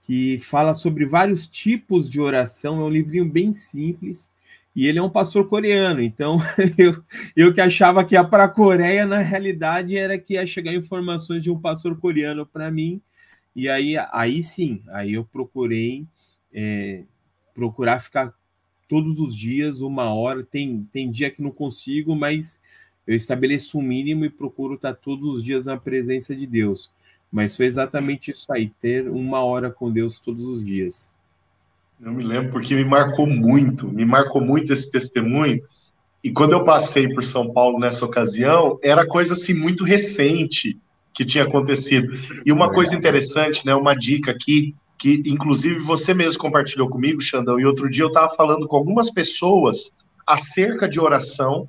que 0.07 0.38
fala 0.38 0.74
sobre 0.74 1.07
vários 1.07 1.46
tipos 1.46 2.09
de 2.09 2.20
oração. 2.20 2.80
É 2.80 2.84
um 2.84 2.90
livrinho 2.90 3.24
bem 3.24 3.52
simples. 3.52 4.32
E 4.74 4.86
ele 4.86 4.98
é 4.98 5.02
um 5.02 5.11
pastor 5.11 5.48
coreano, 5.48 6.02
então 6.02 6.38
eu, 6.76 7.00
eu 7.36 7.55
que 7.55 7.61
achava 7.61 8.05
que 8.05 8.16
ia 8.16 8.24
para 8.24 8.44
a 8.44 8.48
Coreia, 8.48 9.07
na 9.07 9.18
realidade 9.18 9.96
era 9.96 10.18
que 10.18 10.34
ia 10.34 10.44
chegar 10.44 10.74
informações 10.74 11.40
de 11.40 11.48
um 11.48 11.61
pastor 11.61 11.96
coreano 11.96 12.44
para 12.44 12.72
mim. 12.72 13.00
E 13.55 13.68
aí, 13.68 13.94
aí 14.11 14.42
sim, 14.42 14.82
aí 14.88 15.14
eu 15.14 15.24
procurei 15.24 16.05
é, 16.52 17.05
procurar 17.55 18.00
ficar 18.00 18.34
todos 18.88 19.20
os 19.20 19.34
dias, 19.34 19.80
uma 19.80 20.12
hora. 20.12 20.42
Tem, 20.42 20.88
tem 20.92 21.09
dia 21.11 21.30
que 21.30 21.40
não 21.40 21.52
consigo, 21.52 22.16
mas 22.16 22.61
eu 23.07 23.14
estabeleço 23.14 23.78
um 23.78 23.82
mínimo 23.82 24.24
e 24.24 24.30
procuro 24.30 24.74
estar 24.74 24.94
todos 24.94 25.36
os 25.36 25.44
dias 25.44 25.66
na 25.66 25.76
presença 25.76 26.34
de 26.34 26.46
Deus. 26.46 26.90
Mas 27.35 27.57
foi 27.57 27.66
exatamente 27.66 28.30
isso 28.30 28.47
aí, 28.53 28.70
ter 28.80 29.09
uma 29.09 29.43
hora 29.43 29.68
com 29.68 29.91
Deus 29.91 30.20
todos 30.20 30.45
os 30.47 30.64
dias. 30.64 31.11
Eu 32.01 32.12
me 32.12 32.22
lembro 32.22 32.53
porque 32.53 32.76
me 32.76 32.85
marcou 32.85 33.26
muito, 33.26 33.89
me 33.89 34.05
marcou 34.05 34.41
muito 34.41 34.72
esse 34.72 34.89
testemunho. 34.89 35.61
E 36.22 36.30
quando 36.30 36.53
eu 36.53 36.64
passei 36.64 37.12
por 37.12 37.24
São 37.24 37.53
Paulo 37.53 37.80
nessa 37.80 38.07
ocasião, 38.07 38.78
era 38.85 39.05
coisa 39.05 39.35
assim 39.35 39.53
muito 39.53 39.82
recente 39.82 40.78
que 41.12 41.24
tinha 41.24 41.43
acontecido. 41.43 42.12
E 42.47 42.53
uma 42.53 42.72
coisa 42.72 42.95
interessante, 42.95 43.66
né, 43.66 43.74
uma 43.74 43.95
dica 43.97 44.30
aqui, 44.30 44.72
que 44.97 45.20
inclusive 45.26 45.80
você 45.80 46.14
mesmo 46.14 46.39
compartilhou 46.41 46.89
comigo, 46.89 47.20
Xandão, 47.20 47.59
e 47.59 47.66
outro 47.66 47.91
dia 47.91 48.05
eu 48.05 48.09
estava 48.09 48.32
falando 48.32 48.68
com 48.68 48.76
algumas 48.76 49.11
pessoas 49.11 49.93
acerca 50.24 50.89
de 50.89 51.01
oração 51.01 51.68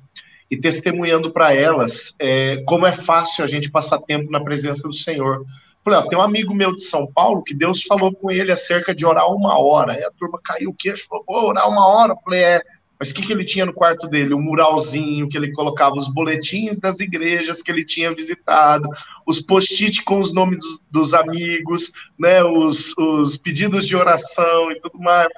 e 0.50 0.56
testemunhando 0.56 1.32
para 1.32 1.54
elas 1.54 2.14
é, 2.18 2.62
como 2.66 2.86
é 2.86 2.92
fácil 2.92 3.44
a 3.44 3.46
gente 3.46 3.70
passar 3.70 3.98
tempo 3.98 4.30
na 4.30 4.40
presença 4.40 4.86
do 4.86 4.94
Senhor. 4.94 5.44
Falei, 5.84 6.00
ó, 6.00 6.02
tem 6.02 6.18
um 6.18 6.22
amigo 6.22 6.54
meu 6.54 6.74
de 6.74 6.82
São 6.82 7.06
Paulo 7.06 7.44
que 7.44 7.54
Deus 7.54 7.82
falou 7.82 8.12
com 8.12 8.30
ele 8.30 8.52
acerca 8.52 8.94
de 8.94 9.06
orar 9.06 9.30
uma 9.30 9.58
hora. 9.58 9.92
Aí 9.92 10.02
a 10.02 10.10
turma 10.10 10.40
caiu 10.42 10.70
o 10.70 10.74
queixo, 10.74 11.06
falou, 11.08 11.24
pô, 11.24 11.46
orar 11.46 11.68
uma 11.68 11.86
hora. 11.86 12.12
Eu 12.12 12.18
falei, 12.24 12.42
é, 12.42 12.62
mas 12.98 13.10
o 13.10 13.14
que, 13.14 13.26
que 13.26 13.32
ele 13.32 13.44
tinha 13.44 13.66
no 13.66 13.74
quarto 13.74 14.08
dele? 14.08 14.34
Um 14.34 14.40
muralzinho 14.40 15.28
que 15.28 15.36
ele 15.36 15.52
colocava 15.52 15.96
os 15.96 16.08
boletins 16.08 16.80
das 16.80 16.98
igrejas 16.98 17.62
que 17.62 17.70
ele 17.70 17.84
tinha 17.84 18.14
visitado, 18.14 18.88
os 19.26 19.40
post-it 19.40 20.02
com 20.04 20.18
os 20.18 20.32
nomes 20.32 20.58
dos, 20.58 20.80
dos 20.90 21.14
amigos, 21.14 21.92
né, 22.18 22.42
os, 22.42 22.96
os, 22.96 23.36
pedidos 23.36 23.86
de 23.86 23.94
oração 23.94 24.70
e 24.70 24.80
tudo 24.80 24.98
mais. 24.98 25.28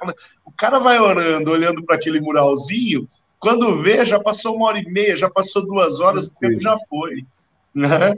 O 0.45 0.51
cara 0.51 0.79
vai 0.79 0.99
orando, 0.99 1.51
olhando 1.51 1.83
para 1.83 1.95
aquele 1.95 2.21
muralzinho, 2.21 3.07
quando 3.39 3.81
vê, 3.81 4.05
já 4.05 4.19
passou 4.19 4.55
uma 4.55 4.67
hora 4.67 4.79
e 4.79 4.85
meia, 4.85 5.15
já 5.15 5.29
passou 5.29 5.65
duas 5.65 5.99
horas, 5.99 6.27
o 6.27 6.35
tempo 6.35 6.59
já 6.59 6.77
foi. 6.89 7.25
Né? 7.73 8.15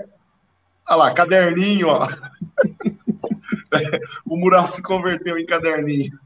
Olha 0.87 0.95
lá, 0.95 1.13
caderninho, 1.13 1.87
ó. 1.87 2.07
o 4.25 4.35
mural 4.35 4.67
se 4.67 4.81
converteu 4.81 5.37
em 5.37 5.45
caderninho. 5.45 6.19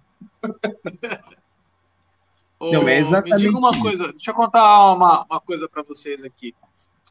Não, 2.59 2.87
é 2.87 2.99
exatamente 2.99 3.33
me 3.33 3.39
diga 3.39 3.57
uma 3.57 3.79
coisa, 3.79 4.11
deixa 4.11 4.31
eu 4.31 4.35
contar 4.35 4.93
uma, 4.93 5.25
uma 5.29 5.41
coisa 5.41 5.67
para 5.67 5.83
vocês 5.83 6.23
aqui. 6.23 6.55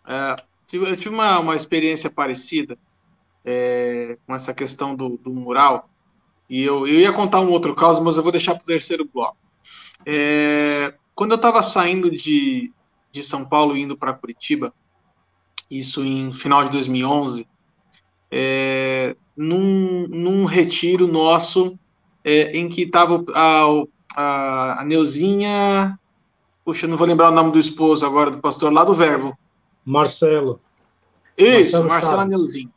É, 0.07 0.37
eu 0.73 0.97
tive 0.97 1.15
uma, 1.15 1.39
uma 1.39 1.55
experiência 1.55 2.11
parecida 2.11 2.79
é, 3.45 4.17
com 4.27 4.35
essa 4.35 4.55
questão 4.55 4.97
do, 4.97 5.19
do 5.19 5.31
mural, 5.31 5.89
e 6.49 6.63
eu, 6.63 6.87
eu 6.87 7.01
ia 7.01 7.13
contar 7.13 7.41
um 7.41 7.51
outro 7.51 7.75
caso, 7.75 8.03
mas 8.03 8.17
eu 8.17 8.23
vou 8.23 8.33
deixar 8.33 8.55
para 8.55 8.63
o 8.63 8.67
terceiro 8.67 9.09
bloco. 9.13 9.37
É, 10.05 10.95
quando 11.15 11.33
eu 11.33 11.37
estava 11.37 11.63
saindo 11.63 12.11
de, 12.11 12.73
de 13.13 13.23
São 13.23 13.45
Paulo 13.49 13.77
indo 13.77 13.97
para 13.97 14.15
Curitiba, 14.15 14.75
isso 15.71 16.05
em 16.05 16.35
final 16.35 16.65
de 16.65 16.71
2011, 16.71 17.49
é, 18.31 19.17
num, 19.37 20.07
num 20.09 20.45
retiro 20.45 21.07
nosso 21.07 21.79
é, 22.25 22.57
em 22.57 22.69
que 22.69 22.83
estava 22.83 23.25
a, 23.35 23.65
a, 24.17 24.81
a 24.81 24.85
Neuzinha, 24.85 25.99
puxa, 26.65 26.87
não 26.87 26.97
vou 26.97 27.07
lembrar 27.07 27.31
o 27.31 27.35
nome 27.35 27.53
do 27.53 27.59
esposo 27.59 28.05
agora, 28.05 28.31
do 28.31 28.41
pastor 28.41 28.73
lá 28.73 28.85
do 28.85 28.95
Verbo. 28.95 29.37
Marcelo. 29.85 30.61
Isso, 31.37 31.73
Marcelo 31.73 31.89
Marcela 31.89 32.25
Neuzinha. 32.25 32.71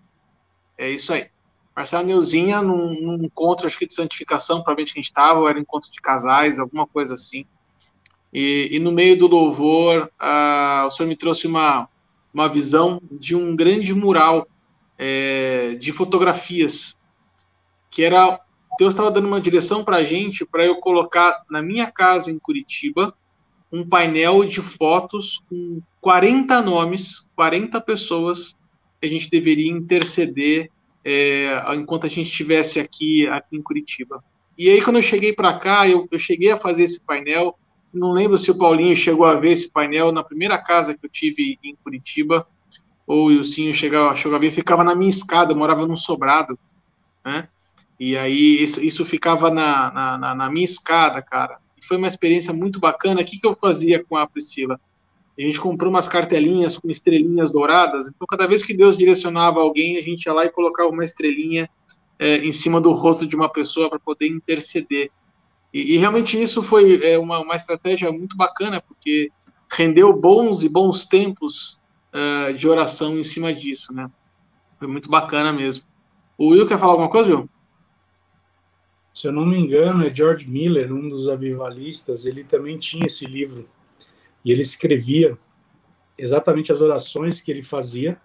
É 0.78 0.90
isso 0.90 1.14
aí. 1.14 1.28
Marcela 1.76 2.04
Neuzinha, 2.04 2.62
num, 2.62 3.02
num 3.02 3.24
encontro, 3.24 3.68
acho 3.68 3.78
que 3.78 3.88
de 3.88 3.94
santificação, 3.94 4.58
provavelmente 4.58 4.94
que 4.94 5.00
a 5.00 5.02
gente 5.02 5.12
estava, 5.12 5.48
era 5.48 5.58
um 5.58 5.62
encontro 5.62 5.92
de 5.92 6.02
casais, 6.02 6.60
alguma 6.60 6.88
coisa 6.88 7.14
assim. 7.14 7.46
E, 8.34 8.70
e 8.72 8.80
no 8.80 8.92
meio 8.92 9.18
do 9.18 9.28
louvor, 9.28 10.12
uh, 10.22 10.86
o 10.86 10.92
Senhor 10.92 11.08
me 11.08 11.16
trouxe 11.16 11.48
uma, 11.48 11.88
uma 12.34 12.48
visão 12.48 13.02
de 13.12 13.36
um 13.36 13.56
grande 13.56 13.94
mural 13.94 14.48
é, 14.98 15.76
de 15.76 15.92
fotografias, 15.92 16.98
que 17.90 18.04
era 18.04 18.40
Deus 18.78 18.94
estava 18.94 19.10
dando 19.10 19.28
uma 19.28 19.42
direção 19.42 19.84
para 19.84 19.98
a 19.98 20.04
gente 20.04 20.46
para 20.46 20.64
eu 20.64 20.76
colocar 20.76 21.44
na 21.50 21.64
minha 21.64 21.90
casa 21.90 22.30
em 22.30 22.38
Curitiba 22.38 23.14
um 23.72 23.88
painel 23.88 24.46
de 24.46 24.62
fotos 24.62 25.42
com 25.50 25.82
40 26.00 26.62
nomes, 26.62 27.28
40 27.36 27.82
pessoas 27.82 28.56
que 29.02 29.08
a 29.08 29.10
gente 29.10 29.30
deveria 29.30 29.72
interceder 29.72 30.70
é, 31.04 31.64
enquanto 31.76 32.06
a 32.06 32.10
gente 32.10 32.28
estivesse 32.28 32.80
aqui, 32.80 33.28
aqui 33.28 33.58
em 33.58 33.62
Curitiba. 33.62 34.24
E 34.58 34.70
aí, 34.70 34.82
quando 34.82 34.98
eu 34.98 35.04
cheguei 35.04 35.34
para 35.34 35.58
cá, 35.58 35.88
eu, 35.88 36.08
eu 36.12 36.20
cheguei 36.20 36.52
a 36.52 36.58
fazer 36.58 36.84
esse 36.84 37.02
painel 37.02 37.58
não 37.94 38.12
lembro 38.12 38.38
se 38.38 38.52
o 38.52 38.58
Paulinho 38.58 38.96
chegou 38.96 39.26
a 39.26 39.36
ver 39.36 39.52
esse 39.52 39.72
painel 39.72 40.12
na 40.12 40.24
primeira 40.24 40.58
casa 40.58 40.98
que 40.98 41.06
eu 41.06 41.10
tive 41.10 41.58
em 41.64 41.76
Curitiba, 41.84 42.48
ou 43.06 43.28
o 43.28 43.32
Ilcinho 43.32 43.74
chegou, 43.74 44.16
chegou 44.16 44.36
a 44.36 44.40
ver, 44.40 44.52
ficava 44.52 44.84
na 44.84 44.94
minha 44.94 45.10
escada, 45.10 45.56
morava 45.56 45.88
num 45.88 45.96
sobrado, 45.96 46.60
né? 47.26 47.48
E 48.00 48.16
aí 48.16 48.62
isso, 48.62 48.84
isso 48.84 49.04
ficava 49.06 49.50
na, 49.50 50.18
na, 50.18 50.36
na 50.36 50.50
minha 50.52 50.66
escada, 50.66 51.22
cara. 51.22 51.58
E 51.82 51.86
foi 51.86 51.98
uma 51.98 52.08
experiência 52.08 52.54
muito 52.54 52.80
bacana. 52.80 53.22
O 53.22 53.26
que, 53.26 53.40
que 53.40 53.48
eu 53.48 53.58
fazia 53.60 54.04
com 54.04 54.16
a 54.16 54.28
Priscila? 54.28 54.80
A 55.38 55.42
gente 55.42 55.60
comprou 55.60 55.90
umas 55.90 56.08
cartelinhas 56.08 56.78
com 56.78 56.90
estrelinhas 56.90 57.52
douradas. 57.52 58.08
Então, 58.08 58.26
cada 58.28 58.48
vez 58.48 58.64
que 58.64 58.76
Deus 58.76 58.98
direcionava 58.98 59.60
alguém, 59.60 59.98
a 59.98 60.02
gente 60.02 60.26
ia 60.26 60.34
lá 60.34 60.46
e 60.46 60.50
colocava 60.50 60.90
uma 60.90 61.06
estrelinha 61.06 61.70
é, 62.20 62.38
em 62.38 62.52
cima 62.52 62.82
do 62.82 62.92
rosto 62.92 63.26
de 63.26 63.36
uma 63.36 63.50
pessoa 63.50 63.90
para 63.90 64.00
poder 64.00 64.28
interceder. 64.28 65.12
E, 65.74 65.96
e 65.96 65.98
realmente 65.98 66.42
isso 66.42 66.64
foi 66.64 67.04
é, 67.04 67.18
uma, 67.18 67.40
uma 67.40 67.56
estratégia 67.56 68.12
muito 68.12 68.36
bacana, 68.38 68.82
porque 68.82 69.32
rendeu 69.72 70.16
bons 70.18 70.64
e 70.64 70.70
bons 70.70 71.06
tempos 71.06 71.80
uh, 72.14 72.54
de 72.54 72.68
oração 72.68 73.18
em 73.18 73.24
cima 73.24 73.54
disso, 73.54 73.94
né? 73.94 74.10
Foi 74.80 74.88
muito 74.88 75.10
bacana 75.10 75.52
mesmo. 75.52 75.84
O 76.38 76.50
Will 76.50 76.68
quer 76.68 76.80
falar 76.80 76.94
alguma 76.94 77.10
coisa, 77.10 77.30
Will? 77.30 77.50
Se 79.14 79.28
eu 79.28 79.32
não 79.32 79.46
me 79.46 79.58
engano, 79.58 80.06
é 80.06 80.14
George 80.14 80.48
Miller, 80.48 80.94
um 80.94 81.10
dos 81.10 81.28
avivalistas, 81.28 82.26
ele 82.26 82.44
também 82.44 82.78
tinha 82.78 83.08
esse 83.08 83.26
livro. 83.26 83.68
E 84.46 84.52
ele 84.52 84.62
escrevia 84.62 85.38
exatamente 86.18 86.72
as 86.72 86.82
orações 86.82 87.42
que 87.42 87.52
ele 87.52 87.64
fazia 87.64 88.20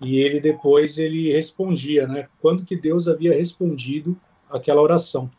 e 0.00 0.16
ele 0.16 0.40
depois 0.40 0.98
ele 0.98 1.30
respondia, 1.32 2.06
né? 2.06 2.28
Quando 2.40 2.64
que 2.64 2.76
Deus 2.76 3.06
havia 3.06 3.34
respondido 3.34 4.18
aquela 4.50 4.80
oração. 4.80 5.30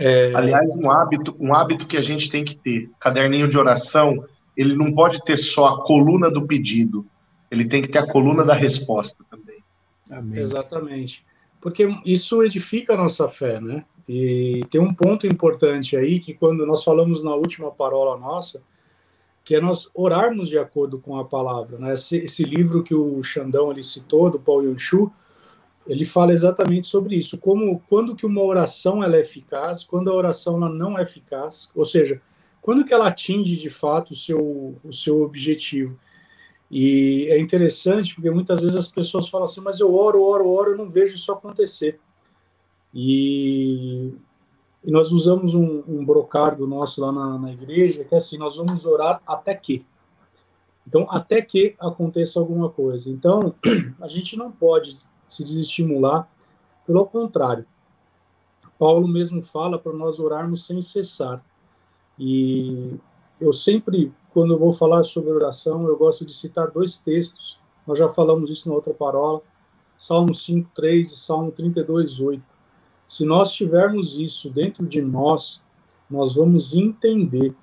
É... 0.00 0.32
Aliás, 0.34 0.74
um 0.76 0.90
hábito, 0.90 1.36
um 1.38 1.54
hábito 1.54 1.86
que 1.86 1.98
a 1.98 2.00
gente 2.00 2.30
tem 2.30 2.42
que 2.42 2.56
ter, 2.56 2.90
caderninho 2.98 3.46
de 3.46 3.58
oração, 3.58 4.24
ele 4.56 4.74
não 4.74 4.94
pode 4.94 5.22
ter 5.22 5.36
só 5.36 5.66
a 5.66 5.82
coluna 5.82 6.30
do 6.30 6.46
pedido, 6.46 7.06
ele 7.50 7.66
tem 7.66 7.82
que 7.82 7.88
ter 7.88 7.98
a 7.98 8.06
coluna 8.06 8.42
da 8.42 8.54
resposta 8.54 9.22
também. 9.30 9.62
Amém. 10.10 10.40
Exatamente. 10.40 11.22
Porque 11.60 11.86
isso 12.06 12.42
edifica 12.42 12.94
a 12.94 12.96
nossa 12.96 13.28
fé, 13.28 13.60
né? 13.60 13.84
E 14.08 14.64
tem 14.70 14.80
um 14.80 14.94
ponto 14.94 15.26
importante 15.26 15.96
aí 15.96 16.18
que 16.18 16.32
quando 16.32 16.64
nós 16.64 16.82
falamos 16.82 17.22
na 17.22 17.34
última 17.34 17.70
parola 17.70 18.18
nossa, 18.18 18.62
que 19.44 19.54
é 19.54 19.60
nós 19.60 19.90
orarmos 19.94 20.48
de 20.48 20.58
acordo 20.58 20.98
com 20.98 21.18
a 21.18 21.24
palavra, 21.24 21.78
né? 21.78 21.94
Esse, 21.94 22.16
esse 22.16 22.42
livro 22.42 22.82
que 22.82 22.94
o 22.94 23.22
Xandão 23.22 23.70
ali 23.70 23.84
citou, 23.84 24.30
do 24.30 24.40
Paul 24.40 24.64
Yun-Chu, 24.64 25.12
ele 25.90 26.04
fala 26.04 26.32
exatamente 26.32 26.86
sobre 26.86 27.16
isso, 27.16 27.36
como 27.36 27.82
quando 27.88 28.14
que 28.14 28.24
uma 28.24 28.44
oração 28.44 29.02
ela 29.02 29.16
é 29.16 29.22
eficaz, 29.22 29.82
quando 29.82 30.08
a 30.08 30.14
oração 30.14 30.56
ela 30.56 30.68
não 30.68 30.96
é 30.96 31.02
eficaz, 31.02 31.68
ou 31.74 31.84
seja, 31.84 32.22
quando 32.62 32.84
que 32.84 32.94
ela 32.94 33.08
atinge 33.08 33.56
de 33.56 33.68
fato 33.68 34.12
o 34.12 34.14
seu, 34.14 34.76
o 34.84 34.92
seu 34.92 35.20
objetivo. 35.20 35.98
E 36.70 37.26
é 37.28 37.40
interessante 37.40 38.14
porque 38.14 38.30
muitas 38.30 38.60
vezes 38.60 38.76
as 38.76 38.92
pessoas 38.92 39.28
falam 39.28 39.46
assim, 39.46 39.60
mas 39.60 39.80
eu 39.80 39.92
oro, 39.92 40.22
oro, 40.22 40.48
oro, 40.48 40.70
eu 40.70 40.76
não 40.76 40.88
vejo 40.88 41.16
isso 41.16 41.32
acontecer. 41.32 41.98
E, 42.94 44.14
e 44.84 44.92
nós 44.92 45.10
usamos 45.10 45.54
um, 45.54 45.82
um 45.88 46.04
brocardo 46.04 46.68
nosso 46.68 47.00
lá 47.00 47.10
na, 47.10 47.36
na 47.36 47.50
igreja, 47.50 48.04
que 48.04 48.14
é 48.14 48.18
assim, 48.18 48.38
nós 48.38 48.56
vamos 48.56 48.86
orar 48.86 49.20
até 49.26 49.56
que. 49.56 49.84
Então, 50.86 51.04
até 51.10 51.42
que 51.42 51.74
aconteça 51.80 52.38
alguma 52.38 52.70
coisa. 52.70 53.10
Então, 53.10 53.56
a 54.00 54.06
gente 54.06 54.36
não 54.36 54.52
pode 54.52 55.09
se 55.32 55.44
desestimular. 55.44 56.28
Pelo 56.86 57.06
contrário, 57.06 57.64
Paulo 58.78 59.06
mesmo 59.06 59.40
fala 59.40 59.78
para 59.78 59.92
nós 59.92 60.18
orarmos 60.18 60.66
sem 60.66 60.80
cessar. 60.80 61.44
E 62.18 62.98
eu 63.40 63.52
sempre, 63.52 64.12
quando 64.32 64.54
eu 64.54 64.58
vou 64.58 64.72
falar 64.72 65.02
sobre 65.02 65.30
oração, 65.30 65.86
eu 65.86 65.96
gosto 65.96 66.24
de 66.24 66.34
citar 66.34 66.70
dois 66.70 66.98
textos. 66.98 67.58
Nós 67.86 67.98
já 67.98 68.08
falamos 68.08 68.50
isso 68.50 68.68
na 68.68 68.74
outra 68.74 68.92
parola, 68.92 69.40
Salmo 69.96 70.34
5, 70.34 70.70
3 70.74 71.12
e 71.12 71.16
Salmo 71.16 71.50
32, 71.50 72.20
8. 72.20 72.42
Se 73.06 73.24
nós 73.24 73.52
tivermos 73.52 74.18
isso 74.18 74.50
dentro 74.50 74.86
de 74.86 75.02
nós, 75.02 75.62
nós 76.10 76.34
vamos 76.34 76.74
entender 76.74 77.54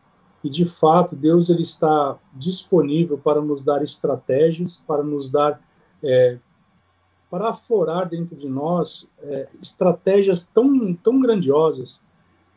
que 0.42 0.50
de 0.50 0.66
fato 0.66 1.16
Deus 1.16 1.50
ele 1.50 1.62
está 1.62 2.18
disponível 2.34 3.18
para 3.18 3.42
nos 3.42 3.64
dar 3.64 3.82
estratégias, 3.82 4.82
para 4.86 5.04
nos 5.04 5.32
dar, 5.32 5.62
é, 6.04 6.38
para 7.30 7.50
aflorar 7.50 8.08
dentro 8.08 8.36
de 8.36 8.48
nós 8.48 9.08
é, 9.20 9.50
estratégias 9.62 10.46
tão, 10.46 10.94
tão 10.94 11.20
grandiosas, 11.20 12.02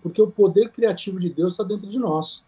porque 0.03 0.23
o 0.23 0.31
poder 0.31 0.71
criativo 0.71 1.19
de 1.19 1.29
Deus 1.29 1.53
está 1.53 1.65
dentro 1.65 1.87
de 1.87 1.99
nós. 1.99 2.45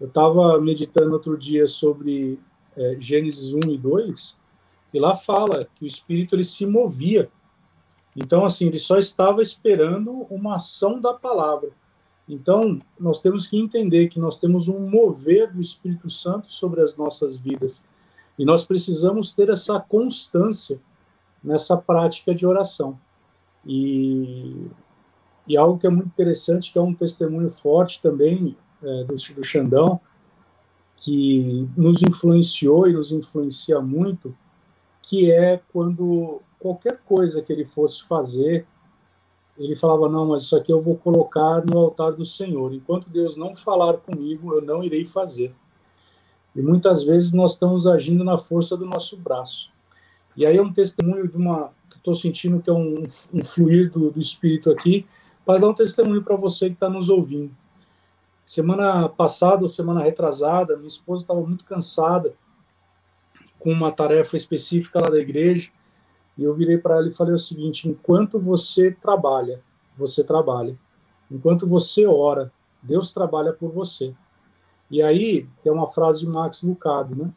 Eu 0.00 0.08
estava 0.08 0.60
meditando 0.60 1.12
outro 1.12 1.36
dia 1.36 1.66
sobre 1.66 2.38
é, 2.76 2.96
Gênesis 2.98 3.52
1 3.52 3.70
e 3.70 3.78
2, 3.78 4.36
e 4.92 4.98
lá 4.98 5.14
fala 5.16 5.68
que 5.74 5.84
o 5.84 5.86
Espírito 5.86 6.34
ele 6.34 6.44
se 6.44 6.64
movia. 6.64 7.28
Então, 8.16 8.44
assim, 8.44 8.66
ele 8.66 8.78
só 8.78 8.96
estava 8.96 9.42
esperando 9.42 10.26
uma 10.30 10.54
ação 10.54 11.00
da 11.00 11.12
palavra. 11.12 11.70
Então, 12.28 12.78
nós 12.98 13.20
temos 13.20 13.46
que 13.46 13.58
entender 13.58 14.08
que 14.08 14.18
nós 14.18 14.38
temos 14.38 14.68
um 14.68 14.78
mover 14.80 15.52
do 15.52 15.60
Espírito 15.60 16.08
Santo 16.08 16.50
sobre 16.50 16.80
as 16.80 16.96
nossas 16.96 17.36
vidas. 17.36 17.84
E 18.38 18.44
nós 18.44 18.66
precisamos 18.66 19.32
ter 19.32 19.50
essa 19.50 19.78
constância 19.78 20.80
nessa 21.44 21.76
prática 21.76 22.34
de 22.34 22.46
oração. 22.46 22.98
E, 23.64 24.66
e 25.46 25.56
algo 25.56 25.78
que 25.78 25.86
é 25.86 25.90
muito 25.90 26.08
interessante, 26.08 26.72
que 26.72 26.78
é 26.78 26.82
um 26.82 26.94
testemunho 26.94 27.50
forte 27.50 28.00
também 28.00 28.56
é, 28.82 29.04
do, 29.04 29.14
do 29.14 29.44
Xandão, 29.44 30.00
que 30.96 31.68
nos 31.76 32.02
influenciou 32.02 32.88
e 32.88 32.92
nos 32.92 33.12
influencia 33.12 33.80
muito, 33.80 34.34
que 35.02 35.30
é 35.30 35.60
quando 35.72 36.40
qualquer 36.58 36.98
coisa 37.04 37.42
que 37.42 37.52
ele 37.52 37.64
fosse 37.64 38.02
fazer, 38.04 38.66
ele 39.56 39.76
falava: 39.76 40.08
Não, 40.08 40.26
mas 40.26 40.42
isso 40.42 40.56
aqui 40.56 40.72
eu 40.72 40.80
vou 40.80 40.96
colocar 40.96 41.64
no 41.64 41.78
altar 41.78 42.12
do 42.12 42.24
Senhor. 42.24 42.72
Enquanto 42.72 43.10
Deus 43.10 43.36
não 43.36 43.54
falar 43.54 43.98
comigo, 43.98 44.54
eu 44.54 44.62
não 44.62 44.82
irei 44.82 45.04
fazer. 45.04 45.54
E 46.54 46.62
muitas 46.62 47.02
vezes 47.02 47.32
nós 47.32 47.52
estamos 47.52 47.86
agindo 47.86 48.24
na 48.24 48.38
força 48.38 48.76
do 48.76 48.86
nosso 48.86 49.16
braço. 49.16 49.73
E 50.36 50.44
aí 50.44 50.56
é 50.56 50.62
um 50.62 50.72
testemunho 50.72 51.28
de 51.28 51.36
uma. 51.36 51.72
que 51.88 51.96
estou 51.96 52.14
sentindo 52.14 52.60
que 52.60 52.70
é 52.70 52.72
um, 52.72 53.04
um 53.32 53.44
fluir 53.44 53.90
do, 53.90 54.10
do 54.10 54.20
Espírito 54.20 54.70
aqui, 54.70 55.06
para 55.44 55.60
dar 55.60 55.68
um 55.68 55.74
testemunho 55.74 56.22
para 56.22 56.36
você 56.36 56.68
que 56.68 56.74
está 56.74 56.88
nos 56.88 57.08
ouvindo. 57.08 57.54
Semana 58.44 59.08
passada, 59.08 59.62
ou 59.62 59.68
semana 59.68 60.02
retrasada, 60.02 60.76
minha 60.76 60.88
esposa 60.88 61.22
estava 61.22 61.40
muito 61.40 61.64
cansada 61.64 62.34
com 63.58 63.72
uma 63.72 63.90
tarefa 63.90 64.36
específica 64.36 65.00
lá 65.00 65.08
da 65.08 65.18
igreja 65.18 65.70
e 66.36 66.42
eu 66.42 66.52
virei 66.52 66.78
para 66.78 66.96
ela 66.96 67.08
e 67.08 67.12
falei 67.12 67.34
o 67.34 67.38
seguinte: 67.38 67.88
enquanto 67.88 68.38
você 68.38 68.90
trabalha, 68.90 69.62
você 69.96 70.24
trabalha. 70.24 70.76
Enquanto 71.30 71.66
você 71.66 72.06
ora, 72.06 72.52
Deus 72.82 73.12
trabalha 73.12 73.52
por 73.52 73.70
você. 73.70 74.14
E 74.90 75.02
aí 75.02 75.48
tem 75.62 75.72
uma 75.72 75.86
frase 75.86 76.20
de 76.20 76.28
Max 76.28 76.62
Lucado, 76.62 77.16
né? 77.16 77.32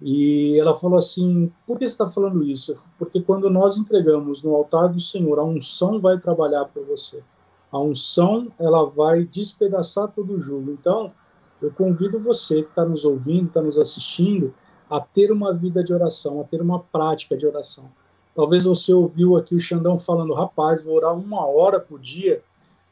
E 0.00 0.58
ela 0.58 0.74
falou 0.74 0.98
assim: 0.98 1.52
por 1.66 1.78
que 1.78 1.86
você 1.86 1.92
está 1.92 2.08
falando 2.08 2.42
isso? 2.42 2.74
Porque 2.98 3.20
quando 3.20 3.50
nós 3.50 3.76
entregamos 3.76 4.42
no 4.42 4.54
altar 4.54 4.88
do 4.88 5.00
Senhor, 5.00 5.38
a 5.38 5.44
unção 5.44 6.00
vai 6.00 6.18
trabalhar 6.18 6.64
por 6.66 6.84
você. 6.84 7.22
A 7.70 7.78
unção 7.78 8.50
ela 8.58 8.84
vai 8.84 9.24
despedaçar 9.24 10.08
todo 10.08 10.34
o 10.34 10.40
jugo. 10.40 10.70
Então, 10.72 11.12
eu 11.60 11.70
convido 11.70 12.18
você 12.18 12.62
que 12.62 12.70
está 12.70 12.84
nos 12.84 13.04
ouvindo, 13.04 13.48
está 13.48 13.62
nos 13.62 13.78
assistindo, 13.78 14.54
a 14.88 15.00
ter 15.00 15.30
uma 15.30 15.52
vida 15.54 15.84
de 15.84 15.92
oração, 15.92 16.40
a 16.40 16.44
ter 16.44 16.60
uma 16.60 16.80
prática 16.80 17.36
de 17.36 17.46
oração. 17.46 17.90
Talvez 18.34 18.64
você 18.64 18.92
ouviu 18.92 19.36
aqui 19.36 19.54
o 19.54 19.60
Xandão 19.60 19.98
falando, 19.98 20.32
rapaz, 20.32 20.82
vou 20.82 20.96
orar 20.96 21.14
uma 21.14 21.46
hora 21.46 21.78
por 21.78 22.00
dia. 22.00 22.42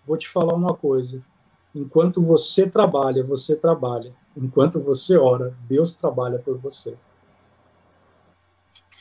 Vou 0.05 0.17
te 0.17 0.29
falar 0.29 0.55
uma 0.55 0.75
coisa. 0.75 1.23
Enquanto 1.79 2.23
você 2.23 2.69
trabalha, 2.69 3.23
você 3.23 3.57
trabalha. 3.57 4.13
Enquanto 4.37 4.81
você 4.81 5.17
ora, 5.17 5.55
Deus 5.69 5.95
trabalha 5.95 6.39
por 6.39 6.57
você. 6.59 6.97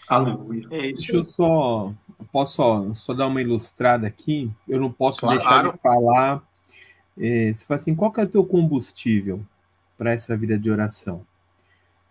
Aleluia. 0.07 0.67
É 0.71 0.81
Deixa 0.81 1.15
eu 1.15 1.25
só, 1.25 1.93
posso 2.31 2.55
só, 2.55 2.93
só 2.93 3.13
dar 3.13 3.27
uma 3.27 3.41
ilustrada 3.41 4.07
aqui. 4.07 4.51
Eu 4.67 4.79
não 4.79 4.91
posso 4.91 5.19
claro. 5.19 5.37
deixar 5.37 5.71
de 5.71 5.77
falar. 5.79 6.43
É, 7.17 7.51
você 7.51 7.65
fala 7.65 7.79
assim, 7.79 7.95
qual 7.95 8.11
que 8.11 8.21
é 8.21 8.23
o 8.23 8.29
teu 8.29 8.45
combustível 8.45 9.41
para 9.97 10.13
essa 10.13 10.37
vida 10.37 10.57
de 10.57 10.69
oração? 10.69 11.25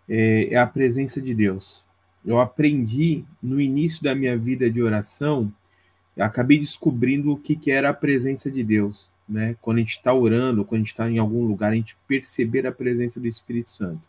É, 0.07 0.53
é 0.53 0.57
a 0.57 0.67
presença 0.67 1.21
de 1.21 1.33
Deus 1.33 1.87
eu 2.27 2.41
aprendi 2.41 3.23
no 3.41 3.59
início 3.59 4.03
da 4.03 4.13
minha 4.13 4.37
vida 4.37 4.69
de 4.69 4.83
oração, 4.83 5.51
acabei 6.19 6.59
descobrindo 6.59 7.31
o 7.31 7.37
que, 7.37 7.55
que 7.55 7.71
era 7.71 7.89
a 7.89 7.93
presença 7.93 8.51
de 8.51 8.63
Deus, 8.65 9.13
né? 9.27 9.55
Quando 9.61 9.77
a 9.77 9.79
gente 9.81 9.97
está 9.97 10.13
orando, 10.13 10.63
quando 10.63 10.79
a 10.79 10.83
gente 10.83 10.93
está 10.93 11.09
em 11.09 11.17
algum 11.17 11.45
lugar, 11.45 11.71
a 11.71 11.75
gente 11.75 11.97
perceber 12.07 12.65
a 12.65 12.71
presença 12.71 13.19
do 13.19 13.27
Espírito 13.27 13.69
Santo. 13.69 14.01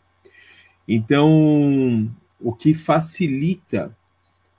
Então, 0.87 2.09
o 2.39 2.53
que 2.53 2.73
facilita 2.73 3.95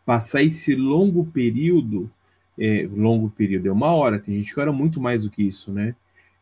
passar 0.05 0.43
esse 0.43 0.75
longo 0.75 1.25
período, 1.27 2.11
é, 2.59 2.89
longo 2.93 3.31
período 3.31 3.67
é 3.67 3.73
uma 3.73 3.93
hora, 3.93 4.19
tem 4.19 4.37
gente 4.37 4.53
que 4.53 4.61
ora 4.61 4.73
muito 4.73 5.01
mais 5.01 5.25
do 5.25 5.31
que 5.31 5.43
isso, 5.43 5.73
né? 5.73 5.95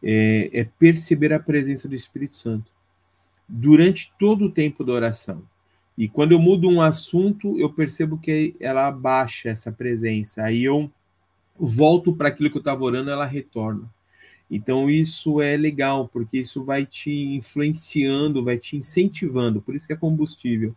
É, 0.03 0.51
é 0.53 0.65
perceber 0.65 1.33
a 1.33 1.41
presença 1.41 1.89
do 1.89 1.95
Espírito 1.95 2.37
Santo 2.37 2.71
durante 3.49 4.13
todo 4.19 4.47
o 4.47 4.51
tempo 4.51 4.85
da 4.85 4.93
oração. 4.93 5.43
E 5.97 6.09
quando 6.09 6.33
eu 6.33 6.39
mudo 6.39 6.69
um 6.69 6.81
assunto, 6.81 7.59
eu 7.59 7.73
percebo 7.73 8.19
que 8.19 8.55
ela 8.61 8.87
abaixa 8.87 9.49
essa 9.49 9.73
presença. 9.73 10.45
Aí 10.45 10.63
eu 10.63 10.91
volto 11.59 12.15
para 12.15 12.29
aquilo 12.29 12.51
que 12.51 12.57
eu 12.57 12.61
estava 12.61 12.85
orando, 12.85 13.11
ela 13.11 13.27
retorna. 13.27 13.91
Então 14.51 14.89
isso 14.89 15.41
é 15.41 15.57
legal, 15.57 16.09
porque 16.09 16.39
isso 16.39 16.65
vai 16.65 16.87
te 16.87 17.11
influenciando, 17.11 18.45
vai 18.45 18.59
te 18.59 18.77
incentivando. 18.77 19.61
Por 19.61 19.75
isso 19.75 19.87
que 19.87 19.93
é 19.93 19.97
combustível. 19.97 20.75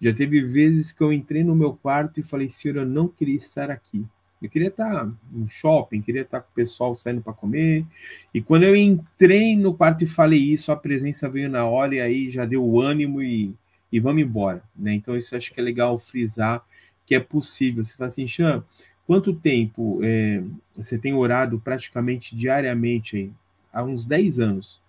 Já 0.00 0.12
teve 0.12 0.42
vezes 0.42 0.92
que 0.92 1.02
eu 1.02 1.12
entrei 1.12 1.44
no 1.44 1.54
meu 1.54 1.72
quarto 1.74 2.18
e 2.18 2.22
falei, 2.22 2.48
Senhor, 2.48 2.78
eu 2.78 2.86
não 2.86 3.08
queria 3.08 3.36
estar 3.36 3.70
aqui. 3.70 4.04
Eu 4.42 4.50
queria 4.50 4.68
estar 4.68 5.10
no 5.32 5.48
shopping, 5.48 6.02
queria 6.02 6.22
estar 6.22 6.40
com 6.40 6.50
o 6.50 6.54
pessoal 6.54 6.94
saindo 6.94 7.22
para 7.22 7.32
comer. 7.32 7.86
E 8.34 8.42
quando 8.42 8.64
eu 8.64 8.76
entrei 8.76 9.56
no 9.56 9.72
quarto 9.72 10.04
e 10.04 10.06
falei 10.06 10.40
isso, 10.40 10.70
a 10.70 10.76
presença 10.76 11.28
veio 11.28 11.48
na 11.48 11.64
hora 11.64 11.94
e 11.94 12.00
aí 12.00 12.30
já 12.30 12.44
deu 12.44 12.62
o 12.62 12.80
ânimo 12.80 13.22
e 13.22 13.54
e 13.94 14.00
vamos 14.00 14.22
embora. 14.22 14.60
Né? 14.74 14.92
Então, 14.92 15.16
isso 15.16 15.36
acho 15.36 15.52
que 15.52 15.60
é 15.60 15.62
legal 15.62 15.96
frisar 15.96 16.64
que 17.06 17.14
é 17.14 17.20
possível. 17.20 17.84
Você 17.84 17.94
fala 17.94 18.08
assim, 18.08 18.26
Xan, 18.26 18.64
quanto 19.06 19.34
tempo 19.34 20.00
é, 20.02 20.42
você 20.74 20.98
tem 20.98 21.14
orado 21.14 21.60
praticamente 21.60 22.34
diariamente 22.34 23.16
aí? 23.16 23.32
há 23.72 23.82
uns 23.82 24.04
10 24.04 24.38
anos? 24.38 24.80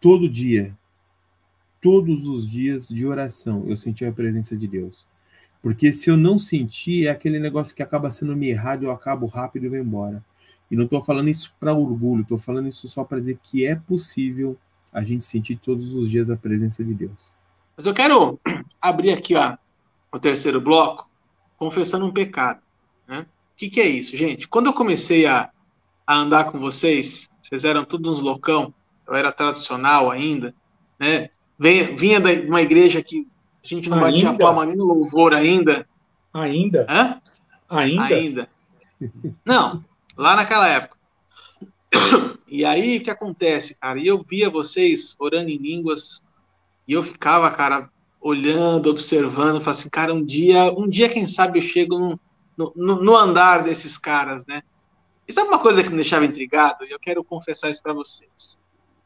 Todo 0.00 0.28
dia, 0.28 0.76
todos 1.80 2.26
os 2.26 2.48
dias 2.48 2.88
de 2.88 3.06
oração, 3.06 3.64
eu 3.68 3.76
senti 3.76 4.04
a 4.04 4.12
presença 4.12 4.56
de 4.56 4.66
Deus. 4.66 5.06
Porque 5.62 5.92
se 5.92 6.08
eu 6.08 6.16
não 6.16 6.38
sentir, 6.38 7.06
é 7.06 7.10
aquele 7.10 7.38
negócio 7.38 7.76
que 7.76 7.82
acaba 7.82 8.10
sendo 8.10 8.34
me 8.34 8.48
errado, 8.48 8.84
eu 8.84 8.90
acabo 8.90 9.26
rápido 9.26 9.66
e 9.66 9.68
vou 9.68 9.78
embora. 9.78 10.24
E 10.70 10.76
não 10.76 10.84
estou 10.84 11.04
falando 11.04 11.28
isso 11.28 11.52
para 11.60 11.74
orgulho, 11.74 12.22
estou 12.22 12.38
falando 12.38 12.68
isso 12.68 12.88
só 12.88 13.04
para 13.04 13.18
dizer 13.18 13.38
que 13.42 13.66
é 13.66 13.74
possível 13.74 14.56
a 14.92 15.02
gente 15.02 15.24
sentir 15.24 15.56
todos 15.56 15.94
os 15.94 16.08
dias 16.08 16.30
a 16.30 16.36
presença 16.36 16.82
de 16.82 16.94
Deus. 16.94 17.34
Mas 17.76 17.84
eu 17.86 17.92
quero 17.92 18.40
abrir 18.80 19.10
aqui 19.10 19.34
ó, 19.34 19.56
o 20.12 20.18
terceiro 20.18 20.60
bloco, 20.60 21.08
confessando 21.58 22.06
um 22.06 22.12
pecado. 22.12 22.60
Né? 23.10 23.26
O 23.54 23.56
que, 23.56 23.68
que 23.68 23.80
é 23.80 23.88
isso, 23.88 24.16
gente? 24.16 24.46
Quando 24.46 24.68
eu 24.68 24.72
comecei 24.72 25.26
a, 25.26 25.50
a 26.06 26.16
andar 26.16 26.44
com 26.44 26.60
vocês, 26.60 27.28
vocês 27.42 27.64
eram 27.64 27.84
todos 27.84 28.18
uns 28.18 28.22
loucão, 28.22 28.72
eu 29.06 29.14
era 29.14 29.32
tradicional 29.32 30.10
ainda, 30.10 30.54
né? 30.98 31.28
Vinha, 31.58 32.20
de 32.20 32.46
uma 32.46 32.62
igreja 32.62 33.02
que 33.02 33.26
a 33.62 33.66
gente 33.66 33.90
não 33.90 33.98
ainda? 33.98 34.12
batia 34.12 34.38
palma 34.38 34.64
nem 34.64 34.76
no 34.76 34.86
louvor 34.86 35.34
ainda. 35.34 35.86
Ainda? 36.32 36.86
Hã? 36.88 37.20
Ainda? 37.68 38.04
Ainda. 38.04 38.48
Não, 39.44 39.84
lá 40.16 40.36
naquela 40.36 40.68
época. 40.68 40.96
E 42.48 42.64
aí, 42.64 42.98
o 42.98 43.02
que 43.02 43.10
acontece, 43.10 43.74
cara? 43.74 43.98
E 43.98 44.06
eu 44.06 44.24
via 44.28 44.48
vocês 44.48 45.14
orando 45.18 45.50
em 45.50 45.56
línguas, 45.56 46.22
e 46.86 46.92
eu 46.92 47.02
ficava, 47.02 47.50
cara, 47.50 47.90
olhando, 48.20 48.90
observando, 48.90 49.60
falando 49.60 49.68
assim, 49.68 49.88
cara, 49.88 50.14
um 50.14 50.24
dia, 50.24 50.72
um 50.76 50.88
dia, 50.88 51.08
quem 51.08 51.28
sabe, 51.28 51.58
eu 51.58 51.62
chego 51.62 51.98
no, 51.98 52.20
no, 52.76 53.02
no 53.02 53.16
andar 53.16 53.62
desses 53.62 53.96
caras, 53.96 54.44
né? 54.46 54.62
E 55.26 55.32
sabe 55.32 55.48
uma 55.48 55.58
coisa 55.58 55.82
que 55.82 55.88
me 55.88 55.96
deixava 55.96 56.24
intrigado? 56.24 56.84
E 56.84 56.90
eu 56.90 56.98
quero 56.98 57.22
confessar 57.22 57.70
isso 57.70 57.82
para 57.82 57.92
vocês. 57.92 58.58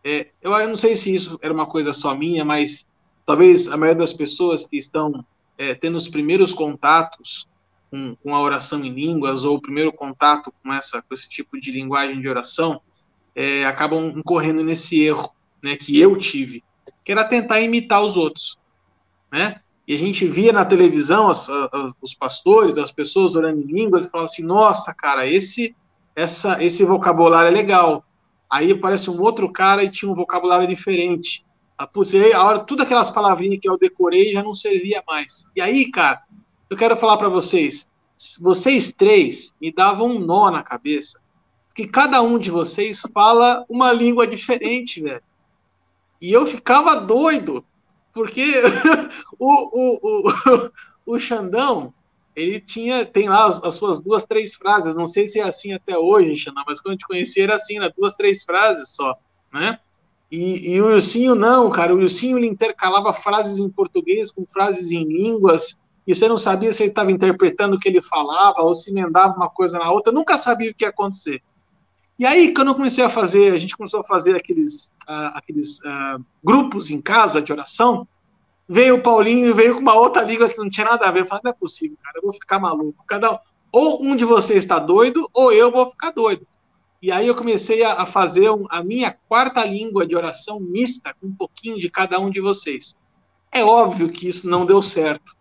É, 0.03 0.29
eu, 0.41 0.53
eu, 0.53 0.69
não 0.69 0.77
sei 0.77 0.97
se 0.97 1.15
isso 1.15 1.39
era 1.43 1.53
uma 1.53 1.67
coisa 1.67 1.93
só 1.93 2.15
minha, 2.15 2.45
mas 2.45 2.89
talvez 3.27 3.69
a 3.69 3.77
maioria 3.77 4.01
das 4.01 4.13
pessoas 4.13 4.67
que 4.67 4.77
estão 4.77 5.25
é, 5.57 5.75
tendo 5.75 5.97
os 5.97 6.09
primeiros 6.09 6.53
contatos 6.53 7.49
com, 7.91 8.17
com, 8.17 8.35
a 8.35 8.41
oração 8.41 8.85
em 8.85 8.91
línguas 8.91 9.45
ou 9.45 9.57
o 9.57 9.61
primeiro 9.61 9.93
contato 9.93 10.53
com, 10.63 10.73
essa, 10.73 11.01
com 11.01 11.15
esse 11.15 11.29
tipo 11.29 11.59
de 11.61 11.71
linguagem 11.71 12.21
de 12.21 12.29
oração 12.29 12.81
é, 13.35 13.65
acabam 13.65 14.13
incorrendo 14.17 14.63
nesse 14.63 15.03
erro 15.03 15.35
né, 15.63 15.77
que 15.77 15.99
eu 15.99 16.17
tive, 16.17 16.63
que 17.05 17.13
era 17.13 17.25
tentar 17.25 17.61
imitar 17.61 18.03
os 18.03 18.17
outros. 18.17 18.59
Né? 19.33 19.61
E 19.87 19.95
a 19.95 19.99
gente 19.99 20.27
via 20.27 20.53
na 20.53 20.65
televisão 20.65 21.29
as, 21.29 21.49
as, 21.49 21.93
os 22.01 22.15
pastores, 22.15 22.79
as 22.79 22.91
pessoas 22.91 23.37
orando 23.37 23.61
em 23.61 23.67
línguas 23.67 24.05
e 24.05 24.11
falavam 24.11 24.31
assim: 24.31 24.45
nossa, 24.45 24.95
cara, 24.95 25.27
esse, 25.29 25.75
essa, 26.17 26.63
esse 26.63 26.85
vocabulário 26.85 27.49
é 27.49 27.51
legal. 27.51 28.05
Aí 28.51 28.73
aparece 28.73 29.11
um 29.11 29.21
outro 29.21 29.53
cara 29.53 29.83
e 29.83 29.91
tinha 29.91 30.11
um 30.11 30.15
vocabulário 30.15 30.67
diferente. 30.67 31.45
Ah, 31.77 31.89
a 31.89 32.45
hora, 32.45 32.61
tudo 32.61 32.85
aquelas 32.85 33.11
palavrinhas 33.11 33.59
que 33.61 33.69
eu 33.69 33.77
decorei 33.77 34.33
já 34.33 34.43
não 34.43 34.55
servia 34.55 35.03
mais. 35.07 35.47
E 35.57 35.61
aí, 35.61 35.91
cara, 35.91 36.23
eu 36.71 36.77
quero 36.77 36.97
falar 36.97 37.17
para 37.17 37.29
vocês, 37.29 37.91
vocês 38.41 38.93
três 38.97 39.53
me 39.61 39.73
davam 39.73 40.13
um 40.13 40.19
nó 40.21 40.51
na 40.51 40.63
cabeça, 40.63 41.21
que 41.75 41.87
cada 41.87 42.23
um 42.23 42.39
de 42.39 42.51
vocês 42.51 43.03
fala 43.13 43.65
uma 43.69 43.93
língua 43.93 44.27
diferente, 44.27 45.03
velho. 45.03 45.23
E 46.23 46.33
eu 46.33 46.47
ficava 46.47 46.95
doido, 46.95 47.65
porque 48.15 48.53
o, 49.39 49.49
o, 49.49 49.99
o, 50.03 50.71
o 51.15 51.19
Xandão, 51.19 51.93
ele 52.35 52.61
tinha, 52.61 53.05
tem 53.05 53.29
lá 53.29 53.47
as, 53.47 53.63
as, 53.63 53.75
suas 53.75 54.01
duas, 54.01 54.25
três 54.25 54.55
frases, 54.55 54.97
não 54.97 55.07
sei 55.07 55.27
se 55.27 55.41
é 55.41 55.43
assim 55.43 55.75
até 55.75 55.99
hoje, 55.99 56.37
Xandão, 56.37 56.65
mas 56.67 56.81
quando 56.81 56.95
eu 56.95 56.99
te 56.99 57.07
conheci 57.07 57.41
era 57.43 57.57
assim, 57.57 57.79
né, 57.79 57.91
duas, 57.97 58.15
três 58.15 58.45
frases 58.45 58.91
só, 58.95 59.15
né? 59.53 59.79
E, 60.31 60.75
e 60.75 60.81
o 60.81 60.87
Wilsinho 60.87 61.35
não, 61.35 61.71
cara, 61.71 61.95
o 61.95 61.99
Wilsinho 61.99 62.39
ele 62.39 62.47
intercalava 62.47 63.13
frases 63.13 63.59
em 63.59 63.69
português 63.69 64.33
com 64.33 64.47
frases 64.47 64.91
em 64.91 65.05
línguas, 65.05 65.79
e 66.07 66.15
você 66.15 66.29
não 66.29 66.39
sabia 66.39 66.73
se 66.73 66.83
ele 66.83 66.91
estava 66.91 67.13
interpretando 67.13 67.77
o 67.77 67.79
que 67.79 67.89
ele 67.89 68.03
falava 68.03 68.63
ou 68.63 68.75
se 68.75 68.91
emendava 68.91 69.37
uma 69.37 69.49
coisa 69.49 69.79
na 69.79 69.91
outra, 69.91 70.13
nunca 70.13 70.37
sabia 70.37 70.71
o 70.71 70.75
que 70.75 70.85
ia 70.85 70.91
acontecer. 70.91 71.43
E 72.19 72.25
aí, 72.25 72.55
quando 72.55 72.69
eu 72.69 72.75
comecei 72.75 73.05
a 73.05 73.11
fazer, 73.11 73.53
a 73.53 73.57
gente 73.57 73.77
começou 73.77 74.01
a 74.01 74.05
fazer 74.05 74.37
aqueles, 74.37 74.93
uh, 75.09 75.35
aqueles 75.35 75.79
uh, 75.81 76.25
grupos 76.45 76.91
em 76.91 77.01
casa 77.01 77.43
de 77.43 77.53
oração, 77.53 78.07
veio 78.69 78.97
o 78.97 79.03
Paulinho 79.03 79.49
e 79.49 79.53
veio 79.53 79.75
com 79.75 79.81
uma 79.81 79.95
outra 79.95 80.23
língua 80.23 80.49
que 80.49 80.59
não 80.59 80.71
tinha 80.71 80.87
nada 80.87 81.07
a 81.07 81.11
ver. 81.11 81.23
Eu 81.23 81.27
falei, 81.27 81.43
não 81.45 81.51
é 81.51 81.55
possível, 81.55 81.97
cara, 82.03 82.19
eu 82.19 82.23
vou 82.23 82.33
ficar 82.33 82.61
maluco. 82.61 83.05
Cada, 83.07 83.41
ou 83.73 84.03
um 84.05 84.15
de 84.15 84.25
vocês 84.25 84.59
está 84.59 84.79
doido, 84.79 85.29
ou 85.35 85.53
eu 85.53 85.73
vou 85.73 85.91
ficar 85.91 86.13
doido. 86.13 86.47
E 87.03 87.11
aí 87.11 87.27
eu 87.27 87.35
comecei 87.35 87.83
a, 87.83 87.95
a 87.95 88.07
fazer 88.07 88.49
um, 88.49 88.65
a 88.71 88.83
minha 88.83 89.15
quarta 89.29 89.65
língua 89.65 90.07
de 90.07 90.17
oração 90.17 90.61
mista, 90.61 91.15
com 91.21 91.27
um 91.27 91.35
pouquinho 91.35 91.79
de 91.79 91.91
cada 91.91 92.19
um 92.19 92.31
de 92.31 92.41
vocês. 92.41 92.97
É 93.53 93.63
óbvio 93.65 94.09
que 94.09 94.29
isso 94.29 94.49
não 94.49 94.65
deu 94.65 94.81
certo, 94.81 95.37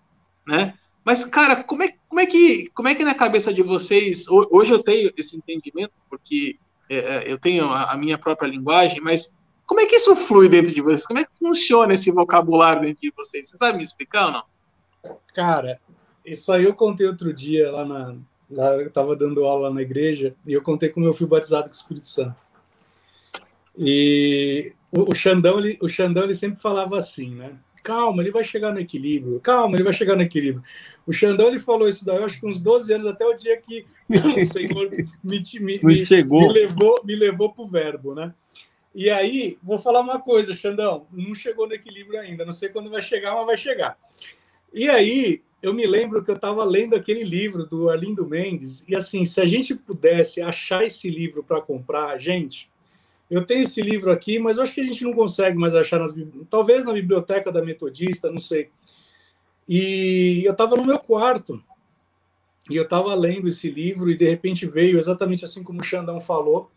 né? 0.46 0.74
Mas, 1.04 1.26
cara, 1.26 1.64
como 1.64 1.84
é, 1.84 1.94
como 2.08 2.22
é, 2.22 2.26
que, 2.26 2.70
como 2.74 2.88
é 2.88 2.96
que 2.96 3.04
na 3.04 3.14
cabeça 3.14 3.54
de 3.54 3.62
vocês, 3.62 4.26
hoje 4.30 4.74
eu 4.74 4.82
tenho 4.82 5.12
esse 5.18 5.36
entendimento, 5.36 5.92
porque 6.10 6.58
é, 6.90 6.96
é, 6.96 7.32
eu 7.32 7.38
tenho 7.38 7.70
a, 7.70 7.92
a, 7.92 7.98
minha 7.98 8.18
própria 8.18 8.48
linguagem, 8.48 9.02
mas 9.02 9.38
como 9.66 9.82
é 9.82 9.86
que 9.86 9.96
isso 9.96 10.16
flui 10.16 10.48
dentro 10.48 10.74
de 10.74 10.82
vocês? 10.82 11.06
Como 11.06 11.20
é 11.20 11.26
que 11.26 11.38
funciona 11.38 11.94
esse 11.94 12.12
vocabulário 12.12 12.84
dentro 12.84 13.02
de 13.02 13.14
vocês? 13.16 13.50
Você 13.50 13.58
sabe 13.58 13.78
me 13.78 13.84
explicar 13.84 14.28
ou 14.28 14.32
não? 14.32 14.44
Cara, 15.34 15.80
isso 16.26 16.52
aí 16.52 16.64
eu 16.64 16.74
contei 16.74 17.06
outro 17.08 17.34
dia 17.34 17.72
lá 17.72 17.86
na. 17.86 18.16
Lá, 18.50 18.76
eu 18.76 18.88
estava 18.88 19.16
dando 19.16 19.46
aula 19.46 19.72
na 19.72 19.82
igreja 19.82 20.36
e 20.46 20.54
eu 20.54 20.62
contei 20.62 20.90
como 20.90 21.08
eu 21.08 21.14
fui 21.14 21.26
batizado 21.26 21.64
com 21.64 21.72
o 21.72 21.76
Espírito 21.76 22.06
Santo. 22.06 22.40
E 23.76 24.74
o, 24.92 25.12
o 25.12 25.16
Xandão, 25.16 25.58
ele, 25.58 25.78
o 25.82 25.90
Xandão 25.90 26.24
ele 26.24 26.36
sempre 26.36 26.62
falava 26.62 26.98
assim, 26.98 27.34
né? 27.34 27.58
Calma, 27.84 28.24
ele 28.24 28.32
vai 28.32 28.44
chegar 28.44 28.72
no 28.72 28.80
equilíbrio. 28.80 29.40
Calma, 29.42 29.76
ele 29.76 29.84
vai 29.84 29.94
chegar 29.94 30.16
no 30.16 30.22
equilíbrio. 30.22 30.64
O 31.06 31.12
Xandão 31.12 31.50
ele 31.50 31.60
falou 31.60 31.88
isso 31.88 32.06
daí, 32.06 32.16
eu 32.16 32.26
acho 32.26 32.40
que 32.40 32.46
uns 32.46 32.60
12 32.62 32.94
anos, 32.94 33.08
até 33.08 33.26
o 33.26 33.34
dia 33.34 33.58
que 33.58 33.86
o 34.10 34.54
Senhor 34.54 34.90
me, 35.22 35.44
me, 35.60 35.80
me, 35.84 36.06
chegou. 36.06 36.42
me 36.42 36.54
levou 36.54 37.02
me 37.04 37.16
levou 37.16 37.52
para 37.52 37.64
o 37.64 37.68
verbo, 37.68 38.16
né? 38.16 38.34
E 38.96 39.10
aí, 39.10 39.58
vou 39.62 39.80
falar 39.80 40.02
uma 40.02 40.20
coisa, 40.20 40.54
Xandão, 40.54 41.08
não 41.12 41.34
chegou 41.34 41.68
no 41.68 41.74
equilíbrio 41.74 42.20
ainda, 42.20 42.46
não 42.46 42.52
sei 42.52 42.70
quando 42.70 42.92
vai 42.92 43.02
chegar, 43.02 43.36
mas 43.36 43.46
vai 43.46 43.58
chegar. 43.58 43.98
E 44.72 44.88
aí, 44.88 45.42
eu 45.64 45.74
me 45.74 45.86
lembro 45.88 46.24
que 46.24 46.30
eu 46.30 46.36
estava 46.36 46.64
lendo 46.64 46.96
aquele 46.96 47.24
livro 47.24 47.66
do 47.66 47.90
Arlindo 47.90 48.26
Mendes, 48.26 48.86
e 48.88 48.96
assim, 48.96 49.26
se 49.26 49.42
a 49.42 49.46
gente 49.48 49.74
pudesse 49.74 50.42
achar 50.42 50.84
esse 50.84 51.10
livro 51.10 51.44
para 51.44 51.60
comprar, 51.60 52.20
gente, 52.20 52.70
eu 53.30 53.46
tenho 53.46 53.64
esse 53.64 53.82
livro 53.82 54.12
aqui, 54.12 54.38
mas 54.40 54.58
eu 54.58 54.64
acho 54.64 54.74
que 54.74 54.82
a 54.82 54.86
gente 54.86 55.04
não 55.04 55.14
consegue 55.14 55.58
mais 55.58 55.74
achar 55.74 56.00
nas 56.00 56.14
talvez 56.50 56.86
na 56.86 56.94
biblioteca 56.94 57.52
da 57.52 57.64
Metodista, 57.64 58.32
não 58.32 58.40
sei. 58.40 58.70
E 59.68 60.44
eu 60.46 60.52
estava 60.52 60.76
no 60.76 60.86
meu 60.86 61.00
quarto 61.00 61.64
e 62.70 62.76
eu 62.76 62.84
estava 62.84 63.14
lendo 63.16 63.48
esse 63.48 63.70
livro 63.70 64.10
e 64.10 64.18
de 64.18 64.30
repente 64.30 64.66
veio 64.66 64.98
exatamente 64.98 65.46
assim 65.46 65.64
como 65.64 65.82
o 65.82 65.84
Xandão 65.84 66.20
falou. 66.20 66.70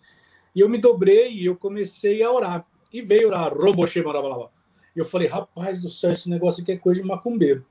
E 0.54 0.60
eu 0.60 0.68
me 0.68 0.78
dobrei 0.78 1.32
e 1.32 1.46
eu 1.46 1.56
comecei 1.56 2.22
a 2.22 2.32
orar. 2.32 2.66
E 2.92 3.02
veio 3.02 3.28
orar, 3.28 3.52
roboche, 3.52 4.00
E 4.00 4.98
eu 4.98 5.04
falei, 5.04 5.28
rapaz 5.28 5.82
do 5.82 5.88
céu, 5.88 6.12
esse 6.12 6.30
negócio 6.30 6.62
aqui 6.62 6.72
é 6.72 6.76
coisa 6.76 7.02
de 7.02 7.06
macumbeiro. 7.06 7.64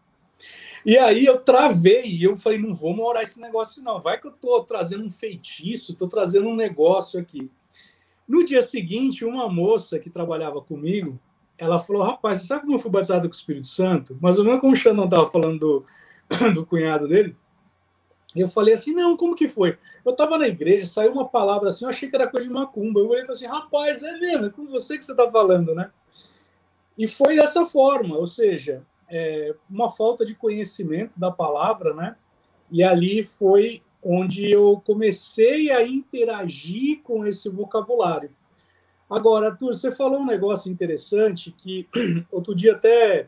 E 0.85 0.97
aí 0.97 1.25
eu 1.25 1.39
travei 1.39 2.05
e 2.05 2.23
eu 2.23 2.37
falei, 2.37 2.59
não 2.59 2.75
vou 2.75 2.95
orar 2.99 3.23
esse 3.23 3.41
negócio 3.41 3.81
não. 3.81 3.99
Vai 3.99 4.21
que 4.21 4.27
eu 4.27 4.31
tô 4.31 4.63
trazendo 4.63 5.03
um 5.03 5.09
feitiço, 5.09 5.95
tô 5.95 6.07
trazendo 6.07 6.47
um 6.47 6.55
negócio 6.55 7.19
aqui. 7.19 7.49
No 8.27 8.43
dia 8.43 8.61
seguinte, 8.61 9.23
uma 9.23 9.47
moça 9.47 9.99
que 9.99 10.09
trabalhava 10.09 10.61
comigo, 10.61 11.19
ela 11.57 11.79
falou: 11.79 12.03
Rapaz, 12.03 12.39
você 12.39 12.47
sabe 12.47 12.61
como 12.61 12.75
eu 12.75 12.79
fui 12.79 12.91
batizado 12.91 13.27
com 13.27 13.33
o 13.33 13.37
Espírito 13.37 13.67
Santo? 13.67 14.17
Mas 14.21 14.39
o 14.39 14.43
mesmo 14.43 14.59
como 14.59 14.73
o 14.73 14.75
Xandão 14.75 15.05
estava 15.05 15.29
falando 15.29 15.59
do, 15.59 15.85
do 16.53 16.65
cunhado 16.65 17.07
dele. 17.07 17.35
Eu 18.35 18.49
falei 18.49 18.73
assim: 18.73 18.93
Não, 18.93 19.15
como 19.15 19.35
que 19.35 19.47
foi? 19.47 19.77
Eu 20.03 20.11
estava 20.11 20.37
na 20.37 20.47
igreja, 20.47 20.85
saiu 20.85 21.11
uma 21.11 21.27
palavra 21.27 21.69
assim, 21.69 21.85
eu 21.85 21.89
achei 21.89 22.09
que 22.09 22.15
era 22.15 22.27
coisa 22.27 22.47
de 22.47 22.53
macumba. 22.53 22.99
Eu 22.99 23.07
falei 23.07 23.25
assim: 23.29 23.45
Rapaz, 23.45 24.03
é 24.03 24.17
mesmo, 24.17 24.45
é 24.47 24.49
com 24.49 24.65
você 24.65 24.97
que 24.97 25.05
você 25.05 25.11
está 25.11 25.29
falando, 25.29 25.73
né? 25.73 25.91
E 26.97 27.07
foi 27.07 27.35
dessa 27.35 27.65
forma, 27.65 28.15
ou 28.17 28.25
seja, 28.25 28.85
é, 29.09 29.53
uma 29.69 29.89
falta 29.89 30.25
de 30.25 30.33
conhecimento 30.33 31.19
da 31.19 31.31
palavra, 31.31 31.93
né? 31.93 32.15
E 32.71 32.83
ali 32.83 33.23
foi 33.23 33.83
onde 34.07 34.51
eu 34.51 34.79
comecei 34.85 35.71
a 35.71 35.85
interagir 35.85 37.01
com 37.01 37.25
esse 37.25 37.49
vocabulário. 37.49 38.29
Agora, 39.09 39.49
Arthur, 39.49 39.73
você 39.73 39.91
falou 39.91 40.19
um 40.19 40.25
negócio 40.25 40.71
interessante 40.71 41.51
que 41.51 41.89
outro 42.31 42.53
dia 42.53 42.73
até 42.73 43.27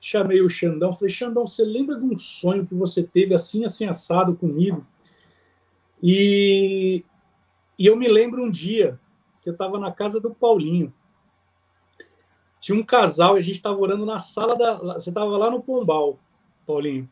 chamei 0.00 0.40
o 0.40 0.48
Xandão, 0.48 0.92
falei, 0.92 1.12
Xandão, 1.12 1.46
você 1.46 1.64
lembra 1.64 1.98
de 1.98 2.04
um 2.04 2.16
sonho 2.16 2.66
que 2.66 2.74
você 2.74 3.02
teve 3.02 3.34
assim, 3.34 3.64
assim, 3.64 3.86
assado 3.86 4.34
comigo? 4.34 4.86
E, 6.02 7.04
e 7.78 7.86
eu 7.86 7.94
me 7.94 8.08
lembro 8.08 8.42
um 8.42 8.50
dia 8.50 8.98
que 9.42 9.50
eu 9.50 9.52
estava 9.52 9.78
na 9.78 9.92
casa 9.92 10.18
do 10.18 10.34
Paulinho. 10.34 10.92
Tinha 12.58 12.78
um 12.78 12.84
casal 12.84 13.36
e 13.36 13.38
a 13.38 13.42
gente 13.42 13.56
estava 13.56 13.78
orando 13.78 14.06
na 14.06 14.18
sala 14.18 14.56
da. 14.56 14.74
Você 14.94 15.10
estava 15.10 15.36
lá 15.36 15.50
no 15.50 15.62
Pombal, 15.62 16.18
Paulinho. 16.66 17.08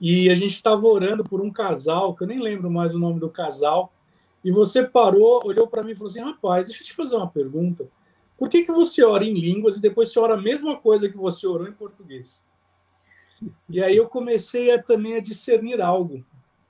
E 0.00 0.30
a 0.30 0.34
gente 0.34 0.54
estava 0.54 0.86
orando 0.86 1.24
por 1.24 1.40
um 1.40 1.50
casal, 1.50 2.14
que 2.14 2.22
eu 2.22 2.28
nem 2.28 2.40
lembro 2.40 2.70
mais 2.70 2.94
o 2.94 2.98
nome 2.98 3.18
do 3.18 3.28
casal, 3.28 3.92
e 4.44 4.52
você 4.52 4.84
parou, 4.84 5.40
olhou 5.44 5.66
para 5.66 5.82
mim 5.82 5.92
e 5.92 5.94
falou 5.94 6.10
assim: 6.10 6.20
rapaz, 6.20 6.66
deixa 6.66 6.82
eu 6.82 6.86
te 6.86 6.94
fazer 6.94 7.16
uma 7.16 7.28
pergunta. 7.28 7.88
Por 8.36 8.48
que, 8.48 8.62
que 8.62 8.70
você 8.70 9.04
ora 9.04 9.24
em 9.24 9.34
línguas 9.34 9.76
e 9.76 9.80
depois 9.80 10.12
você 10.12 10.20
ora 10.20 10.34
a 10.34 10.40
mesma 10.40 10.76
coisa 10.76 11.08
que 11.08 11.16
você 11.16 11.46
orou 11.46 11.66
em 11.66 11.72
português? 11.72 12.44
E 13.68 13.82
aí 13.82 13.96
eu 13.96 14.08
comecei 14.08 14.70
a, 14.70 14.80
também 14.80 15.16
a 15.16 15.20
discernir 15.20 15.80
algo. 15.80 16.24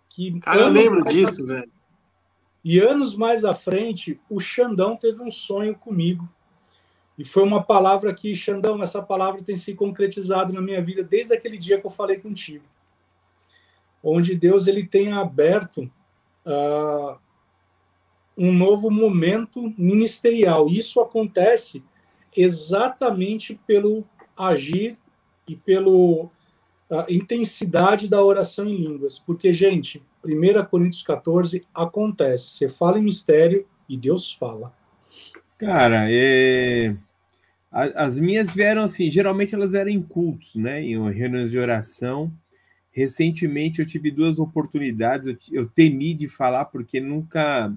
Que 0.09 0.41
Cara, 0.41 0.63
eu 0.63 0.69
lembro 0.69 1.05
disso, 1.05 1.45
a... 1.45 1.47
velho. 1.47 1.73
E 2.65 2.79
anos 2.79 3.15
mais 3.15 3.45
à 3.45 3.55
frente, 3.55 4.19
o 4.29 4.41
Xandão 4.41 4.97
teve 4.97 5.23
um 5.23 5.31
sonho 5.31 5.75
comigo. 5.75 6.27
E 7.19 7.25
foi 7.25 7.43
uma 7.43 7.63
palavra 7.63 8.15
que, 8.15 8.35
Xandão, 8.35 8.83
essa 8.83 9.03
palavra 9.03 9.43
tem 9.43 9.57
se 9.57 9.75
concretizado 9.75 10.53
na 10.53 10.63
minha 10.63 10.83
vida 10.83 11.03
desde 11.03 11.35
aquele 11.35 11.59
dia 11.59 11.81
que 11.81 11.87
eu 11.87 11.91
falei 11.91 12.19
contigo 12.19 12.65
onde 14.03 14.35
Deus 14.35 14.67
ele 14.67 14.87
tem 14.87 15.13
aberto 15.13 15.91
uh, 16.47 17.19
um 18.37 18.53
novo 18.53 18.91
momento 18.91 19.75
ministerial. 19.77 20.69
Isso 20.69 21.01
acontece 21.01 21.83
exatamente 22.37 23.59
pelo 23.67 24.05
agir 24.37 24.97
e 25.47 25.57
pelo 25.57 26.31
uh, 26.91 27.05
intensidade 27.09 28.09
da 28.09 28.23
oração 28.23 28.69
em 28.69 28.77
línguas. 28.77 29.19
Porque, 29.19 29.53
gente, 29.53 30.03
1 30.25 30.65
Coríntios 30.67 31.03
14 31.03 31.67
acontece. 31.75 32.51
Você 32.51 32.69
fala 32.69 32.99
em 32.99 33.03
mistério 33.03 33.67
e 33.89 33.97
Deus 33.97 34.33
fala. 34.33 34.73
Cara, 35.57 36.07
é... 36.09 36.95
as 37.73 38.19
minhas 38.19 38.53
vieram 38.53 38.85
assim, 38.85 39.11
geralmente 39.11 39.55
elas 39.55 39.75
eram 39.75 39.91
em 39.91 40.03
cultos, 40.03 40.55
né? 40.55 40.83
Em 40.83 41.11
reuniões 41.11 41.51
de 41.51 41.59
oração. 41.59 42.33
Recentemente 42.99 43.79
eu 43.79 43.87
tive 43.87 44.11
duas 44.11 44.41
oportunidades, 44.41 45.29
eu, 45.29 45.37
eu 45.53 45.69
temi 45.69 46.13
de 46.15 46.27
falar 46.27 46.65
porque 46.65 46.99
nunca 46.99 47.73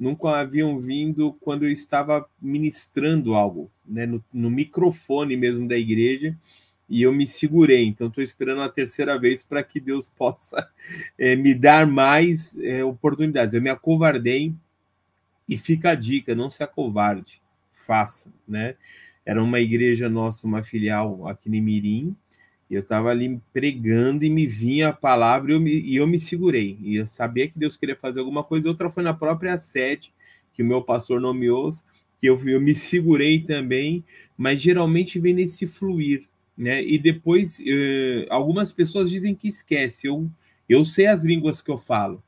nunca 0.00 0.40
haviam 0.40 0.78
vindo 0.78 1.34
quando 1.42 1.64
eu 1.64 1.70
estava 1.70 2.26
ministrando 2.40 3.34
algo, 3.34 3.70
né, 3.86 4.06
no, 4.06 4.24
no, 4.32 4.50
microfone 4.50 5.36
mesmo 5.36 5.68
da 5.68 5.76
igreja, 5.76 6.36
e 6.88 7.02
eu 7.02 7.12
me 7.12 7.24
segurei. 7.24 7.84
Então, 7.86 8.08
estou 8.08 8.24
esperando 8.24 8.62
a 8.62 8.68
terceira 8.68 9.16
vez 9.16 9.44
para 9.44 9.62
que 9.62 9.78
Deus 9.78 10.08
possa 10.16 10.68
é, 11.18 11.36
me 11.36 11.54
dar 11.54 11.86
mais 11.86 12.56
é, 12.58 12.82
oportunidades. 12.82 13.54
Eu 13.54 13.62
me 13.62 13.70
acovardei 13.70 14.54
e 15.48 15.58
fica 15.58 15.90
a 15.90 15.94
dica: 15.94 16.34
não 16.34 16.48
se 16.48 16.62
acovarde, 16.62 17.42
faça, 17.86 18.32
né? 18.48 18.74
Era 19.24 19.42
uma 19.42 19.60
igreja 19.60 20.08
nossa, 20.08 20.46
uma 20.46 20.62
filial 20.62 21.28
aqui 21.28 21.48
em 21.48 21.60
Mirim, 21.60 22.16
eu 22.74 22.80
estava 22.80 23.10
ali 23.10 23.38
pregando 23.52 24.24
e 24.24 24.30
me 24.30 24.46
vinha 24.46 24.88
a 24.88 24.92
palavra 24.92 25.52
e 25.52 25.54
eu, 25.54 25.60
me, 25.60 25.70
e 25.70 25.96
eu 25.96 26.06
me 26.06 26.18
segurei. 26.18 26.78
E 26.80 26.96
eu 26.96 27.06
sabia 27.06 27.46
que 27.46 27.58
Deus 27.58 27.76
queria 27.76 27.94
fazer 27.94 28.20
alguma 28.20 28.42
coisa. 28.42 28.68
Outra 28.68 28.88
foi 28.88 29.02
na 29.02 29.12
própria 29.12 29.58
sede, 29.58 30.12
que 30.54 30.62
o 30.62 30.66
meu 30.66 30.82
pastor 30.82 31.20
nomeou, 31.20 31.70
que 32.18 32.26
eu, 32.26 32.40
eu 32.48 32.60
me 32.60 32.74
segurei 32.74 33.40
também, 33.40 34.02
mas 34.38 34.62
geralmente 34.62 35.18
vem 35.18 35.34
nesse 35.34 35.66
fluir, 35.66 36.24
né? 36.56 36.82
E 36.82 36.98
depois, 36.98 37.58
uh, 37.58 38.26
algumas 38.30 38.72
pessoas 38.72 39.10
dizem 39.10 39.34
que 39.34 39.48
esquece. 39.48 40.06
Eu, 40.06 40.30
eu 40.68 40.84
sei 40.84 41.06
as 41.06 41.24
línguas 41.24 41.60
que 41.60 41.70
eu 41.70 41.76
falo. 41.76 42.22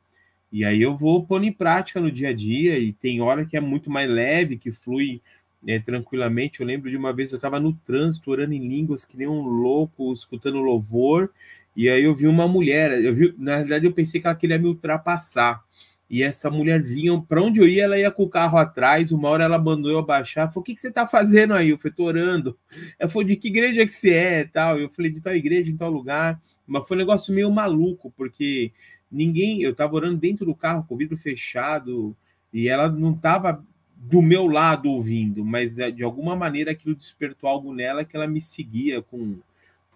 E 0.53 0.65
aí 0.65 0.83
eu 0.83 0.97
vou 0.97 1.25
pondo 1.25 1.47
em 1.47 1.53
prática 1.53 2.01
no 2.01 2.13
dia 2.13 2.29
a 2.29 2.33
dia, 2.33 2.79
e 2.79 2.93
tem 2.93 3.21
hora 3.21 3.47
que 3.47 3.57
é 3.57 3.61
muito 3.61 3.91
mais 3.91 4.09
leve, 4.11 4.59
que 4.59 4.71
flui 4.71 5.23
é, 5.67 5.79
tranquilamente. 5.79 6.61
Eu 6.61 6.67
lembro 6.67 6.91
de 6.91 6.97
uma 6.97 7.13
vez 7.13 7.33
eu 7.33 7.37
estava 7.37 7.59
no 7.59 7.73
trânsito 7.73 8.31
orando 8.31 8.55
em 8.55 8.67
línguas 8.67 9.05
que 9.05 9.17
nem 9.17 9.27
um 9.27 9.43
louco, 9.43 10.13
escutando 10.13 10.61
louvor, 10.61 11.31
e 11.77 11.89
aí 11.89 12.05
eu 12.05 12.15
vi 12.15 12.27
uma 12.27 12.47
mulher. 12.47 12.93
Eu 13.03 13.15
vi, 13.15 13.35
na 13.39 13.59
verdade, 13.59 13.87
eu 13.87 13.93
pensei 13.93 14.21
que 14.21 14.27
ela 14.27 14.37
queria 14.37 14.59
me 14.59 14.69
ultrapassar. 14.69 15.63
E 16.09 16.23
essa 16.23 16.51
mulher 16.51 16.81
vinha, 16.83 17.19
para 17.21 17.43
onde 17.43 17.59
eu 17.59 17.67
ia, 17.67 17.85
ela 17.85 17.99
ia 17.99 18.11
com 18.11 18.25
o 18.25 18.29
carro 18.29 18.59
atrás. 18.59 19.11
Uma 19.11 19.29
hora 19.29 19.45
ela 19.45 19.59
mandou 19.59 19.91
eu 19.91 19.99
abaixar. 19.99 20.49
Falei, 20.49 20.61
o 20.61 20.63
que, 20.63 20.75
que 20.75 20.81
você 20.81 20.89
está 20.89 21.07
fazendo 21.07 21.55
aí? 21.55 21.71
Eu 21.71 21.79
falei, 21.79 21.95
tô 21.95 22.05
orando. 22.05 22.59
Ela 22.99 23.09
falou, 23.09 23.27
de 23.27 23.37
que 23.37 23.49
igreja 23.49 23.87
que 23.87 23.93
você 23.93 24.11
é? 24.13 24.45
Tal. 24.45 24.79
Eu 24.79 24.89
falei, 24.89 25.11
de 25.11 25.21
tal 25.21 25.35
igreja, 25.35 25.71
em 25.71 25.77
tal 25.77 25.91
lugar. 25.91 26.41
Mas 26.67 26.87
foi 26.87 26.97
um 26.97 27.01
negócio 27.01 27.35
meio 27.35 27.51
maluco, 27.51 28.13
porque 28.17 28.73
ninguém. 29.11 29.63
Eu 29.63 29.73
estava 29.73 29.95
orando 29.95 30.19
dentro 30.19 30.47
do 30.47 30.55
carro, 30.55 30.85
com 30.87 30.95
o 30.95 30.99
vidro 30.99 31.17
fechado, 31.17 32.17
e 32.53 32.69
ela 32.69 32.89
não 32.89 33.13
estava 33.13 33.65
do 34.07 34.21
meu 34.21 34.47
lado 34.47 34.91
ouvindo, 34.91 35.45
mas 35.45 35.79
é, 35.79 35.91
de 35.91 36.03
alguma 36.03 36.37
maneira 36.37 36.73
aquilo 36.73 36.95
despertou 36.95 37.49
algo 37.49 37.73
nela 37.73 38.05
que 38.05 38.15
ela 38.17 38.27
me 38.27 38.41
seguia 38.41 39.01
com 39.01 39.39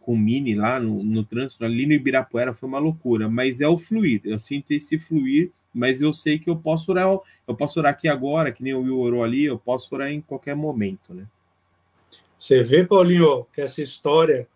com 0.01 0.15
o 0.15 0.19
Mini 0.19 0.55
lá 0.55 0.81
no, 0.81 1.05
no 1.05 1.23
trânsito, 1.23 1.67
ali 1.67 1.85
no 1.85 1.93
Ibirapuera, 1.93 2.55
foi 2.55 2.67
uma 2.67 2.79
loucura, 2.79 3.29
mas 3.29 3.61
é 3.61 3.69
o 3.69 3.77
fluir, 3.77 4.23
eu 4.25 4.39
sinto 4.39 4.71
esse 4.71 4.99
fluir, 4.99 5.51
mas 5.75 6.01
eu 6.01 6.15
sei 6.15 6.39
que 6.39 6.49
eu 6.49 6.57
posso 6.57 6.91
orar, 6.91 7.07
eu 7.47 7.55
posso 7.55 7.79
orar 7.79 7.93
aqui 7.93 8.09
agora, 8.09 8.51
que 8.51 8.63
nem 8.63 8.73
o 8.73 8.81
Will 8.81 8.99
orou 8.99 9.23
ali, 9.23 9.45
eu 9.45 9.59
posso 9.59 9.95
orar 9.95 10.11
em 10.11 10.23
qualquer 10.23 10.57
momento, 10.57 11.13
né? 11.13 11.27
Você 12.39 12.63
vê, 12.63 12.87
Paulinho, 12.87 13.45
que 13.53 13.61
essa 13.61 13.83
história 13.83 14.49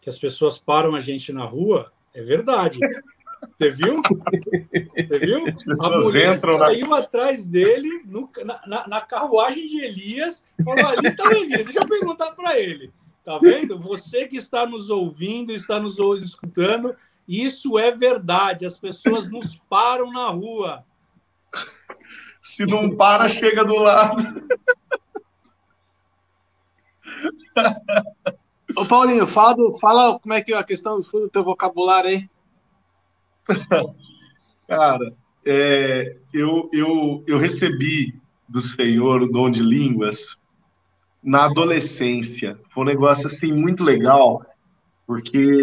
que 0.00 0.08
as 0.08 0.18
pessoas 0.18 0.58
param 0.58 0.96
a 0.96 1.00
gente 1.00 1.32
na 1.32 1.44
rua 1.44 1.92
é 2.12 2.20
verdade. 2.20 2.80
Você 3.58 3.70
viu? 3.70 4.02
Você 4.02 5.18
viu? 5.18 5.44
a 5.84 5.98
mulher 5.98 6.36
entram 6.36 6.58
saiu 6.58 6.88
na... 6.88 6.98
atrás 6.98 7.48
dele 7.48 8.02
no, 8.06 8.30
na, 8.66 8.86
na, 8.86 9.00
carruagem 9.00 9.66
de 9.66 9.80
Elias. 9.80 10.44
Falou: 10.64 10.86
ali 10.86 11.08
está 11.08 11.24
o 11.24 11.32
Elias. 11.32 11.64
Deixa 11.64 11.80
eu 11.80 11.88
perguntar 11.88 12.32
para 12.32 12.58
ele. 12.58 12.92
Tá 13.24 13.38
vendo? 13.38 13.78
Você 13.78 14.26
que 14.26 14.36
está 14.36 14.64
nos 14.64 14.90
ouvindo, 14.90 15.52
está 15.52 15.78
nos 15.78 15.98
escutando, 16.22 16.96
isso 17.26 17.78
é 17.78 17.92
verdade. 17.92 18.64
As 18.64 18.78
pessoas 18.78 19.30
nos 19.30 19.56
param 19.68 20.10
na 20.10 20.28
rua. 20.28 20.84
Se 22.40 22.64
não 22.64 22.96
para, 22.96 23.28
chega 23.28 23.64
do 23.64 23.74
lado. 23.74 24.22
Ô 28.76 28.86
Paulinho, 28.86 29.26
fala, 29.26 29.54
do, 29.54 29.74
fala 29.78 30.18
como 30.20 30.32
é 30.32 30.42
que 30.42 30.52
é 30.52 30.56
a 30.56 30.64
questão 30.64 31.00
do 31.00 31.28
teu 31.28 31.44
vocabulário 31.44 32.10
aí. 32.10 32.30
Cara, 34.68 35.12
é, 35.46 36.16
eu, 36.32 36.68
eu, 36.72 37.24
eu 37.26 37.38
recebi 37.38 38.14
do 38.48 38.60
Senhor 38.60 39.22
o 39.22 39.30
dom 39.30 39.50
de 39.50 39.62
línguas 39.62 40.38
na 41.22 41.44
adolescência. 41.44 42.58
Foi 42.70 42.84
um 42.84 42.86
negócio 42.86 43.26
assim 43.26 43.52
muito 43.52 43.82
legal, 43.82 44.44
porque 45.06 45.58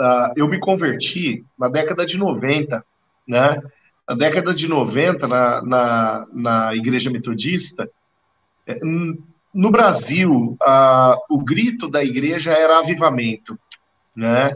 uh, 0.00 0.32
eu 0.36 0.48
me 0.48 0.58
converti 0.58 1.44
na 1.58 1.68
década 1.68 2.06
de 2.06 2.16
90, 2.16 2.84
né? 3.26 3.60
Na 4.08 4.14
década 4.16 4.52
de 4.54 4.68
90, 4.68 5.28
na, 5.28 5.62
na, 5.62 6.26
na 6.32 6.74
Igreja 6.74 7.10
Metodista, 7.10 7.88
é, 8.66 8.78
no 9.54 9.70
Brasil, 9.70 10.56
uh, 10.60 11.16
o 11.28 11.42
grito 11.44 11.88
da 11.88 12.02
igreja 12.02 12.52
era 12.52 12.78
avivamento, 12.78 13.58
né? 14.16 14.52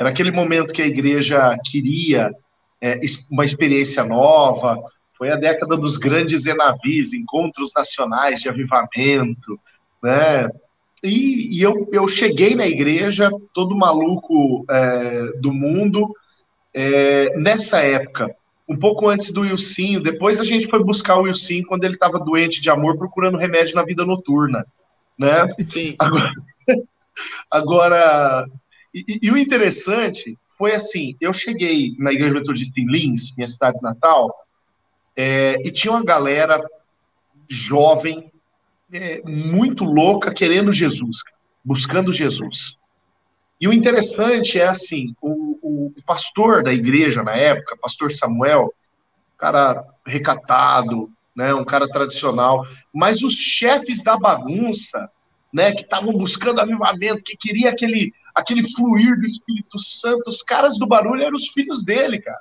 Era 0.00 0.08
aquele 0.08 0.30
momento 0.30 0.72
que 0.72 0.80
a 0.80 0.86
igreja 0.86 1.58
queria 1.62 2.34
é, 2.80 2.98
uma 3.30 3.44
experiência 3.44 4.02
nova. 4.02 4.82
Foi 5.12 5.30
a 5.30 5.36
década 5.36 5.76
dos 5.76 5.98
grandes 5.98 6.46
enavis, 6.46 7.12
encontros 7.12 7.72
nacionais 7.76 8.40
de 8.40 8.48
avivamento, 8.48 9.60
né? 10.02 10.48
E, 11.04 11.58
e 11.58 11.62
eu, 11.62 11.86
eu 11.92 12.08
cheguei 12.08 12.54
na 12.54 12.66
igreja, 12.66 13.30
todo 13.52 13.76
maluco 13.76 14.64
é, 14.70 15.32
do 15.38 15.52
mundo, 15.52 16.14
é, 16.72 17.36
nessa 17.36 17.80
época, 17.80 18.34
um 18.66 18.78
pouco 18.78 19.06
antes 19.06 19.30
do 19.30 19.42
Wilsinho. 19.42 20.02
Depois 20.02 20.40
a 20.40 20.44
gente 20.44 20.66
foi 20.66 20.82
buscar 20.82 21.16
o 21.18 21.24
Wilsinho 21.24 21.66
quando 21.66 21.84
ele 21.84 21.94
estava 21.94 22.18
doente 22.18 22.62
de 22.62 22.70
amor, 22.70 22.96
procurando 22.96 23.36
remédio 23.36 23.74
na 23.74 23.84
vida 23.84 24.06
noturna, 24.06 24.64
né? 25.18 25.46
Sim. 25.62 25.94
Agora, 25.98 26.32
agora 27.50 28.46
e, 28.94 29.18
e, 29.22 29.30
o 29.30 29.36
interessante 29.36 30.36
foi 30.56 30.74
assim: 30.74 31.16
eu 31.20 31.32
cheguei 31.32 31.94
na 31.98 32.12
Igreja 32.12 32.34
Metodista 32.34 32.80
em 32.80 32.86
Lins, 32.86 33.34
minha 33.36 33.48
cidade 33.48 33.78
natal, 33.82 34.34
é, 35.16 35.56
e 35.64 35.70
tinha 35.70 35.92
uma 35.92 36.04
galera 36.04 36.62
jovem, 37.48 38.30
é, 38.92 39.22
muito 39.24 39.84
louca, 39.84 40.32
querendo 40.32 40.72
Jesus, 40.72 41.18
buscando 41.64 42.12
Jesus. 42.12 42.78
E 43.60 43.68
o 43.68 43.72
interessante 43.72 44.58
é 44.58 44.66
assim: 44.66 45.14
o, 45.20 45.58
o 45.62 46.02
pastor 46.06 46.62
da 46.62 46.72
igreja 46.72 47.22
na 47.22 47.36
época, 47.36 47.76
pastor 47.76 48.10
Samuel, 48.10 48.72
cara 49.36 49.84
recatado, 50.06 51.10
né, 51.34 51.54
um 51.54 51.64
cara 51.64 51.88
tradicional, 51.88 52.64
mas 52.92 53.22
os 53.22 53.34
chefes 53.34 54.02
da 54.02 54.16
bagunça, 54.16 55.10
né, 55.52 55.72
que 55.72 55.82
estavam 55.82 56.12
buscando 56.12 56.60
avivamento, 56.60 57.22
que 57.22 57.36
queria 57.36 57.70
aquele 57.70 58.12
aquele 58.34 58.62
fluir 58.62 59.18
do 59.18 59.26
Espírito 59.26 59.78
Santo, 59.78 60.28
os 60.28 60.42
caras 60.42 60.78
do 60.78 60.86
barulho 60.86 61.22
eram 61.22 61.36
os 61.36 61.48
filhos 61.48 61.84
dele, 61.84 62.20
cara, 62.20 62.40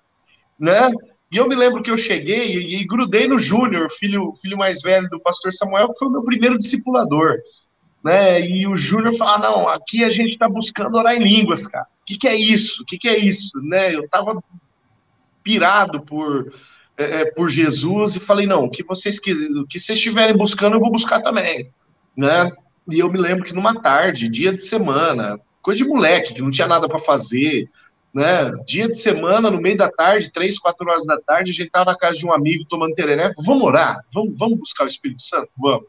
né? 0.60 0.92
E 1.32 1.38
eu 1.38 1.48
me 1.48 1.56
lembro 1.56 1.84
que 1.84 1.92
eu 1.92 1.98
cheguei 1.98 2.56
e, 2.56 2.82
e 2.82 2.86
grudei 2.86 3.28
no 3.28 3.38
Júnior, 3.38 3.90
filho, 3.92 4.34
filho 4.42 4.58
mais 4.58 4.82
velho 4.82 5.08
do 5.10 5.20
pastor 5.20 5.54
Samuel, 5.54 5.90
que 5.90 6.00
foi 6.00 6.08
o 6.08 6.12
meu 6.12 6.24
primeiro 6.24 6.58
discipulador, 6.58 7.38
né? 8.04 8.42
E 8.42 8.66
o 8.68 8.76
Júnior 8.76 9.14
falou: 9.16 9.34
ah, 9.36 9.40
não, 9.40 9.68
aqui 9.68 10.04
a 10.04 10.10
gente 10.10 10.32
está 10.32 10.50
buscando 10.50 10.98
orar 10.98 11.16
em 11.16 11.24
línguas, 11.24 11.68
cara. 11.68 11.86
O 12.02 12.06
que, 12.06 12.18
que 12.18 12.28
é 12.28 12.36
isso? 12.36 12.82
O 12.82 12.86
que, 12.86 12.98
que 12.98 13.08
é 13.08 13.18
isso? 13.18 13.52
Né? 13.62 13.94
Eu 13.94 14.06
estava 14.06 14.42
pirado 15.44 16.02
por, 16.02 16.52
é, 16.98 17.22
é, 17.22 17.26
por 17.26 17.50
Jesus 17.50 18.16
e 18.16 18.20
falei: 18.20 18.48
não, 18.48 18.66
o 18.66 18.72
que 18.72 18.84
vocês 18.84 19.18
o 19.18 19.68
que 19.68 19.80
vocês 19.80 19.98
estiverem 19.98 20.36
buscando, 20.36 20.76
eu 20.76 20.80
vou 20.80 20.92
buscar 20.92 21.22
também, 21.22 21.72
né? 22.18 22.52
E 22.90 23.00
eu 23.00 23.12
me 23.12 23.20
lembro 23.20 23.46
que 23.46 23.54
numa 23.54 23.80
tarde, 23.80 24.28
dia 24.28 24.52
de 24.52 24.62
semana, 24.62 25.40
coisa 25.62 25.84
de 25.84 25.90
moleque, 25.90 26.34
que 26.34 26.42
não 26.42 26.52
tinha 26.52 26.68
nada 26.68 26.88
para 26.88 27.00
fazer, 27.00 27.70
né? 28.14 28.52
Dia 28.66 28.88
de 28.88 28.96
semana, 28.96 29.52
no 29.52 29.62
meio 29.62 29.78
da 29.78 29.90
tarde, 29.90 30.32
três, 30.32 30.58
quatro 30.58 30.90
horas 30.90 31.06
da 31.06 31.20
tarde, 31.20 31.52
a 31.52 31.54
gente 31.54 31.68
estava 31.68 31.92
na 31.92 31.98
casa 31.98 32.18
de 32.18 32.26
um 32.26 32.34
amigo 32.34 32.66
tomando 32.66 32.96
tereré, 32.96 33.32
vamos 33.38 33.64
orar, 33.64 34.04
vamos, 34.14 34.38
vamos 34.38 34.60
buscar 34.60 34.86
o 34.86 34.88
Espírito 34.88 35.22
Santo? 35.22 35.50
Vamos. 35.58 35.88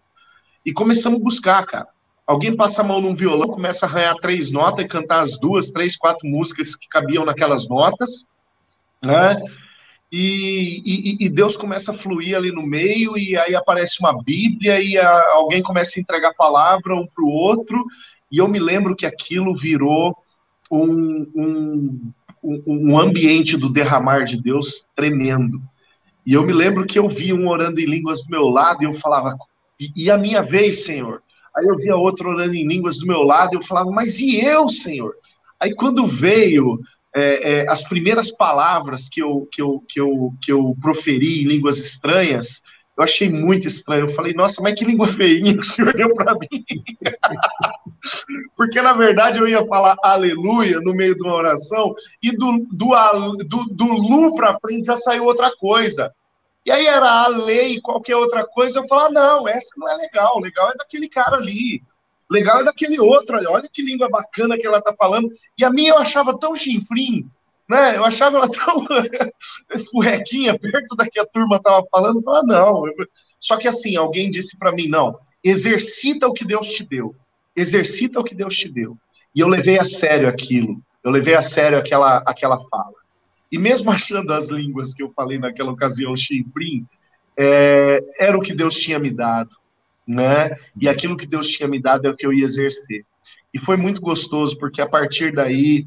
E 0.64 0.72
começamos 0.72 1.20
a 1.20 1.24
buscar, 1.24 1.64
cara. 1.66 1.88
Alguém 2.26 2.54
passa 2.54 2.82
a 2.82 2.84
mão 2.84 3.00
num 3.00 3.14
violão, 3.14 3.50
começa 3.50 3.86
a 3.86 3.88
arranhar 3.88 4.14
três 4.16 4.52
notas 4.52 4.84
e 4.84 4.88
cantar 4.88 5.20
as 5.20 5.38
duas, 5.38 5.70
três, 5.70 5.96
quatro 5.96 6.28
músicas 6.28 6.76
que 6.76 6.86
cabiam 6.88 7.24
naquelas 7.24 7.68
notas, 7.68 8.24
né? 9.04 9.36
E, 10.12 10.82
e, 10.84 11.24
e, 11.24 11.28
Deus 11.28 11.56
começa 11.56 11.92
a 11.92 11.98
fluir 11.98 12.36
ali 12.36 12.50
no 12.50 12.66
meio, 12.66 13.16
e 13.16 13.36
aí 13.36 13.54
aparece 13.54 13.98
uma 14.00 14.22
Bíblia, 14.22 14.80
e 14.80 14.98
a, 14.98 15.32
alguém 15.34 15.62
começa 15.62 15.98
a 15.98 16.00
entregar 16.00 16.34
palavra 16.34 16.94
um 16.94 17.06
para 17.06 17.24
o 17.24 17.28
outro, 17.28 17.84
e 18.30 18.38
eu 18.38 18.48
me 18.48 18.58
lembro 18.58 18.94
que 18.94 19.06
aquilo 19.06 19.56
virou 19.56 20.16
um, 20.70 21.26
um, 21.34 22.12
um 22.66 22.98
ambiente 22.98 23.56
do 23.56 23.68
derramar 23.68 24.24
de 24.24 24.40
Deus 24.40 24.86
tremendo. 24.94 25.60
E 26.24 26.34
eu 26.34 26.44
me 26.44 26.52
lembro 26.52 26.86
que 26.86 26.98
eu 26.98 27.08
vi 27.08 27.32
um 27.32 27.48
orando 27.48 27.80
em 27.80 27.86
línguas 27.86 28.22
do 28.22 28.30
meu 28.30 28.48
lado 28.48 28.82
e 28.82 28.86
eu 28.86 28.94
falava, 28.94 29.36
e, 29.96 30.10
a 30.10 30.18
minha 30.18 30.42
vez, 30.42 30.84
Senhor? 30.84 31.22
Aí 31.56 31.66
eu 31.66 31.76
via 31.76 31.96
outro 31.96 32.28
orando 32.28 32.54
em 32.54 32.66
línguas 32.66 32.98
do 32.98 33.06
meu 33.06 33.22
lado 33.22 33.54
e 33.54 33.56
eu 33.56 33.62
falava, 33.62 33.90
mas 33.90 34.20
e 34.20 34.38
eu, 34.38 34.68
Senhor? 34.68 35.14
Aí 35.58 35.74
quando 35.74 36.06
veio 36.06 36.78
é, 37.14 37.52
é, 37.52 37.68
as 37.68 37.82
primeiras 37.82 38.30
palavras 38.30 39.08
que 39.08 39.20
eu, 39.22 39.48
que, 39.50 39.60
eu, 39.60 39.82
que, 39.88 40.00
eu, 40.00 40.34
que 40.40 40.52
eu 40.52 40.76
proferi 40.80 41.42
em 41.42 41.48
línguas 41.48 41.78
estranhas, 41.78 42.62
eu 42.96 43.02
achei 43.02 43.28
muito 43.28 43.66
estranho. 43.66 44.06
Eu 44.06 44.10
falei, 44.10 44.34
nossa, 44.34 44.62
mas 44.62 44.74
que 44.74 44.84
língua 44.84 45.06
feinha 45.06 45.54
que 45.54 45.60
o 45.60 45.64
senhor 45.64 45.94
deu 45.94 46.14
para 46.14 46.34
mim. 46.34 46.48
Porque, 48.56 48.80
na 48.80 48.92
verdade, 48.92 49.38
eu 49.38 49.48
ia 49.48 49.64
falar 49.66 49.96
aleluia 50.02 50.80
no 50.80 50.94
meio 50.94 51.14
de 51.14 51.22
uma 51.22 51.34
oração 51.34 51.94
e 52.22 52.30
do, 52.32 52.66
do, 52.70 52.90
do, 53.44 53.64
do 53.64 53.84
Lu 53.84 54.34
para 54.34 54.58
frente 54.58 54.86
já 54.86 54.96
saiu 54.96 55.24
outra 55.24 55.54
coisa. 55.56 56.12
E 56.64 56.70
aí 56.70 56.86
era 56.86 57.24
a 57.24 57.28
lei 57.28 57.80
qualquer 57.80 58.16
outra 58.16 58.44
coisa. 58.44 58.80
Eu 58.80 58.86
falava, 58.86 59.10
não, 59.10 59.48
essa 59.48 59.70
não 59.76 59.88
é 59.88 59.94
legal. 59.96 60.38
Legal 60.38 60.70
é 60.70 60.76
daquele 60.76 61.08
cara 61.08 61.36
ali. 61.36 61.82
Legal 62.30 62.60
é 62.60 62.64
daquele 62.64 63.00
outro. 63.00 63.36
Olha 63.50 63.68
que 63.70 63.82
língua 63.82 64.08
bacana 64.08 64.58
que 64.58 64.66
ela 64.66 64.80
tá 64.80 64.92
falando. 64.92 65.28
E 65.58 65.64
a 65.64 65.70
minha 65.70 65.90
eu 65.90 65.98
achava 65.98 66.38
tão 66.38 66.54
chinfrim, 66.54 67.28
né? 67.68 67.96
Eu 67.96 68.04
achava 68.04 68.36
ela 68.36 68.48
tão 68.48 68.86
furrequinha 69.90 70.58
perto 70.58 70.94
da 70.94 71.08
que 71.08 71.18
a 71.18 71.26
turma 71.26 71.60
tava 71.60 71.84
falando. 71.90 72.18
Eu 72.18 72.22
falava, 72.22 72.46
não. 72.46 72.84
Só 73.38 73.56
que 73.56 73.66
assim, 73.66 73.96
alguém 73.96 74.30
disse 74.30 74.56
para 74.58 74.70
mim, 74.70 74.86
não, 74.86 75.18
exercita 75.42 76.28
o 76.28 76.32
que 76.32 76.44
Deus 76.44 76.68
te 76.68 76.84
deu. 76.84 77.14
Exercita 77.56 78.20
o 78.20 78.24
que 78.24 78.34
Deus 78.34 78.56
te 78.56 78.68
deu. 78.68 78.96
E 79.34 79.40
eu 79.40 79.48
levei 79.48 79.78
a 79.78 79.84
sério 79.84 80.28
aquilo. 80.28 80.80
Eu 81.02 81.10
levei 81.10 81.34
a 81.34 81.42
sério 81.42 81.78
aquela, 81.78 82.18
aquela 82.26 82.58
fala. 82.68 82.94
E 83.50 83.58
mesmo 83.58 83.90
achando 83.90 84.32
as 84.32 84.48
línguas 84.48 84.94
que 84.94 85.02
eu 85.02 85.10
falei 85.10 85.38
naquela 85.38 85.72
ocasião, 85.72 86.16
chinfrim, 86.16 86.86
é, 87.36 88.02
era 88.18 88.36
o 88.36 88.40
que 88.40 88.54
Deus 88.54 88.76
tinha 88.76 88.98
me 88.98 89.10
dado, 89.10 89.56
né? 90.06 90.54
E 90.80 90.88
aquilo 90.88 91.16
que 91.16 91.26
Deus 91.26 91.48
tinha 91.48 91.68
me 91.68 91.80
dado 91.80 92.06
é 92.06 92.10
o 92.10 92.16
que 92.16 92.26
eu 92.26 92.32
ia 92.32 92.44
exercer. 92.44 93.04
E 93.52 93.58
foi 93.58 93.76
muito 93.76 94.00
gostoso, 94.00 94.56
porque 94.58 94.80
a 94.80 94.88
partir 94.88 95.32
daí, 95.32 95.86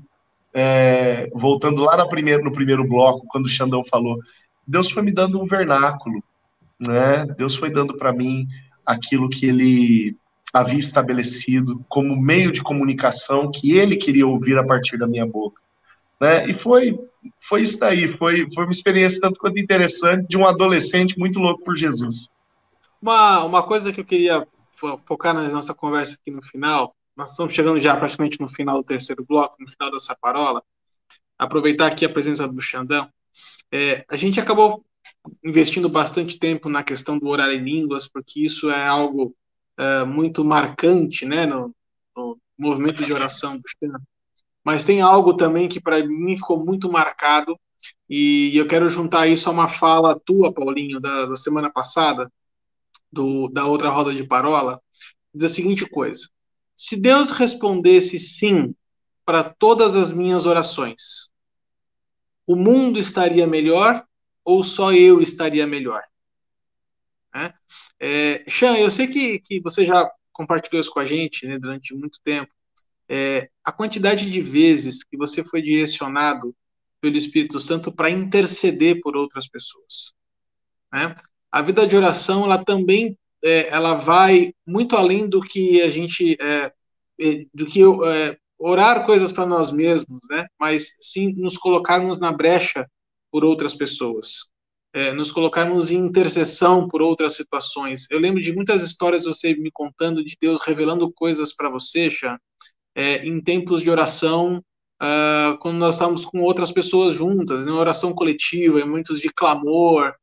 é, 0.54 1.30
voltando 1.34 1.84
lá 1.84 2.06
primeira, 2.08 2.44
no 2.44 2.52
primeiro 2.52 2.88
bloco, 2.88 3.28
quando 3.28 3.46
o 3.46 3.50
Xandão 3.50 3.84
falou, 3.86 4.20
Deus 4.68 4.92
foi 4.92 5.04
me 5.04 5.12
dando 5.12 5.42
um 5.42 5.46
vernáculo, 5.46 6.24
né? 6.80 7.26
Deus 7.38 7.56
foi 7.56 7.70
dando 7.70 7.96
para 7.98 8.12
mim 8.12 8.48
aquilo 8.86 9.30
que 9.30 9.46
ele 9.46 10.18
havia 10.54 10.80
estabelecido 10.80 11.84
como 11.90 12.16
meio 12.16 12.52
de 12.52 12.62
comunicação 12.62 13.50
que 13.50 13.76
ele 13.76 13.98
queria 13.98 14.28
ouvir 14.28 14.58
a 14.60 14.66
partir 14.66 14.98
da 14.98 15.08
minha 15.08 15.26
boca. 15.26 15.60
Né? 16.22 16.48
E 16.48 16.54
foi, 16.54 17.00
foi 17.40 17.64
isso 17.64 17.80
daí, 17.80 18.08
foi, 18.08 18.48
foi 18.54 18.64
uma 18.64 18.72
experiência 18.72 19.20
tanto 19.20 19.40
quanto 19.40 19.60
interessante 19.60 20.28
de 20.28 20.38
um 20.38 20.46
adolescente 20.46 21.18
muito 21.18 21.40
louco 21.40 21.64
por 21.64 21.76
Jesus. 21.76 22.30
Uma, 23.02 23.44
uma 23.46 23.64
coisa 23.64 23.92
que 23.92 24.00
eu 24.00 24.06
queria 24.06 24.48
focar 25.06 25.34
na 25.34 25.50
nossa 25.50 25.74
conversa 25.74 26.14
aqui 26.14 26.30
no 26.30 26.44
final, 26.44 26.96
nós 27.18 27.32
estamos 27.32 27.54
chegando 27.54 27.80
já 27.80 27.96
praticamente 27.96 28.40
no 28.40 28.48
final 28.48 28.78
do 28.78 28.84
terceiro 28.84 29.26
bloco, 29.28 29.58
no 29.60 29.68
final 29.68 29.92
dessa 29.92 30.16
parola, 30.16 30.62
aproveitar 31.38 31.88
aqui 31.88 32.06
a 32.06 32.10
presença 32.10 32.48
do 32.48 32.62
Xandão, 32.62 33.10
é, 33.72 34.06
a 34.10 34.16
gente 34.16 34.40
acabou 34.40 34.86
investindo 35.44 35.90
bastante 35.90 36.38
tempo 36.38 36.70
na 36.70 36.84
questão 36.84 37.18
do 37.18 37.28
horário 37.28 37.56
em 37.56 37.64
línguas, 37.64 38.08
porque 38.08 38.46
isso 38.46 38.70
é 38.70 38.88
algo 38.88 39.36
é, 39.78 40.04
muito 40.04 40.44
marcante 40.44 41.26
né, 41.26 41.46
no, 41.46 41.74
no, 42.16 42.38
movimento 42.58 43.04
de 43.04 43.14
oração 43.14 43.58
do 43.58 43.64
Xandão. 43.68 44.02
Mas 44.64 44.86
tem 44.86 45.02
algo 45.02 45.34
também 45.36 45.68
que 45.68 45.82
para 45.82 46.06
mim 46.06 46.38
ficou 46.38 46.64
muito 46.64 46.92
marcado, 46.92 47.60
e 48.10 48.56
eu 48.56 48.68
quero 48.68 48.90
juntar 48.90 49.28
isso 49.28 49.50
a 49.50 49.52
uma 49.52 49.68
fala 49.68 50.20
tua, 50.20 50.54
Paulinho, 50.54 51.00
da, 51.00 51.26
da 51.26 51.38
semana 51.38 51.70
passada, 51.70 52.32
do, 53.12 53.50
da 53.50 53.66
outra 53.66 53.90
roda 53.90 54.14
de 54.14 54.26
parola, 54.26 54.82
diz 55.34 55.52
a 55.52 55.54
seguinte 55.54 55.86
coisa: 55.90 56.28
se 56.76 56.96
Deus 56.96 57.30
respondesse 57.32 58.20
sim 58.20 58.74
para 59.26 59.44
todas 59.44 59.96
as 59.96 60.14
minhas 60.14 60.46
orações, 60.46 61.32
o 62.48 62.56
mundo 62.56 63.00
estaria 63.00 63.48
melhor 63.48 64.06
ou 64.44 64.64
só 64.64 64.94
eu 64.94 65.22
estaria 65.22 65.66
melhor? 65.66 66.02
Né? 67.34 67.54
É, 68.00 68.44
Xan, 68.50 68.78
eu 68.78 68.92
sei 68.92 69.08
que, 69.08 69.40
que 69.40 69.62
você 69.62 69.86
já 69.86 70.10
compartilhou 70.32 70.82
isso 70.82 70.92
com 70.92 71.00
a 71.00 71.06
gente 71.06 71.48
né, 71.48 71.58
durante 71.58 71.94
muito 71.94 72.20
tempo. 72.24 72.52
É, 73.08 73.50
a 73.64 73.72
quantidade 73.72 74.30
de 74.30 74.42
vezes 74.42 75.04
que 75.04 75.18
você 75.18 75.44
foi 75.44 75.62
direcionado 75.62 76.56
pelo 77.00 77.18
Espírito 77.18 77.60
Santo 77.60 77.92
para 77.92 78.10
interceder 78.10 79.02
por 79.02 79.16
outras 79.16 79.48
pessoas. 79.48 80.14
Né? 80.92 81.14
A 81.52 81.62
vida 81.62 81.86
de 81.86 81.96
oração, 81.96 82.46
ela 82.46 82.64
também 82.64 83.18
é, 83.44 83.68
ela 83.68 83.96
vai 83.96 84.54
muito 84.66 84.96
além 84.96 85.28
do 85.28 85.42
que 85.42 85.82
a 85.82 85.92
gente, 85.92 86.38
é, 86.42 86.72
é 87.20 87.46
do 87.54 87.66
que 87.66 87.82
é, 87.82 88.38
orar 88.58 89.06
coisas 89.06 89.34
para 89.34 89.46
nós 89.46 89.72
mesmos, 89.72 90.22
né? 90.30 90.48
Mas 90.58 90.98
sim 91.02 91.34
nos 91.34 91.58
colocarmos 91.58 92.20
na 92.20 92.32
brecha 92.32 92.90
por 93.30 93.44
outras 93.44 93.76
pessoas, 93.76 94.53
é, 94.94 95.12
nos 95.12 95.32
colocarmos 95.32 95.92
em 95.92 95.98
intercessão 95.98 96.88
por 96.88 97.02
outras 97.02 97.36
situações. 97.36 98.06
Eu 98.12 98.20
lembro 98.20 98.42
de 98.42 98.54
muitas 98.54 98.84
histórias 98.84 99.26
você 99.26 99.56
me 99.56 99.72
contando 99.72 100.24
de 100.24 100.38
Deus 100.40 100.62
revelando 100.62 101.12
coisas 101.12 101.54
para 101.54 101.70
você, 101.70 102.10
Xan, 102.10 102.38
é, 102.96 103.26
em 103.26 103.42
tempos 103.42 103.82
de 103.82 103.90
oração, 103.90 104.64
uh, 105.02 105.58
quando 105.60 105.78
nós 105.78 105.96
estávamos 105.96 106.26
com 106.26 106.42
outras 106.42 106.72
pessoas 106.72 107.16
juntas, 107.16 107.66
em 107.66 107.70
oração 107.70 108.14
coletiva, 108.14 108.80
em 108.80 108.86
momentos 108.86 109.20
de 109.20 109.30
clamor. 109.30 110.14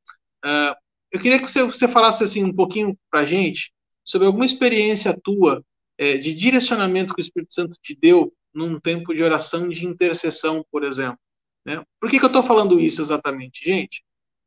Uh, 0.45 0.75
eu 1.11 1.21
queria 1.21 1.39
que 1.39 1.51
você, 1.51 1.65
você 1.65 1.89
falasse 1.89 2.23
assim 2.23 2.45
um 2.45 2.55
pouquinho 2.55 2.97
para 3.11 3.21
a 3.21 3.25
gente 3.25 3.73
sobre 4.05 4.27
alguma 4.27 4.47
experiência 4.47 5.19
tua 5.23 5.65
é, 5.99 6.17
de 6.17 6.35
direcionamento 6.35 7.13
que 7.13 7.21
o 7.21 7.23
Espírito 7.23 7.53
Santo 7.53 7.77
te 7.83 7.95
deu 7.95 8.33
num 8.55 8.81
tempo 8.81 9.15
de 9.15 9.23
oração 9.23 9.69
de 9.69 9.87
intercessão, 9.87 10.65
por 10.71 10.85
exemplo. 10.85 11.19
Né? 11.65 11.83
Por 12.01 12.09
que, 12.09 12.19
que 12.19 12.25
eu 12.25 12.29
estou 12.29 12.43
falando 12.43 12.81
isso 12.81 13.03
exatamente? 13.03 13.65
Gente, 13.65 14.03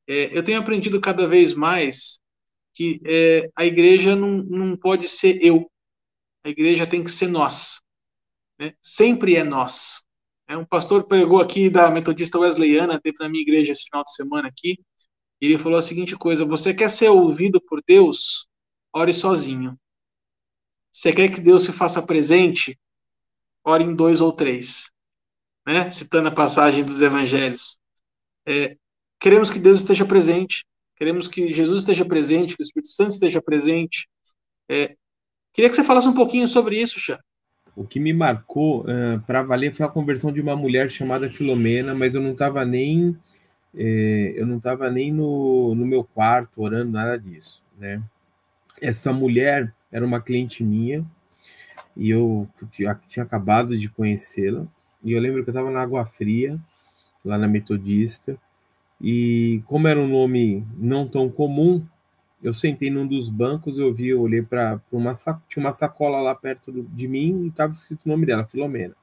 é, 0.08 0.38
eu 0.38 0.44
tenho 0.44 0.60
aprendido 0.60 1.00
cada 1.00 1.28
vez 1.28 1.54
mais 1.54 2.20
que 2.74 3.00
é, 3.06 3.50
a 3.56 3.66
igreja 3.66 4.16
não, 4.16 4.38
não 4.44 4.78
pode 4.78 5.08
ser 5.08 5.38
eu, 5.44 5.70
a 6.44 6.50
igreja 6.50 6.88
tem 6.88 7.04
que 7.04 7.12
ser 7.12 7.28
nós. 7.28 7.82
Né? 8.60 8.74
Sempre 8.82 9.36
é 9.36 9.44
nós. 9.44 10.04
É, 10.48 10.58
um 10.58 10.66
pastor 10.66 11.04
pregou 11.06 11.40
aqui 11.40 11.70
da 11.70 11.92
metodista 11.92 12.40
wesleyana, 12.40 13.00
teve 13.00 13.18
na 13.20 13.30
minha 13.30 13.42
igreja 13.42 13.72
esse 13.72 13.86
final 13.86 14.04
de 14.04 14.14
semana 14.14 14.48
aqui, 14.48 14.78
e 15.40 15.46
ele 15.46 15.60
falou 15.60 15.78
a 15.78 15.84
seguinte 15.84 16.16
coisa: 16.18 16.46
você 16.46 16.74
quer 16.74 16.90
ser 16.90 17.10
ouvido 17.10 17.62
por 17.62 17.82
Deus? 17.86 18.48
Ore 18.92 19.14
sozinho. 19.14 19.78
Você 20.92 21.14
quer 21.14 21.32
que 21.32 21.42
Deus 21.42 21.64
se 21.64 21.74
faça 21.74 22.06
presente? 22.06 22.78
Ore 23.64 23.84
em 23.84 23.96
dois 23.96 24.20
ou 24.20 24.32
três 24.32 24.94
né? 25.66 25.90
citando 25.92 26.28
a 26.28 26.32
passagem 26.32 26.84
dos 26.84 27.02
evangelhos. 27.02 27.78
É, 28.46 28.78
queremos 29.24 29.50
que 29.50 29.58
Deus 29.58 29.80
esteja 29.80 30.04
presente, 30.04 30.66
queremos 30.98 31.30
que 31.30 31.54
Jesus 31.54 31.80
esteja 31.80 32.04
presente, 32.04 32.58
que 32.58 32.62
o 32.62 32.66
Espírito 32.66 32.90
Santo 32.90 33.12
esteja 33.12 33.42
presente. 33.42 34.06
É, 34.70 34.98
queria 35.54 35.70
que 35.70 35.78
você 35.78 35.84
falasse 35.84 36.10
um 36.10 36.14
pouquinho 36.14 36.46
sobre 36.46 36.78
isso, 36.78 37.00
Chá. 37.00 37.18
O 37.74 37.88
que 37.88 38.02
me 38.02 38.12
marcou 38.12 38.82
uh, 38.82 39.20
para 39.26 39.42
valer 39.42 39.74
foi 39.74 39.86
a 39.86 39.90
conversão 39.90 40.30
de 40.30 40.42
uma 40.42 40.58
mulher 40.58 40.90
chamada 40.90 41.30
Filomena, 41.30 41.96
mas 41.96 42.14
eu 42.14 42.22
não 42.22 42.34
estava 42.34 42.66
nem 42.66 43.18
é, 43.74 44.34
eu 44.36 44.46
não 44.46 44.58
estava 44.58 44.92
nem 44.92 45.12
no, 45.12 45.74
no 45.74 45.86
meu 45.86 46.04
quarto 46.04 46.62
orando 46.62 46.92
nada 46.92 47.18
disso, 47.18 47.64
né? 47.78 48.04
Essa 48.82 49.14
mulher 49.14 49.74
era 49.90 50.06
uma 50.06 50.22
cliente 50.22 50.64
minha 50.66 51.04
e 51.96 52.10
eu 52.10 52.48
tinha, 52.72 52.94
tinha 53.08 53.24
acabado 53.24 53.78
de 53.78 53.88
conhecê-la 53.88 54.68
e 55.02 55.14
eu 55.14 55.22
lembro 55.22 55.44
que 55.44 55.50
eu 55.50 55.54
estava 55.54 55.72
na 55.72 55.82
Água 55.82 56.06
Fria, 56.06 56.60
lá 57.24 57.38
na 57.38 57.48
Metodista, 57.48 58.38
e 59.04 59.62
como 59.66 59.90
era 59.90 60.00
um 60.00 60.08
nome 60.08 60.66
não 60.78 61.06
tão 61.06 61.30
comum, 61.30 61.86
eu 62.42 62.54
sentei 62.54 62.90
num 62.90 63.06
dos 63.06 63.28
bancos, 63.28 63.78
eu 63.78 63.94
vi, 63.94 64.08
eu 64.08 64.22
olhei 64.22 64.42
para 64.42 64.80
uma 64.92 65.14
sacola, 65.14 65.44
tinha 65.50 65.64
uma 65.64 65.74
sacola 65.74 66.22
lá 66.22 66.34
perto 66.34 66.72
de 66.72 67.08
mim 67.08 67.44
e 67.44 67.48
estava 67.48 67.74
escrito 67.74 68.06
o 68.06 68.10
nome 68.10 68.26
dela, 68.26 68.46
Filomena. 68.46 68.96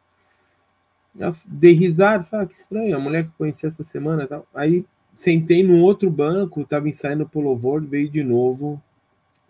Eu 1.19 1.35
dei 1.47 1.73
risada, 1.73 2.25
falei, 2.25 2.47
ah, 2.47 2.49
que 2.49 2.55
estranho, 2.55 2.97
a 2.97 3.01
mulher 3.01 3.25
que 3.25 3.33
conheci 3.37 3.67
essa 3.67 3.85
semana 3.85 4.27
tal. 4.27 4.47
Aí 4.55 4.87
sentei 5.15 5.63
num 5.63 5.83
outro 5.83 6.11
banco, 6.11 6.63
estava 6.63 6.89
ensaiando 6.89 7.29
pro 7.29 7.41
louvor, 7.41 7.83
veio 7.83 8.09
de 8.09 8.23
novo 8.23 8.83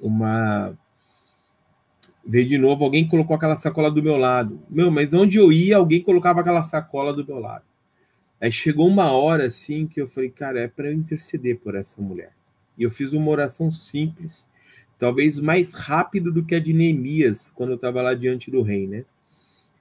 uma 0.01 0.75
Veio 2.25 2.49
de 2.49 2.59
novo, 2.59 2.85
alguém 2.85 3.09
colocou 3.09 3.35
aquela 3.35 3.57
sacola 3.57 3.91
do 3.91 4.03
meu 4.03 4.17
lado. 4.17 4.61
Meu, 4.69 4.91
mas 4.91 5.13
onde 5.15 5.39
eu 5.39 5.51
ia, 5.51 5.77
alguém 5.77 6.03
colocava 6.03 6.41
aquela 6.41 6.63
sacola 6.63 7.13
do 7.13 7.27
meu 7.27 7.39
lado. 7.39 7.65
Aí 8.41 8.51
chegou 8.51 8.89
uma 8.89 9.13
hora 9.13 9.47
assim 9.47 9.87
que 9.87 10.01
eu 10.01 10.09
falei, 10.09 10.31
cara, 10.31 10.61
é 10.61 10.69
para 10.69 10.89
eu 10.89 10.95
interceder 10.95 11.59
por 11.59 11.75
essa 11.75 12.01
mulher. 12.01 12.33
E 12.79 12.83
eu 12.83 12.91
fiz 12.91 13.13
uma 13.13 13.31
oração 13.31 13.71
simples, 13.71 14.49
talvez 14.99 15.39
mais 15.39 15.75
rápido 15.75 16.33
do 16.33 16.45
que 16.45 16.55
a 16.55 16.61
de 16.61 16.73
Neemias, 16.73 17.51
quando 17.51 17.71
eu 17.71 17.77
estava 17.77 18.01
lá 18.01 18.15
diante 18.15 18.51
do 18.51 18.63
rei, 18.63 18.87
né? 18.87 19.05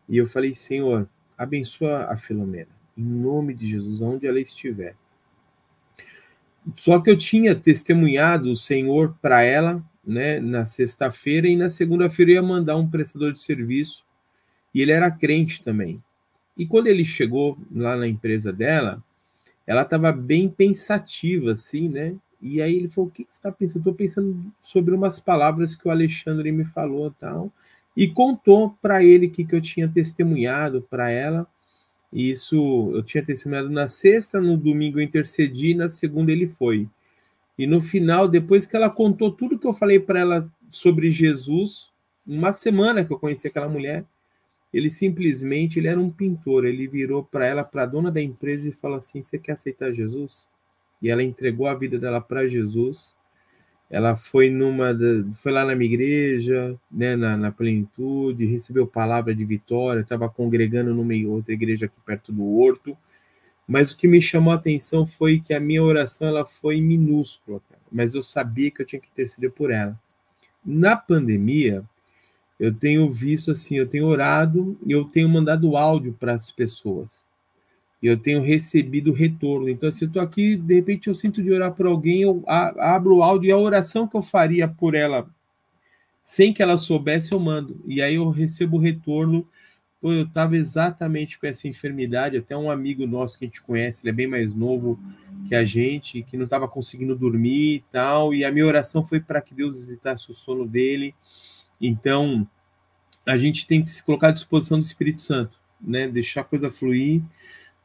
E 0.09 0.17
eu 0.17 0.27
falei, 0.27 0.53
Senhor, 0.53 1.07
abençoa 1.37 2.05
a 2.05 2.17
Filomena, 2.17 2.67
em 2.97 3.03
nome 3.03 3.53
de 3.53 3.67
Jesus, 3.69 4.01
aonde 4.01 4.27
ela 4.27 4.39
estiver. 4.39 4.95
Só 6.75 6.99
que 6.99 7.09
eu 7.09 7.17
tinha 7.17 7.55
testemunhado 7.55 8.51
o 8.51 8.55
Senhor 8.55 9.15
para 9.21 9.41
ela 9.41 9.81
né, 10.05 10.39
na 10.39 10.65
sexta-feira 10.65 11.47
e 11.47 11.55
na 11.55 11.69
segunda-feira 11.69 12.33
ia 12.33 12.41
mandar 12.41 12.75
um 12.75 12.89
prestador 12.89 13.31
de 13.31 13.39
serviço 13.39 14.03
e 14.73 14.81
ele 14.81 14.91
era 14.91 15.09
crente 15.09 15.63
também. 15.63 16.03
E 16.59 16.65
quando 16.65 16.87
ele 16.87 17.05
chegou 17.05 17.57
lá 17.73 17.95
na 17.95 18.05
empresa 18.05 18.51
dela, 18.51 19.01
ela 19.65 19.83
estava 19.83 20.11
bem 20.11 20.49
pensativa, 20.49 21.53
assim, 21.53 21.87
né? 21.87 22.13
E 22.41 22.61
aí 22.61 22.75
ele 22.75 22.89
falou: 22.89 23.09
O 23.09 23.13
que 23.13 23.23
você 23.23 23.31
está 23.31 23.49
pensando? 23.49 23.79
Estou 23.79 23.93
pensando 23.93 24.53
sobre 24.61 24.93
umas 24.93 25.21
palavras 25.21 25.73
que 25.73 25.87
o 25.87 25.91
Alexandre 25.91 26.51
me 26.51 26.65
falou 26.65 27.11
tal. 27.17 27.49
e 27.95 28.09
contou 28.09 28.75
para 28.81 29.01
ele 29.01 29.29
que, 29.29 29.45
que 29.45 29.55
eu 29.55 29.61
tinha 29.61 29.87
testemunhado 29.87 30.81
para 30.89 31.09
ela. 31.09 31.47
Isso 32.11 32.91
eu 32.93 33.03
tinha 33.03 33.23
testemunhado 33.23 33.69
na 33.69 33.87
sexta, 33.87 34.41
no 34.41 34.57
domingo 34.57 34.99
eu 34.99 35.03
intercedi, 35.03 35.73
na 35.73 35.87
segunda 35.87 36.29
ele 36.31 36.47
foi. 36.47 36.89
E 37.57 37.65
no 37.67 37.79
final, 37.79 38.27
depois 38.27 38.65
que 38.65 38.75
ela 38.75 38.89
contou 38.89 39.31
tudo 39.31 39.57
que 39.59 39.67
eu 39.67 39.73
falei 39.73 39.99
para 39.99 40.19
ela 40.19 40.51
sobre 40.71 41.09
Jesus, 41.09 41.89
uma 42.27 42.51
semana 42.51 43.05
que 43.05 43.13
eu 43.13 43.19
conheci 43.19 43.47
aquela 43.47 43.69
mulher, 43.69 44.05
ele 44.73 44.89
simplesmente, 44.89 45.79
ele 45.79 45.87
era 45.87 45.99
um 45.99 46.09
pintor, 46.09 46.65
ele 46.65 46.87
virou 46.87 47.23
para 47.23 47.45
ela, 47.45 47.63
para 47.63 47.83
a 47.83 47.85
dona 47.85 48.11
da 48.11 48.21
empresa 48.21 48.69
e 48.69 48.71
falou 48.71 48.97
assim: 48.97 49.21
"Você 49.21 49.39
quer 49.39 49.53
aceitar 49.53 49.91
Jesus?" 49.91 50.47
E 51.01 51.09
ela 51.09 51.23
entregou 51.23 51.67
a 51.67 51.73
vida 51.73 51.97
dela 51.97 52.21
para 52.21 52.47
Jesus. 52.47 53.15
Ela 53.89 54.15
foi 54.15 54.49
numa, 54.51 54.95
foi 55.33 55.51
lá 55.51 55.65
na 55.65 55.75
minha 55.75 55.91
igreja, 55.91 56.79
né, 56.91 57.15
na, 57.15 57.35
na 57.35 57.51
plenitude, 57.51 58.45
recebeu 58.45 58.85
palavra 58.85 59.33
de 59.33 59.43
vitória, 59.45 60.01
estava 60.01 60.29
congregando 60.29 60.93
numa 60.93 61.13
outra 61.27 61.53
igreja 61.53 61.87
aqui 61.87 61.95
perto 62.05 62.31
do 62.31 62.45
horto 62.59 62.97
mas 63.69 63.91
o 63.91 63.97
que 63.97 64.07
me 64.07 64.19
chamou 64.19 64.51
a 64.51 64.55
atenção 64.55 65.05
foi 65.05 65.39
que 65.39 65.53
a 65.53 65.59
minha 65.59 65.83
oração 65.83 66.27
ela 66.27 66.43
foi 66.43 66.81
minúscula, 66.81 67.61
cara, 67.69 67.79
mas 67.91 68.15
eu 68.15 68.21
sabia 68.23 68.71
que 68.71 68.81
eu 68.81 68.85
tinha 68.85 68.99
que 68.99 69.07
interceder 69.07 69.51
por 69.51 69.69
ela. 69.69 69.95
Na 70.65 70.97
pandemia, 70.97 71.83
eu 72.59 72.73
tenho 72.73 73.09
visto 73.09 73.51
assim, 73.51 73.77
eu 73.77 73.87
tenho 73.87 74.05
orado 74.05 74.77
e 74.85 74.91
eu 74.91 75.05
tenho 75.05 75.29
mandado 75.29 75.77
áudio 75.77 76.13
para 76.19 76.33
as 76.33 76.51
pessoas. 76.51 77.23
E 78.01 78.07
eu 78.07 78.17
tenho 78.17 78.41
recebido 78.41 79.11
retorno. 79.11 79.69
Então, 79.69 79.91
se 79.91 80.03
eu 80.03 80.07
estou 80.07 80.21
aqui, 80.21 80.55
de 80.55 80.75
repente 80.75 81.07
eu 81.07 81.15
sinto 81.15 81.41
de 81.41 81.51
orar 81.51 81.73
por 81.73 81.85
alguém, 81.85 82.21
eu 82.21 82.43
abro 82.47 83.17
o 83.17 83.23
áudio 83.23 83.49
e 83.49 83.51
a 83.51 83.57
oração 83.57 84.07
que 84.07 84.15
eu 84.15 84.21
faria 84.21 84.67
por 84.67 84.95
ela, 84.95 85.29
sem 86.21 86.53
que 86.53 86.61
ela 86.61 86.77
soubesse, 86.77 87.31
eu 87.31 87.39
mando. 87.39 87.81
E 87.85 88.01
aí 88.01 88.15
eu 88.15 88.29
recebo 88.29 88.77
retorno 88.77 89.47
Pô, 90.01 90.13
eu 90.13 90.23
estava 90.23 90.55
exatamente 90.55 91.37
com 91.37 91.45
essa 91.45 91.67
enfermidade, 91.67 92.37
até 92.37 92.55
um 92.55 92.71
amigo 92.71 93.05
nosso 93.05 93.37
que 93.37 93.43
a 93.43 93.47
gente 93.47 93.61
conhece, 93.61 94.01
ele 94.01 94.11
é 94.11 94.13
bem 94.13 94.27
mais 94.27 94.55
novo 94.55 94.97
que 95.45 95.53
a 95.53 95.65
gente, 95.65 96.23
que 96.23 96.37
não 96.37 96.45
estava 96.45 96.69
conseguindo 96.69 97.15
dormir 97.15 97.75
e 97.75 97.83
tal, 97.91 98.33
e 98.33 98.45
a 98.45 98.51
minha 98.51 98.65
oração 98.65 99.03
foi 99.03 99.19
para 99.19 99.41
que 99.41 99.53
Deus 99.53 99.75
visitasse 99.75 100.31
o 100.31 100.33
sono 100.33 100.65
dele. 100.65 101.13
Então, 101.81 102.47
a 103.25 103.37
gente 103.37 103.67
tem 103.67 103.81
que 103.81 103.89
se 103.89 104.03
colocar 104.03 104.29
à 104.29 104.31
disposição 104.31 104.79
do 104.79 104.85
Espírito 104.85 105.21
Santo, 105.21 105.57
né? 105.79 106.07
Deixar 106.07 106.41
a 106.41 106.45
coisa 106.45 106.69
fluir 106.69 107.21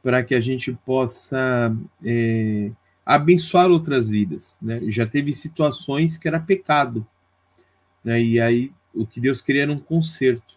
para 0.01 0.23
que 0.23 0.35
a 0.35 0.41
gente 0.41 0.71
possa 0.85 1.75
é, 2.03 2.71
abençoar 3.05 3.69
outras 3.69 4.09
vidas, 4.09 4.57
né? 4.61 4.81
Já 4.87 5.05
teve 5.05 5.33
situações 5.33 6.17
que 6.17 6.27
era 6.27 6.39
pecado, 6.39 7.05
né? 8.03 8.21
E 8.21 8.39
aí 8.39 8.71
o 8.93 9.05
que 9.05 9.19
Deus 9.19 9.41
queria 9.41 9.63
era 9.63 9.71
um 9.71 9.79
conserto 9.79 10.55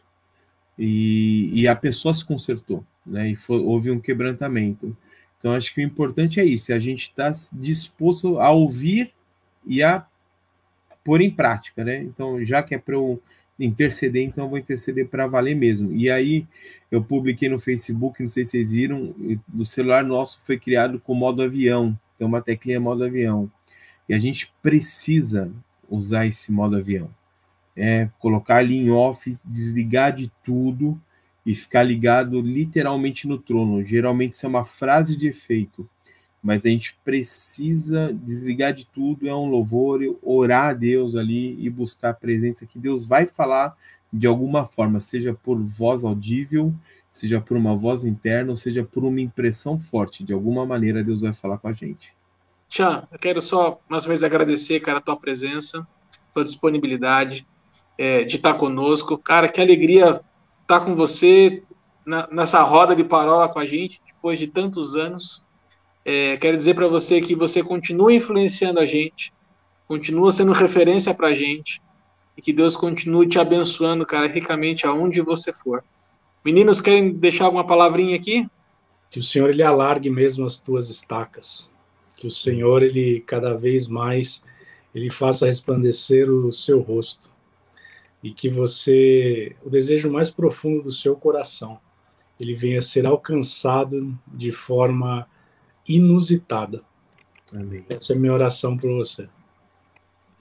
e, 0.79 1.51
e 1.53 1.67
a 1.67 1.75
pessoa 1.75 2.15
se 2.15 2.25
consertou, 2.25 2.85
né? 3.05 3.31
E 3.31 3.35
foi, 3.35 3.59
houve 3.59 3.91
um 3.91 4.01
quebrantamento. 4.01 4.97
Então, 5.39 5.53
acho 5.53 5.75
que 5.75 5.81
o 5.81 5.85
importante 5.85 6.41
é 6.41 6.45
isso: 6.45 6.73
é 6.73 6.75
a 6.75 6.81
gente 6.81 7.09
está 7.09 7.31
disposto 7.53 8.41
a 8.41 8.51
ouvir 8.51 9.13
e 9.67 9.83
a 9.83 10.07
pôr 11.09 11.23
em 11.23 11.31
prática, 11.31 11.83
né? 11.85 12.03
Então, 12.03 12.45
já 12.45 12.63
que 12.63 12.75
é 12.75 12.79
para 12.79 12.95
eu 12.95 13.23
interceder, 13.59 14.23
então 14.23 14.45
eu 14.45 14.51
vou 14.51 14.59
interceder 14.59 15.09
para 15.09 15.27
valer 15.27 15.57
mesmo. 15.57 15.93
E 15.95 16.11
aí, 16.11 16.47
eu 16.91 17.03
publiquei 17.03 17.49
no 17.49 17.59
Facebook, 17.59 18.21
não 18.21 18.29
sei 18.29 18.45
se 18.45 18.51
vocês 18.53 18.73
viram, 18.73 19.15
o 19.57 19.65
celular 19.65 20.05
nosso 20.05 20.45
foi 20.45 20.59
criado 20.59 21.01
com 21.01 21.15
modo 21.15 21.43
avião, 21.43 21.99
tem 22.19 22.27
uma 22.27 22.43
teclinha 22.43 22.81
modo 22.81 23.05
avião. 23.05 23.51
E 24.09 24.13
a 24.13 24.19
gente 24.19 24.53
precisa 24.63 25.51
usar 25.89 26.27
esse 26.27 26.53
modo 26.53 26.77
avião 26.77 27.11
é, 27.79 28.11
colocar 28.19 28.57
ali 28.57 28.77
em 28.77 28.91
off, 28.91 29.33
desligar 29.45 30.13
de 30.13 30.31
tudo 30.45 31.01
e 31.47 31.55
ficar 31.55 31.85
ligado 31.85 32.41
literalmente 32.41 33.29
no 33.29 33.39
trono. 33.39 33.85
Geralmente 33.85 34.33
isso 34.33 34.45
é 34.45 34.49
uma 34.49 34.65
frase 34.65 35.17
de 35.17 35.29
efeito, 35.29 35.89
mas 36.43 36.65
a 36.65 36.69
gente 36.69 36.97
precisa 37.05 38.13
desligar 38.13 38.73
de 38.73 38.87
tudo, 38.87 39.29
é 39.29 39.35
um 39.35 39.47
louvor, 39.47 40.01
orar 40.23 40.71
a 40.71 40.73
Deus 40.73 41.17
ali 41.17 41.57
e 41.59 41.69
buscar 41.69 42.11
a 42.11 42.15
presença 42.15 42.67
que 42.67 42.79
Deus 42.79 43.07
vai 43.07 43.27
falar 43.27 43.77
de 44.13 44.27
alguma 44.27 44.65
forma, 44.65 45.01
seja 45.01 45.35
por 45.35 45.59
voz 45.59 46.05
audível, 46.05 46.73
seja 47.11 47.41
por 47.41 47.57
uma 47.57 47.75
voz 47.75 48.05
interna, 48.05 48.51
ou 48.51 48.57
seja 48.57 48.85
por 48.85 49.05
uma 49.05 49.21
impressão 49.21 49.79
forte. 49.79 50.25
De 50.25 50.33
alguma 50.33 50.65
maneira 50.65 51.05
Deus 51.05 51.21
vai 51.21 51.33
falar 51.33 51.59
com 51.59 51.69
a 51.69 51.73
gente. 51.73 52.15
Tchau, 52.69 53.07
eu 53.11 53.19
quero 53.19 53.41
só 53.43 53.81
mais 53.89 54.05
uma 54.05 54.09
vez 54.09 54.23
agradecer, 54.23 54.81
cara, 54.81 54.99
a 54.99 55.03
tua 55.03 55.17
presença, 55.17 55.87
tua 56.35 56.45
disponibilidade 56.45 57.47
é, 57.97 58.25
de 58.25 58.37
estar 58.37 58.55
conosco. 58.55 59.19
Cara, 59.19 59.49
que 59.49 59.61
alegria 59.61 60.21
estar 60.63 60.81
com 60.81 60.95
você 60.95 61.63
na, 62.07 62.29
nessa 62.31 62.63
roda 62.63 62.95
de 62.95 63.05
parola 63.05 63.49
com 63.49 63.59
a 63.59 63.67
gente, 63.67 64.01
depois 64.07 64.39
de 64.39 64.47
tantos 64.47 64.97
anos. 64.97 65.45
É, 66.11 66.39
quero 66.39 66.57
dizer 66.57 66.73
para 66.73 66.89
você 66.89 67.21
que 67.21 67.35
você 67.35 67.63
continua 67.63 68.15
influenciando 68.15 68.81
a 68.81 68.87
gente, 68.87 69.31
continua 69.87 70.33
sendo 70.33 70.53
referência 70.53 71.13
para 71.13 71.27
a 71.27 71.35
gente, 71.35 71.83
e 72.35 72.41
que 72.41 72.51
Deus 72.51 72.75
continue 72.75 73.29
te 73.29 73.39
abençoando, 73.39 74.07
cara, 74.07 74.27
ricamente 74.27 74.87
aonde 74.87 75.21
você 75.21 75.53
for. 75.53 75.85
Meninos, 76.43 76.81
querem 76.81 77.13
deixar 77.13 77.45
alguma 77.45 77.67
palavrinha 77.67 78.17
aqui? 78.17 78.49
Que 79.11 79.19
o 79.19 79.23
Senhor 79.23 79.51
ele 79.51 79.63
alargue 79.63 80.09
mesmo 80.09 80.47
as 80.47 80.59
tuas 80.59 80.89
estacas. 80.89 81.71
Que 82.17 82.27
o 82.27 82.31
Senhor 82.31 82.83
ele 82.83 83.21
cada 83.27 83.53
vez 83.53 83.87
mais 83.87 84.43
ele 84.95 85.11
faça 85.11 85.45
resplandecer 85.45 86.31
o 86.31 86.51
seu 86.51 86.81
rosto 86.81 87.31
e 88.23 88.31
que 88.31 88.49
você, 88.49 89.55
o 89.63 89.69
desejo 89.69 90.11
mais 90.11 90.31
profundo 90.31 90.85
do 90.85 90.91
seu 90.91 91.15
coração, 91.15 91.79
ele 92.41 92.55
venha 92.55 92.79
a 92.79 92.83
ser 92.83 93.05
alcançado 93.05 94.19
de 94.27 94.51
forma 94.51 95.29
inusitada. 95.89 96.83
Amém. 97.53 97.85
Essa 97.89 98.13
é 98.13 98.17
a 98.17 98.19
minha 98.19 98.33
oração 98.33 98.77
para 98.77 98.91
você. 98.91 99.29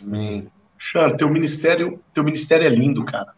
Amém. 0.04 0.48
Xan, 0.78 1.16
teu 1.16 1.30
ministério, 1.30 2.00
teu 2.14 2.24
ministério 2.24 2.68
é 2.68 2.70
lindo, 2.70 3.04
cara. 3.06 3.34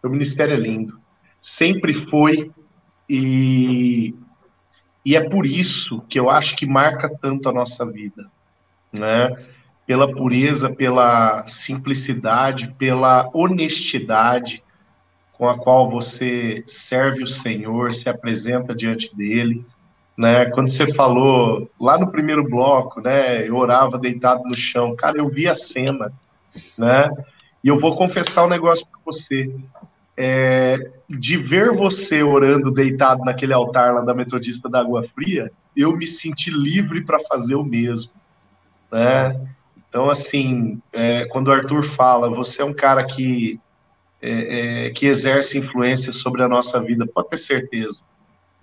Teu 0.00 0.10
ministério 0.10 0.54
é 0.54 0.58
lindo. 0.58 0.98
Sempre 1.40 1.94
foi 1.94 2.50
e 3.08 4.14
e 5.04 5.14
é 5.16 5.28
por 5.28 5.44
isso 5.44 6.00
que 6.08 6.18
eu 6.18 6.30
acho 6.30 6.56
que 6.56 6.64
marca 6.64 7.10
tanto 7.20 7.46
a 7.46 7.52
nossa 7.52 7.84
vida, 7.84 8.26
né? 8.90 9.36
pela 9.86 10.10
pureza, 10.10 10.74
pela 10.74 11.46
simplicidade, 11.46 12.74
pela 12.78 13.28
honestidade 13.34 14.62
com 15.32 15.48
a 15.48 15.58
qual 15.58 15.90
você 15.90 16.62
serve 16.66 17.22
o 17.22 17.28
Senhor, 17.28 17.92
se 17.92 18.08
apresenta 18.08 18.74
diante 18.74 19.14
dele. 19.14 19.64
Né? 20.16 20.46
Quando 20.46 20.68
você 20.68 20.92
falou 20.94 21.68
lá 21.80 21.98
no 21.98 22.10
primeiro 22.10 22.48
bloco, 22.48 23.00
né, 23.00 23.46
eu 23.48 23.56
orava 23.56 23.98
deitado 23.98 24.44
no 24.44 24.56
chão, 24.56 24.94
cara, 24.94 25.18
eu 25.18 25.28
vi 25.28 25.48
a 25.48 25.54
cena, 25.54 26.12
né? 26.78 27.10
E 27.62 27.68
eu 27.68 27.78
vou 27.78 27.96
confessar 27.96 28.44
um 28.44 28.48
negócio 28.48 28.86
para 28.86 29.00
você. 29.04 29.52
É, 30.16 30.92
de 31.10 31.36
ver 31.36 31.72
você 31.72 32.22
orando 32.22 32.70
deitado 32.70 33.24
naquele 33.24 33.52
altar 33.52 33.94
lá 33.94 34.00
da 34.02 34.14
Metodista 34.14 34.68
da 34.68 34.78
Água 34.78 35.02
Fria, 35.02 35.50
eu 35.76 35.96
me 35.96 36.06
senti 36.06 36.50
livre 36.50 37.02
para 37.04 37.18
fazer 37.18 37.56
o 37.56 37.64
mesmo, 37.64 38.12
né? 38.92 39.36
Então, 39.88 40.08
assim, 40.08 40.80
é, 40.92 41.24
quando 41.26 41.48
o 41.48 41.52
Arthur 41.52 41.82
fala, 41.82 42.30
você 42.30 42.62
é 42.62 42.64
um 42.64 42.72
cara 42.72 43.04
que, 43.04 43.58
é, 44.22 44.86
é, 44.86 44.90
que 44.90 45.06
exerce 45.06 45.58
influência 45.58 46.12
sobre 46.12 46.42
a 46.42 46.48
nossa 46.48 46.80
vida, 46.80 47.06
pode 47.06 47.30
ter 47.30 47.36
certeza. 47.36 48.04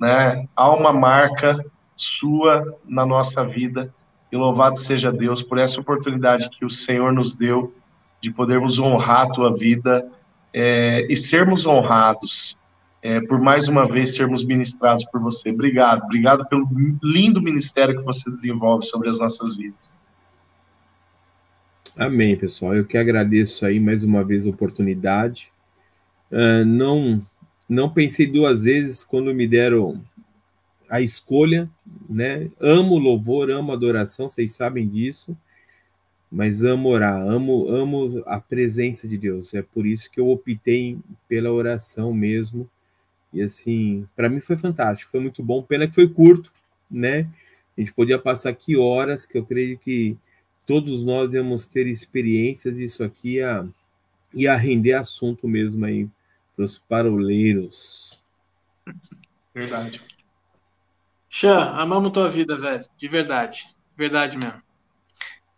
Né? 0.02 0.47
Há 0.56 0.76
uma 0.76 0.91
marca 0.91 1.64
sua 1.95 2.76
na 2.84 3.06
nossa 3.06 3.43
vida, 3.43 3.93
e 4.32 4.36
louvado 4.36 4.80
seja 4.80 5.12
Deus 5.12 5.43
por 5.43 5.60
essa 5.60 5.80
oportunidade 5.80 6.49
que 6.49 6.66
o 6.66 6.70
Senhor 6.70 7.14
nos 7.14 7.36
deu 7.36 7.72
de 8.20 8.32
podermos 8.32 8.80
honrar 8.80 9.28
a 9.28 9.30
tua 9.30 9.56
vida 9.56 10.10
é, 10.54 11.06
e 11.08 11.16
sermos 11.16 11.66
honrados 11.68 12.58
é, 13.04 13.20
por 13.22 13.39
mais 13.39 13.68
uma 13.68 13.88
vez 13.88 14.16
sermos 14.16 14.43
ministrados 14.43 15.06
por 15.06 15.20
você. 15.22 15.49
Obrigado, 15.49 16.04
obrigado 16.04 16.47
pelo 16.47 16.68
lindo 17.04 17.41
ministério 17.41 17.97
que 17.97 18.04
você 18.04 18.30
desenvolve 18.32 18.86
sobre 18.86 19.10
as 19.10 19.20
nossas 19.20 19.56
vidas. 19.56 20.02
Amém, 21.97 22.38
pessoal. 22.38 22.76
Eu 22.76 22.86
que 22.86 22.97
agradeço 22.97 23.66
aí 23.66 23.80
mais 23.80 24.04
uma 24.04 24.24
vez 24.24 24.45
a 24.45 24.49
oportunidade. 24.49 25.52
Uh, 26.32 26.64
não, 26.66 27.22
não 27.72 27.89
pensei 27.89 28.28
duas 28.28 28.63
vezes 28.63 29.01
quando 29.01 29.34
me 29.34 29.47
deram 29.47 30.03
a 30.89 30.99
escolha, 30.99 31.69
né? 32.09 32.51
Amo 32.59 32.97
louvor, 32.97 33.49
amo 33.49 33.72
adoração, 33.72 34.28
vocês 34.28 34.51
sabem 34.51 34.86
disso, 34.89 35.38
mas 36.30 36.63
amo 36.63 36.89
orar, 36.89 37.26
amo, 37.26 37.69
amo 37.69 38.24
a 38.26 38.41
presença 38.41 39.07
de 39.07 39.17
Deus. 39.17 39.53
É 39.53 39.61
por 39.61 39.86
isso 39.86 40.11
que 40.11 40.19
eu 40.19 40.28
optei 40.28 40.97
pela 41.30 41.49
oração 41.49 42.13
mesmo. 42.13 42.69
E 43.32 43.41
assim, 43.41 44.05
para 44.17 44.28
mim 44.28 44.41
foi 44.41 44.57
fantástico, 44.57 45.09
foi 45.09 45.22
muito 45.22 45.41
bom. 45.41 45.63
Pena 45.63 45.88
que 45.88 45.95
foi 45.95 46.09
curto, 46.09 46.51
né? 46.89 47.26
A 47.78 47.80
gente 47.80 47.93
podia 47.93 48.19
passar 48.19 48.49
aqui 48.49 48.76
horas, 48.76 49.26
que 49.26 49.38
eu 49.38 49.45
creio 49.45 49.78
que 49.78 50.17
todos 50.67 51.05
nós 51.05 51.34
íamos 51.34 51.67
ter 51.67 51.88
experiências, 51.88 52.78
isso 52.78 53.01
aqui 53.01 53.36
ia, 53.36 53.65
ia 54.34 54.57
render 54.57 54.91
assunto 54.91 55.47
mesmo 55.47 55.86
aí 55.86 56.09
os 56.64 56.78
paroleiros. 56.78 58.22
Verdade. 59.53 60.01
Xan, 61.30 61.72
amamos 61.76 62.12
tua 62.12 62.30
vida, 62.30 62.57
velho. 62.57 62.86
De 62.97 63.07
verdade. 63.07 63.68
Verdade 63.97 64.38
mesmo. 64.38 64.62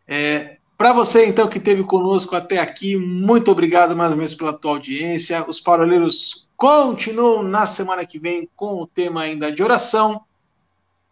É, 0.07 0.57
para 0.77 0.93
você, 0.93 1.25
então, 1.25 1.47
que 1.47 1.57
esteve 1.57 1.83
conosco 1.83 2.35
até 2.35 2.59
aqui, 2.59 2.97
muito 2.97 3.51
obrigado 3.51 3.95
mais 3.95 4.11
uma 4.11 4.19
vez 4.19 4.33
pela 4.33 4.53
tua 4.53 4.71
audiência. 4.71 5.45
Os 5.47 5.61
paroleiros 5.61 6.47
continuam 6.57 7.43
na 7.43 7.65
semana 7.65 8.05
que 8.05 8.19
vem 8.19 8.49
com 8.55 8.81
o 8.81 8.87
tema 8.87 9.21
ainda 9.21 9.51
de 9.51 9.63
oração. 9.63 10.23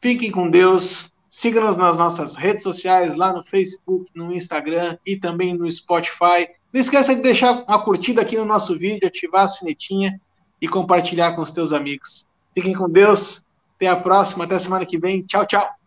Fiquem 0.01 0.31
com 0.31 0.49
Deus. 0.49 1.11
Siga-nos 1.29 1.77
nas 1.77 1.97
nossas 1.97 2.35
redes 2.35 2.63
sociais, 2.63 3.15
lá 3.15 3.31
no 3.31 3.45
Facebook, 3.45 4.11
no 4.13 4.33
Instagram 4.33 4.97
e 5.05 5.17
também 5.17 5.53
no 5.53 5.71
Spotify. 5.71 6.49
Não 6.73 6.79
esqueça 6.79 7.15
de 7.15 7.21
deixar 7.21 7.63
a 7.67 7.79
curtida 7.79 8.21
aqui 8.21 8.37
no 8.37 8.45
nosso 8.45 8.77
vídeo, 8.77 9.07
ativar 9.07 9.45
a 9.45 9.49
sinetinha 9.49 10.19
e 10.61 10.67
compartilhar 10.67 11.35
com 11.35 11.41
os 11.41 11.51
teus 11.51 11.73
amigos. 11.73 12.25
Fiquem 12.53 12.73
com 12.73 12.89
Deus. 12.89 13.43
Até 13.75 13.87
a 13.87 13.95
próxima, 13.95 14.45
até 14.45 14.57
semana 14.59 14.85
que 14.85 14.97
vem. 14.97 15.23
Tchau, 15.23 15.45
tchau. 15.45 15.80